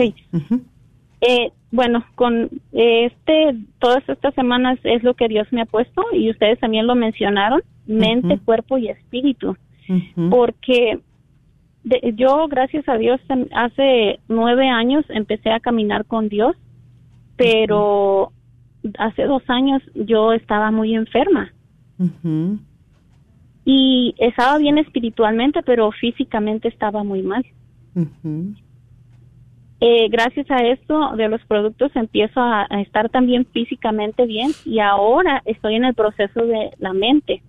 Eh, 1.21 1.51
bueno, 1.71 2.03
con 2.15 2.49
eh, 2.73 3.05
este, 3.05 3.55
todas 3.79 4.07
estas 4.09 4.33
semanas 4.35 4.77
es 4.83 5.01
lo 5.03 5.13
que 5.13 5.29
Dios 5.29 5.47
me 5.51 5.61
ha 5.61 5.65
puesto 5.65 6.03
y 6.11 6.29
ustedes 6.29 6.59
también 6.59 6.85
lo 6.85 6.95
mencionaron, 6.95 7.61
mente, 7.87 8.37
cuerpo 8.43 8.77
y 8.77 8.89
espíritu, 8.89 9.55
porque 10.29 10.99
de- 11.85 12.13
yo, 12.17 12.47
gracias 12.49 12.87
a 12.89 12.97
Dios, 12.97 13.19
hace 13.55 14.19
nueve 14.27 14.67
años 14.67 15.05
empecé 15.09 15.49
a 15.51 15.59
caminar 15.61 16.05
con 16.05 16.27
Dios, 16.29 16.55
pero 17.35 18.31
hace 18.97 19.23
dos 19.23 19.43
años 19.47 19.81
yo 19.95 20.33
estaba 20.33 20.71
muy 20.71 20.93
enferma 20.95 21.51
y 23.65 24.13
estaba 24.17 24.57
bien 24.57 24.77
espiritualmente, 24.77 25.61
pero 25.63 25.91
físicamente 25.91 26.67
estaba 26.67 27.03
muy 27.03 27.21
mal. 27.21 27.45
Eh, 29.79 30.07
gracias 30.09 30.49
a 30.49 30.57
esto 30.65 31.15
de 31.17 31.27
los 31.27 31.43
productos 31.45 31.91
empiezo 31.95 32.39
a, 32.39 32.65
a 32.69 32.81
estar 32.81 33.09
también 33.09 33.45
físicamente 33.45 34.25
bien 34.25 34.51
y 34.65 34.79
ahora 34.79 35.41
estoy 35.45 35.75
en 35.75 35.85
el 35.85 35.93
proceso 35.93 36.45
de 36.45 36.71
la 36.79 36.93
mente. 36.93 37.41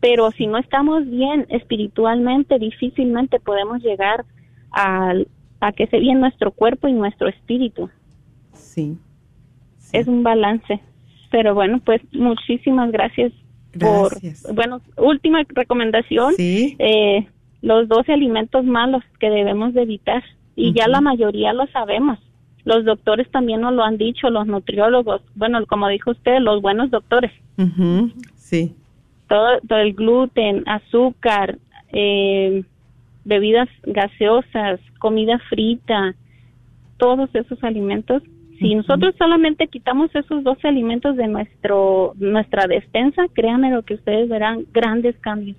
Pero 0.00 0.30
si 0.32 0.46
no 0.46 0.58
estamos 0.58 1.08
bien 1.08 1.46
espiritualmente, 1.48 2.58
difícilmente 2.58 3.38
podemos 3.40 3.82
llegar 3.82 4.24
al- 4.70 5.28
a 5.60 5.72
que 5.72 5.86
se 5.86 5.98
bien 5.98 6.20
nuestro 6.20 6.50
cuerpo 6.50 6.88
y 6.88 6.92
nuestro 6.92 7.28
espíritu. 7.28 7.88
Sí. 8.54 8.96
Es 9.92 10.06
un 10.08 10.22
balance. 10.22 10.80
Pero 11.30 11.54
bueno, 11.54 11.80
pues 11.84 12.00
muchísimas 12.12 12.90
gracias, 12.92 13.32
Gracias. 13.72 14.42
por... 14.42 14.54
Bueno, 14.54 14.80
última 14.96 15.42
recomendación. 15.48 16.34
Sí. 16.34 16.76
eh, 16.78 17.26
los 17.62 17.88
12 17.88 18.12
alimentos 18.12 18.64
malos 18.64 19.02
que 19.18 19.30
debemos 19.30 19.72
de 19.74 19.82
evitar. 19.82 20.22
Y 20.56 20.72
ya 20.72 20.86
la 20.86 21.00
mayoría 21.00 21.52
lo 21.52 21.66
sabemos. 21.68 22.18
Los 22.64 22.84
doctores 22.84 23.28
también 23.30 23.60
nos 23.62 23.74
lo 23.74 23.82
han 23.82 23.98
dicho, 23.98 24.30
los 24.30 24.46
nutriólogos, 24.46 25.20
bueno, 25.34 25.64
como 25.66 25.88
dijo 25.88 26.12
usted, 26.12 26.38
los 26.40 26.62
buenos 26.62 26.90
doctores. 26.90 27.32
Ujú. 27.58 28.10
Sí. 28.36 28.74
Todo, 29.28 29.60
todo 29.68 29.78
el 29.80 29.94
gluten, 29.94 30.62
azúcar, 30.66 31.58
eh, 31.92 32.62
bebidas 33.24 33.68
gaseosas, 33.82 34.80
comida 34.98 35.38
frita, 35.48 36.14
todos 36.98 37.28
esos 37.34 37.62
alimentos. 37.64 38.22
Si 38.58 38.74
nosotros 38.74 39.14
solamente 39.18 39.66
quitamos 39.66 40.14
esos 40.14 40.44
12 40.44 40.68
alimentos 40.68 41.16
de 41.16 41.26
nuestro 41.26 42.14
nuestra 42.16 42.66
despensa, 42.66 43.22
créanme 43.32 43.70
lo 43.70 43.82
que 43.82 43.94
ustedes 43.94 44.28
verán 44.28 44.64
grandes 44.72 45.16
cambios. 45.18 45.56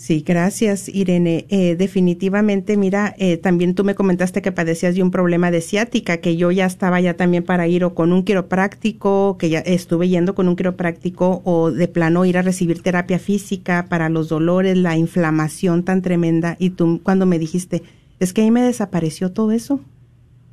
Sí, 0.00 0.24
gracias, 0.26 0.88
Irene. 0.88 1.44
Eh, 1.50 1.76
definitivamente, 1.76 2.78
mira, 2.78 3.14
eh, 3.18 3.36
también 3.36 3.74
tú 3.74 3.84
me 3.84 3.94
comentaste 3.94 4.40
que 4.40 4.50
padecías 4.50 4.94
de 4.94 5.02
un 5.02 5.10
problema 5.10 5.50
de 5.50 5.60
ciática, 5.60 6.22
que 6.22 6.38
yo 6.38 6.50
ya 6.50 6.64
estaba 6.64 7.02
ya 7.02 7.18
también 7.18 7.44
para 7.44 7.68
ir 7.68 7.84
o 7.84 7.94
con 7.94 8.10
un 8.14 8.24
quiropráctico, 8.24 9.36
que 9.38 9.50
ya 9.50 9.58
estuve 9.58 10.08
yendo 10.08 10.34
con 10.34 10.48
un 10.48 10.56
quiropráctico 10.56 11.42
o 11.44 11.70
de 11.70 11.86
plano 11.86 12.24
ir 12.24 12.38
a 12.38 12.42
recibir 12.42 12.80
terapia 12.80 13.18
física 13.18 13.88
para 13.90 14.08
los 14.08 14.30
dolores, 14.30 14.78
la 14.78 14.96
inflamación 14.96 15.84
tan 15.84 16.00
tremenda. 16.00 16.56
Y 16.58 16.70
tú 16.70 17.00
cuando 17.02 17.26
me 17.26 17.38
dijiste, 17.38 17.82
es 18.20 18.32
que 18.32 18.40
ahí 18.40 18.50
me 18.50 18.62
desapareció 18.62 19.32
todo 19.32 19.52
eso. 19.52 19.80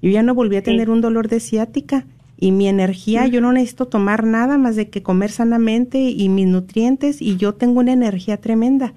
Yo 0.01 0.09
ya 0.09 0.23
no 0.23 0.33
volví 0.35 0.55
a 0.55 0.59
Sí. 0.59 0.65
tener 0.65 0.89
un 0.89 1.01
dolor 1.01 1.27
de 1.27 1.39
ciática 1.39 2.05
y 2.39 2.51
mi 2.51 2.67
energía, 2.67 3.25
yo 3.27 3.41
no 3.41 3.51
necesito 3.51 3.87
tomar 3.87 4.23
nada 4.23 4.57
más 4.57 4.75
de 4.75 4.89
que 4.89 5.01
comer 5.01 5.31
sanamente 5.31 6.11
y 6.11 6.29
mis 6.29 6.47
nutrientes 6.47 7.21
y 7.21 7.37
yo 7.37 7.55
tengo 7.55 7.79
una 7.79 7.93
energía 7.93 8.37
tremenda. 8.37 8.93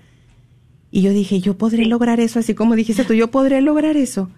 Y 0.90 1.02
yo 1.02 1.12
dije, 1.12 1.40
yo 1.40 1.56
podré 1.56 1.86
lograr 1.86 2.20
eso, 2.20 2.38
así 2.40 2.54
como 2.54 2.74
dijiste 2.74 3.04
tú, 3.04 3.14
yo 3.14 3.30
podré 3.30 3.60
lograr 3.60 3.96
eso. 3.96 4.28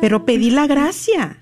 Pero 0.00 0.24
pedí 0.26 0.50
la 0.50 0.66
gracia, 0.66 1.38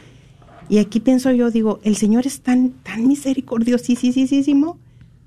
Y 0.70 0.78
aquí 0.78 1.00
pienso 1.00 1.32
yo, 1.32 1.52
digo, 1.52 1.80
el 1.84 1.96
Señor 1.96 2.26
es 2.26 2.42
tan, 2.42 2.72
tan 2.84 3.08
misericordiosísimo 3.08 4.78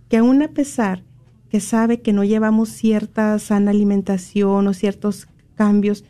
que 0.09 0.17
aún 0.17 0.43
a 0.43 0.49
pesar 0.49 1.03
que 1.51 1.61
sabe 1.61 2.01
que 2.01 2.13
no 2.13 2.25
llevamos 2.25 2.71
cierta 2.71 3.39
sana 3.39 3.71
alimentación 3.71 4.67
o 4.67 4.75
ciertos 4.75 5.29
cambios, 5.55 6.05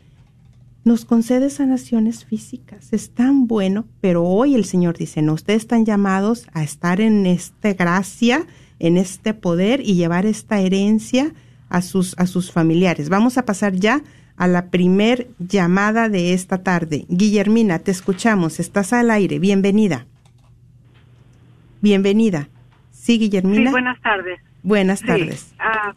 nos 0.83 1.05
concede 1.05 1.49
sanaciones 1.49 2.25
físicas. 2.25 2.93
Es 2.93 3.11
tan 3.11 3.45
bueno, 3.45 3.85
pero 4.01 4.23
hoy 4.23 4.55
el 4.55 4.65
Señor 4.65 4.97
dice, 4.97 5.21
no, 5.21 5.33
ustedes 5.33 5.63
están 5.63 5.85
llamados 5.85 6.47
a 6.53 6.63
estar 6.63 7.01
en 7.01 7.25
esta 7.25 7.73
gracia, 7.73 8.47
en 8.79 8.97
este 8.97 9.33
poder 9.33 9.81
y 9.81 9.95
llevar 9.95 10.25
esta 10.25 10.59
herencia 10.59 11.33
a 11.69 11.81
sus, 11.81 12.17
a 12.17 12.27
sus 12.27 12.51
familiares. 12.51 13.09
Vamos 13.09 13.37
a 13.37 13.45
pasar 13.45 13.73
ya 13.73 14.01
a 14.37 14.47
la 14.47 14.69
primer 14.69 15.27
llamada 15.39 16.09
de 16.09 16.33
esta 16.33 16.63
tarde. 16.63 17.05
Guillermina, 17.09 17.79
te 17.79 17.91
escuchamos, 17.91 18.59
estás 18.59 18.93
al 18.93 19.11
aire, 19.11 19.39
bienvenida. 19.39 20.05
Bienvenida. 21.81 22.49
Sí, 22.91 23.17
Guillermina. 23.19 23.65
Sí, 23.65 23.71
buenas 23.71 24.01
tardes. 24.01 24.39
Buenas 24.63 25.01
tardes. 25.01 25.53
Ah, 25.59 25.93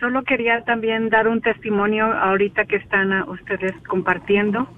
solo 0.00 0.22
quería 0.22 0.62
también 0.64 1.08
dar 1.08 1.28
un 1.28 1.40
testimonio 1.40 2.04
ahorita 2.12 2.66
que 2.66 2.76
están 2.76 3.12
ustedes 3.28 3.74
compartiendo. 3.88 4.68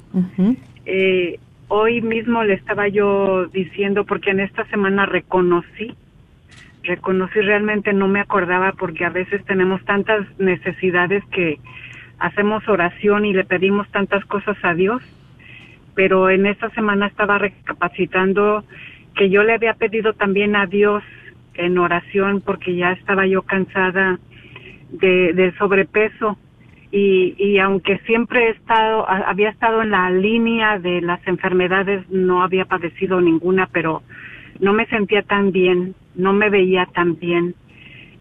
Eh, 0.86 1.38
hoy 1.68 2.00
mismo 2.00 2.44
le 2.44 2.54
estaba 2.54 2.88
yo 2.88 3.46
diciendo, 3.46 4.04
porque 4.04 4.30
en 4.30 4.40
esta 4.40 4.64
semana 4.66 5.06
reconocí, 5.06 5.94
reconocí 6.88 7.40
realmente, 7.40 7.92
no 7.92 8.08
me 8.08 8.20
acordaba 8.20 8.72
porque 8.72 9.04
a 9.04 9.10
veces 9.10 9.44
tenemos 9.44 9.84
tantas 9.84 10.26
necesidades 10.40 11.22
que 11.26 11.60
hacemos 12.18 12.66
oración 12.68 13.24
y 13.24 13.32
le 13.32 13.44
pedimos 13.44 13.88
tantas 13.90 14.24
cosas 14.24 14.56
a 14.62 14.74
Dios, 14.74 15.02
pero 15.94 16.30
en 16.30 16.46
esta 16.46 16.70
semana 16.70 17.06
estaba 17.06 17.38
recapacitando 17.38 18.64
que 19.14 19.30
yo 19.30 19.42
le 19.42 19.54
había 19.54 19.74
pedido 19.74 20.14
también 20.14 20.56
a 20.56 20.66
Dios 20.66 21.04
en 21.54 21.78
oración 21.78 22.40
porque 22.40 22.74
ya 22.74 22.92
estaba 22.92 23.26
yo 23.26 23.42
cansada 23.42 24.18
de, 24.90 25.32
del 25.34 25.56
sobrepeso. 25.58 26.38
Y, 26.90 27.34
y 27.36 27.58
aunque 27.58 27.98
siempre 28.06 28.46
he 28.46 28.50
estado, 28.50 29.06
había 29.08 29.50
estado 29.50 29.82
en 29.82 29.90
la 29.90 30.10
línea 30.10 30.78
de 30.78 31.02
las 31.02 31.20
enfermedades, 31.26 32.08
no 32.08 32.42
había 32.42 32.64
padecido 32.64 33.20
ninguna, 33.20 33.68
pero 33.70 34.02
no 34.60 34.72
me 34.72 34.86
sentía 34.86 35.22
tan 35.22 35.52
bien, 35.52 35.94
no 36.14 36.32
me 36.32 36.50
veía 36.50 36.86
tan 36.86 37.18
bien. 37.18 37.54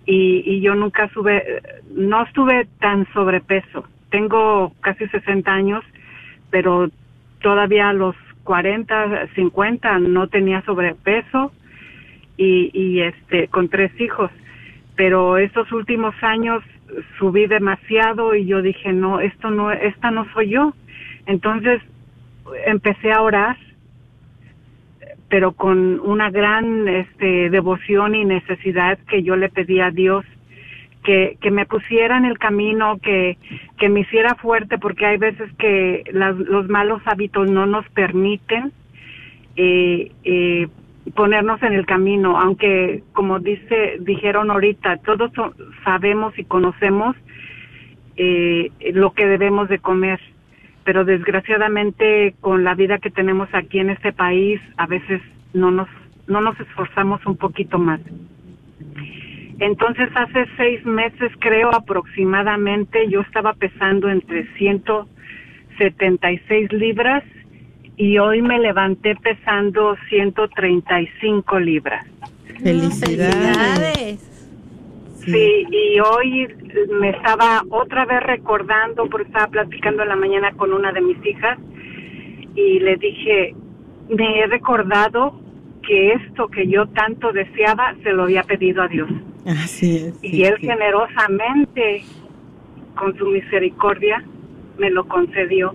Y, 0.06 0.44
y 0.46 0.62
yo 0.62 0.76
nunca 0.76 1.10
sube, 1.10 1.62
no 1.94 2.24
estuve 2.24 2.68
tan 2.80 3.08
sobrepeso. 3.14 3.86
Tengo 4.10 4.74
casi 4.82 5.08
60 5.08 5.52
años, 5.52 5.84
pero 6.50 6.90
todavía 7.42 7.90
a 7.90 7.94
los 7.94 8.16
40, 8.44 9.28
50 9.36 10.00
no 10.00 10.28
tenía 10.28 10.62
sobrepeso 10.62 11.52
y, 12.38 12.72
y 12.74 13.02
este 13.02 13.50
con 13.50 13.68
tres 13.68 13.92
hijos. 14.00 14.32
Pero 14.96 15.38
estos 15.38 15.72
últimos 15.72 16.16
años 16.22 16.64
subí 17.20 17.48
demasiado 17.48 18.36
y 18.36 18.46
yo 18.46 18.62
dije 18.62 18.94
no 18.94 19.20
esto 19.20 19.50
no 19.52 19.72
esta 19.72 20.12
no 20.12 20.26
soy 20.34 20.50
yo 20.50 20.74
entonces 21.26 21.82
empecé 22.66 23.12
a 23.12 23.22
orar 23.22 23.58
pero 25.30 25.52
con 25.54 26.00
una 26.00 26.30
gran 26.32 26.88
este 26.88 27.50
devoción 27.50 28.16
y 28.16 28.26
necesidad 28.26 28.98
que 29.10 29.24
yo 29.24 29.36
le 29.36 29.50
pedí 29.50 29.80
a 29.80 29.92
Dios 29.92 30.26
que, 31.04 31.52
me 31.52 31.66
pusiera 31.66 32.18
en 32.18 32.26
el 32.26 32.38
camino, 32.38 33.00
que, 33.02 33.38
que 33.78 33.88
me 33.88 34.02
hiciera 34.02 34.36
fuerte, 34.36 34.78
porque 34.78 35.06
hay 35.06 35.18
veces 35.18 35.50
que 35.58 36.04
las, 36.12 36.36
los 36.36 36.68
malos 36.68 37.02
hábitos 37.06 37.50
no 37.50 37.66
nos 37.66 37.88
permiten 37.90 38.74
eh, 39.56 40.12
eh, 40.26 40.68
ponernos 41.16 41.64
en 41.64 41.74
el 41.74 41.86
camino, 41.86 42.38
aunque 42.38 43.04
como 43.14 43.40
dice, 43.40 43.98
dijeron 44.02 44.52
ahorita, 44.52 44.98
todos 44.98 45.32
sabemos 45.86 46.38
y 46.38 46.44
conocemos 46.44 47.16
eh, 48.18 48.72
lo 48.94 49.14
que 49.14 49.26
debemos 49.26 49.70
de 49.70 49.80
comer, 49.80 50.20
pero 50.88 51.04
desgraciadamente 51.04 52.34
con 52.40 52.64
la 52.64 52.74
vida 52.74 52.98
que 53.00 53.12
tenemos 53.12 53.50
aquí 53.52 53.80
en 53.80 53.90
este 53.90 54.14
país, 54.14 54.62
a 54.78 54.88
veces 54.88 55.22
no 55.52 55.70
nos, 55.70 55.90
no 56.28 56.40
nos 56.40 56.58
esforzamos 56.62 57.26
un 57.26 57.36
poquito 57.36 57.78
más. 57.78 58.00
Entonces 59.60 60.08
hace 60.16 60.46
seis 60.56 60.86
meses 60.86 61.30
creo 61.40 61.76
aproximadamente 61.76 63.10
yo 63.10 63.20
estaba 63.20 63.52
pesando 63.52 64.08
entre 64.08 64.48
176 64.54 66.72
libras 66.72 67.26
y 67.98 68.18
hoy 68.20 68.42
me 68.42 68.58
levanté 68.58 69.18
pesando 69.18 69.98
135 70.08 71.60
libras. 71.60 72.08
Felicidades. 72.64 74.37
Sí. 75.28 75.66
y 75.70 76.00
hoy 76.00 76.48
me 77.00 77.10
estaba 77.10 77.62
otra 77.70 78.06
vez 78.06 78.22
recordando, 78.24 79.10
porque 79.10 79.28
estaba 79.28 79.48
platicando 79.48 80.04
en 80.04 80.10
la 80.10 80.16
mañana 80.16 80.52
con 80.54 80.74
una 80.74 80.92
de 80.92 81.02
mis 81.02 81.18
hijas 81.26 81.60
y 82.56 82.80
le 82.80 82.96
dije, 82.96 83.56
me 84.10 84.40
he 84.40 84.48
recordado 84.48 85.40
que 85.84 86.14
esto 86.14 86.48
que 86.48 86.68
yo 86.68 86.88
tanto 86.88 87.32
deseaba 87.32 87.96
se 88.04 88.12
lo 88.14 88.24
había 88.24 88.44
pedido 88.44 88.82
a 88.82 88.88
Dios. 88.88 89.10
Así 89.46 89.98
es. 89.98 90.24
Y 90.24 90.44
Él 90.44 90.58
generosamente, 90.58 92.04
con 92.96 93.18
su 93.18 93.26
misericordia, 93.28 94.24
me 94.78 94.90
lo 94.90 95.08
concedió 95.08 95.74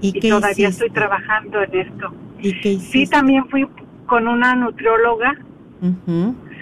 y, 0.00 0.28
todavía 0.28 0.68
estoy 0.68 0.90
trabajando 0.90 1.62
en 1.62 1.74
esto. 1.74 2.12
¿Y 2.40 2.60
qué 2.60 2.76
Sí, 2.78 3.06
también 3.06 3.48
fui 3.48 3.66
con 4.06 4.28
una 4.28 4.54
nutrióloga. 4.54 5.36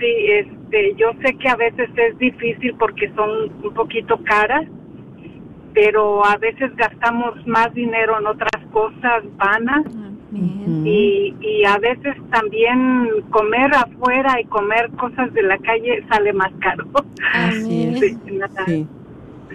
Sí, 0.00 0.06
este, 0.28 0.94
yo 0.96 1.12
sé 1.22 1.34
que 1.34 1.48
a 1.48 1.56
veces 1.56 1.90
es 1.94 2.18
difícil 2.18 2.74
porque 2.78 3.12
son 3.14 3.52
un 3.62 3.74
poquito 3.74 4.18
caras, 4.24 4.66
pero 5.74 6.24
a 6.24 6.36
veces 6.38 6.74
gastamos 6.74 7.46
más 7.46 7.72
dinero 7.74 8.18
en 8.18 8.26
otras 8.26 8.64
cosas 8.72 9.22
vanas. 9.36 9.84
Y, 10.32 11.34
y 11.40 11.64
a 11.64 11.76
veces 11.78 12.14
también 12.30 13.08
comer 13.30 13.74
afuera 13.74 14.40
y 14.40 14.44
comer 14.44 14.88
cosas 14.92 15.32
de 15.34 15.42
la 15.42 15.58
calle 15.58 16.04
sale 16.08 16.32
más 16.32 16.52
caro. 16.60 16.86
Así 17.34 17.82
es. 17.82 18.16
Sí, 18.66 18.86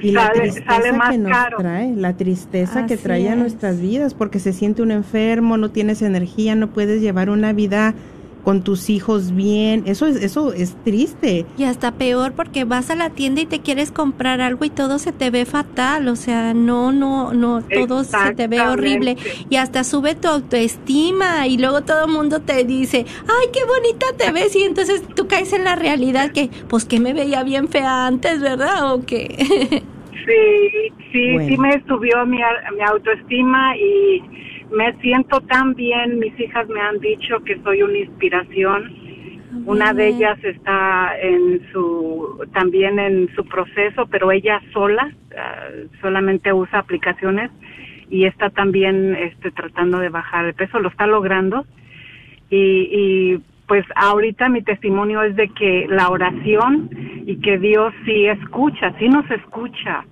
y 0.02 0.12
la 0.12 0.26
sale, 0.28 0.42
tristeza 0.42 0.66
sale 0.74 0.92
más 0.92 1.12
que 1.12 1.18
nos 1.18 1.32
caro. 1.32 1.58
trae, 1.58 1.96
la 1.96 2.18
tristeza 2.18 2.86
que 2.86 2.98
trae 2.98 3.30
a 3.30 3.34
es. 3.34 3.40
nuestras 3.40 3.82
vidas, 3.82 4.14
porque 4.14 4.40
se 4.40 4.52
siente 4.52 4.82
un 4.82 4.92
enfermo, 4.92 5.56
no 5.56 5.72
tienes 5.72 6.02
energía, 6.02 6.56
no 6.56 6.68
puedes 6.68 7.02
llevar 7.02 7.30
una 7.30 7.54
vida 7.54 7.94
con 8.46 8.62
tus 8.62 8.90
hijos 8.90 9.36
bien, 9.36 9.84
eso 9.88 10.06
es, 10.06 10.16
eso 10.24 10.54
es 10.54 10.76
triste. 10.86 11.46
Y 11.58 11.64
hasta 11.64 11.92
peor 11.92 12.34
porque 12.34 12.64
vas 12.64 12.92
a 12.92 12.96
la 12.96 13.10
tienda 13.10 13.42
y 13.42 13.46
te 13.48 13.60
quieres 13.60 13.92
comprar 13.92 14.40
algo 14.40 14.64
y 14.64 14.70
todo 14.70 15.00
se 15.00 15.12
te 15.12 15.32
ve 15.32 15.46
fatal, 15.46 16.08
o 16.08 16.16
sea, 16.16 16.54
no, 16.54 16.92
no, 16.92 17.34
no, 17.34 17.62
todo 17.64 18.04
se 18.04 18.36
te 18.36 18.48
ve 18.48 18.62
horrible 18.62 19.18
y 19.50 19.56
hasta 19.56 19.84
sube 19.84 20.14
tu 20.16 20.28
autoestima 20.28 21.48
y 21.48 21.58
luego 21.58 21.82
todo 21.82 22.06
el 22.06 22.12
mundo 22.12 22.40
te 22.42 22.64
dice, 22.64 23.06
ay, 23.22 23.48
qué 23.52 23.60
bonita 23.66 24.06
te 24.18 24.32
ves 24.32 24.56
y 24.56 24.64
entonces 24.64 25.02
tú 25.16 25.28
caes 25.28 25.52
en 25.52 25.64
la 25.64 25.76
realidad 25.76 26.32
que, 26.32 26.50
pues 26.70 26.86
que 26.86 27.00
me 27.00 27.14
veía 27.14 27.44
bien 27.44 27.68
fea 27.68 28.06
antes, 28.08 28.42
¿verdad? 28.42 28.94
O 28.94 29.06
que... 29.06 29.82
Sí, 30.26 30.92
sí, 31.12 31.34
Bueno. 31.34 31.48
sí 31.50 31.58
me 31.60 31.84
subió 31.88 32.26
mi, 32.26 32.42
a- 32.42 32.72
mi 32.76 32.82
autoestima 32.82 33.78
y 33.78 34.24
me 34.72 34.94
siento 35.02 35.42
tan 35.42 35.74
bien. 35.74 36.20
Mis 36.20 36.40
hijas 36.40 36.68
me 36.70 36.82
han 36.82 37.00
dicho 37.00 37.44
que 37.44 37.60
soy 37.64 37.82
una 37.82 37.98
inspiración. 37.98 39.06
Una 39.66 39.94
de 39.94 40.08
ellas 40.08 40.38
está 40.44 41.18
en 41.20 41.62
su 41.72 42.46
también 42.54 43.00
en 43.00 43.34
su 43.36 43.46
proceso, 43.46 44.06
pero 44.08 44.32
ella 44.32 44.62
sola 44.74 45.10
ah, 45.38 45.70
solamente 46.02 46.52
usa 46.52 46.80
aplicaciones 46.80 47.52
y 48.10 48.26
está 48.26 48.50
también 48.50 49.16
este 49.16 49.52
tratando 49.52 50.00
de 50.00 50.10
bajar 50.10 50.46
el 50.46 50.54
peso, 50.54 50.80
lo 50.80 50.90
está 50.90 51.08
logrando. 51.08 51.66
Y, 52.50 52.90
y 52.92 53.42
pues 53.68 53.86
ahorita 53.96 54.50
mi 54.50 54.62
testimonio 54.62 55.24
es 55.24 55.36
de 55.36 55.50
que 55.50 55.88
la 55.90 56.10
oración 56.10 56.90
y 57.26 57.38
que 57.38 57.58
Dios 57.58 57.94
sí 58.06 58.28
escucha, 58.28 58.94
sí 59.00 59.10
nos 59.10 59.30
escucha. 59.32 60.06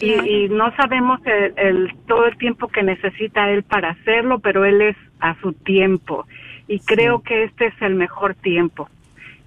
Y, 0.00 0.12
y 0.12 0.48
no 0.48 0.74
sabemos 0.76 1.20
el, 1.24 1.52
el- 1.56 1.94
todo 2.06 2.26
el 2.26 2.36
tiempo 2.36 2.68
que 2.68 2.82
necesita 2.82 3.50
Él 3.50 3.62
para 3.62 3.90
hacerlo, 3.90 4.40
pero 4.40 4.64
Él 4.64 4.80
es 4.82 4.96
a 5.20 5.38
su 5.40 5.52
tiempo. 5.52 6.26
Y 6.68 6.80
creo 6.80 7.22
que 7.22 7.44
este 7.44 7.66
es 7.66 7.74
el 7.80 7.94
mejor 7.94 8.34
tiempo. 8.34 8.88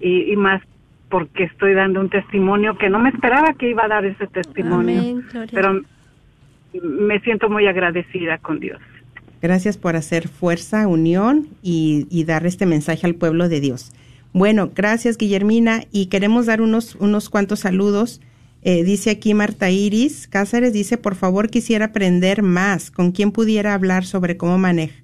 Y, 0.00 0.32
y 0.32 0.36
más 0.36 0.62
porque 1.08 1.44
estoy 1.44 1.74
dando 1.74 2.00
un 2.00 2.08
testimonio 2.10 2.76
que 2.78 2.88
no 2.90 2.98
me 2.98 3.08
esperaba 3.10 3.54
que 3.54 3.70
iba 3.70 3.84
a 3.84 3.88
dar 3.88 4.04
ese 4.04 4.26
testimonio. 4.26 5.00
Amén. 5.00 5.24
Pero 5.52 5.80
me 6.82 7.20
siento 7.20 7.48
muy 7.48 7.66
agradecida 7.66 8.38
con 8.38 8.60
Dios. 8.60 8.78
Gracias 9.40 9.78
por 9.78 9.96
hacer 9.96 10.28
fuerza, 10.28 10.86
unión 10.86 11.48
y, 11.62 12.06
y 12.10 12.24
dar 12.24 12.44
este 12.46 12.66
mensaje 12.66 13.06
al 13.06 13.14
pueblo 13.14 13.48
de 13.48 13.60
Dios. 13.60 13.92
Bueno, 14.32 14.70
gracias 14.74 15.16
Guillermina 15.16 15.84
y 15.92 16.06
queremos 16.06 16.46
dar 16.46 16.60
unos, 16.60 16.94
unos 16.96 17.30
cuantos 17.30 17.60
saludos. 17.60 18.20
Eh, 18.62 18.82
dice 18.82 19.10
aquí 19.10 19.34
Marta 19.34 19.70
Iris 19.70 20.26
Cáceres, 20.26 20.72
dice, 20.72 20.98
por 20.98 21.14
favor 21.14 21.48
quisiera 21.48 21.86
aprender 21.86 22.42
más, 22.42 22.90
con 22.90 23.12
quién 23.12 23.30
pudiera 23.30 23.72
hablar 23.72 24.04
sobre 24.04 24.36
cómo 24.36 24.58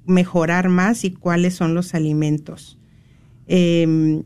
mejorar 0.07 0.69
más 0.69 1.05
y 1.05 1.13
cuáles 1.13 1.55
son 1.55 1.75
los 1.75 1.95
alimentos. 1.95 2.79
Eh, 3.47 4.23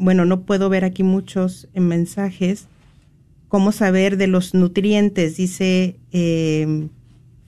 bueno, 0.00 0.24
no 0.24 0.42
puedo 0.42 0.68
ver 0.68 0.84
aquí 0.84 1.02
muchos 1.02 1.68
eh, 1.74 1.80
mensajes. 1.80 2.66
¿Cómo 3.48 3.72
saber 3.72 4.16
de 4.16 4.26
los 4.26 4.54
nutrientes? 4.54 5.36
Dice 5.36 5.96
eh, 6.12 6.88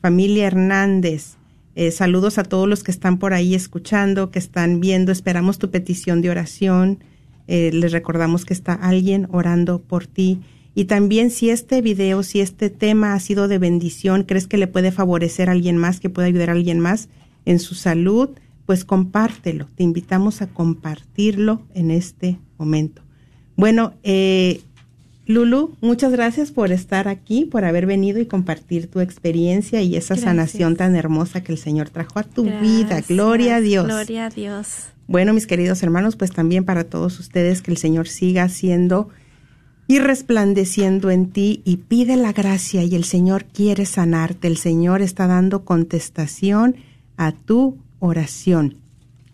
familia 0.01 0.47
Hernández. 0.47 1.37
Eh, 1.75 1.91
saludos 1.91 2.39
a 2.39 2.43
todos 2.43 2.69
los 2.69 2.83
que 2.83 2.91
están 2.91 3.19
por 3.19 3.33
ahí 3.35 3.55
escuchando, 3.55 4.31
que 4.31 4.39
están 4.39 4.81
viendo. 4.81 5.13
Esperamos 5.13 5.59
tu 5.59 5.71
petición 5.71 6.23
de 6.23 6.31
oración. 6.31 6.99
Les 7.47 7.91
recordamos 7.91 8.45
que 8.45 8.55
está 8.55 8.75
alguien 8.75 9.27
orando 9.33 9.81
por 9.83 10.07
ti. 10.07 10.39
Y 10.75 10.85
también 10.85 11.31
si 11.31 11.51
este 11.51 11.83
video, 11.83 12.23
si 12.23 12.41
este 12.41 12.71
tema 12.71 13.15
ha 13.15 13.21
sido 13.21 13.49
de 13.49 13.59
bendición, 13.59 14.23
crees 14.23 14.47
que 14.47 14.57
le 14.57 14.67
puede 14.67 14.93
favorecer 14.93 15.49
a 15.49 15.53
alguien 15.53 15.77
más, 15.77 16.01
que 16.01 16.11
puede 16.11 16.29
ayudar 16.29 16.51
a 16.51 16.53
alguien 16.53 16.79
más 16.79 17.09
en 17.45 17.59
su 17.59 17.75
salud, 17.75 18.31
pues 18.67 18.85
compártelo. 18.85 19.69
Te 19.75 19.83
invitamos 19.83 20.43
a 20.43 20.47
compartirlo 20.47 21.63
en 21.75 21.91
este 21.91 22.39
momento. 22.57 23.03
Bueno, 23.57 23.95
eh, 24.05 24.61
Lulu, 25.27 25.77
muchas 25.81 26.13
gracias 26.13 26.51
por 26.51 26.73
estar 26.73 27.09
aquí, 27.09 27.45
por 27.45 27.65
haber 27.65 27.87
venido 27.87 28.21
y 28.21 28.27
compartir 28.27 28.89
tu 28.89 29.01
experiencia 29.01 29.83
y 29.83 29.97
esa 29.97 30.17
sanación 30.17 30.77
tan 30.77 30.97
hermosa 30.97 31.43
que 31.43 31.53
el 31.53 31.59
Señor 31.59 31.91
trajo 31.91 32.19
a 32.19 32.25
tu 32.25 32.45
vida. 32.45 33.01
Gloria 33.09 33.57
a 33.57 33.61
Dios. 33.61 33.87
Gloria 33.87 34.27
a 34.27 34.31
Dios. 34.31 34.89
Bueno, 35.07 35.33
mis 35.33 35.47
queridos 35.47 35.83
hermanos, 35.83 36.17
pues 36.17 36.31
también 36.31 36.65
para 36.65 36.85
todos 36.85 37.19
ustedes 37.21 37.63
que 37.63 37.71
el 37.71 37.77
Señor 37.77 38.09
siga 38.09 38.45
haciendo 38.45 39.09
y 39.91 39.99
resplandeciendo 39.99 41.11
en 41.11 41.31
ti 41.31 41.63
y 41.65 41.79
pide 41.79 42.15
la 42.15 42.33
gracia 42.33 42.85
y 42.85 42.95
el 42.95 43.03
Señor 43.03 43.47
quiere 43.47 43.87
sanarte. 43.87 44.47
El 44.47 44.57
Señor 44.57 45.03
está 45.03 45.27
dando 45.27 45.65
contestación 45.65 46.77
a 47.17 47.33
tu 47.33 47.77
oración. 47.99 48.77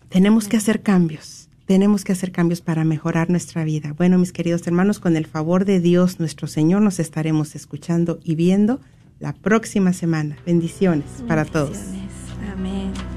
Tenemos 0.09 0.47
que 0.47 0.57
hacer 0.57 0.81
cambios, 0.81 1.47
tenemos 1.67 2.03
que 2.03 2.13
hacer 2.13 2.31
cambios 2.31 2.61
para 2.61 2.85
mejorar 2.85 3.29
nuestra 3.29 3.65
vida. 3.65 3.93
Bueno, 3.95 4.17
mis 4.17 4.31
queridos 4.31 4.65
hermanos, 4.65 4.99
con 4.99 5.15
el 5.15 5.27
favor 5.27 5.63
de 5.63 5.79
Dios, 5.79 6.19
nuestro 6.19 6.47
Señor, 6.47 6.81
nos 6.81 6.97
estaremos 6.97 7.53
escuchando 7.53 8.19
y 8.23 8.33
viendo 8.33 8.79
la 9.19 9.33
próxima 9.33 9.93
semana. 9.93 10.37
Bendiciones, 10.43 11.05
para 11.27 11.45
todos. 11.45 11.77
Amén. 12.51 13.16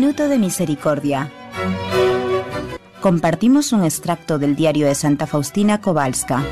Minuto 0.00 0.30
de 0.30 0.38
misericordia. 0.38 1.30
Compartimos 3.02 3.74
un 3.74 3.84
extracto 3.84 4.38
del 4.38 4.56
diario 4.56 4.86
de 4.86 4.94
Santa 4.94 5.26
Faustina 5.26 5.82
Kowalska. 5.82 6.42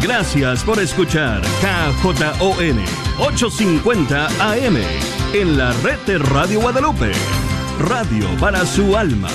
Gracias 0.00 0.62
por 0.62 0.78
escuchar 0.78 1.42
KJON 1.42 2.78
850 3.18 4.26
AM 4.26 4.76
en 5.32 5.58
la 5.58 5.72
red 5.82 5.98
de 6.06 6.18
Radio 6.18 6.60
Guadalupe. 6.60 7.10
Radio 7.80 8.28
para 8.38 8.64
su 8.64 8.96
alma. 8.96 9.28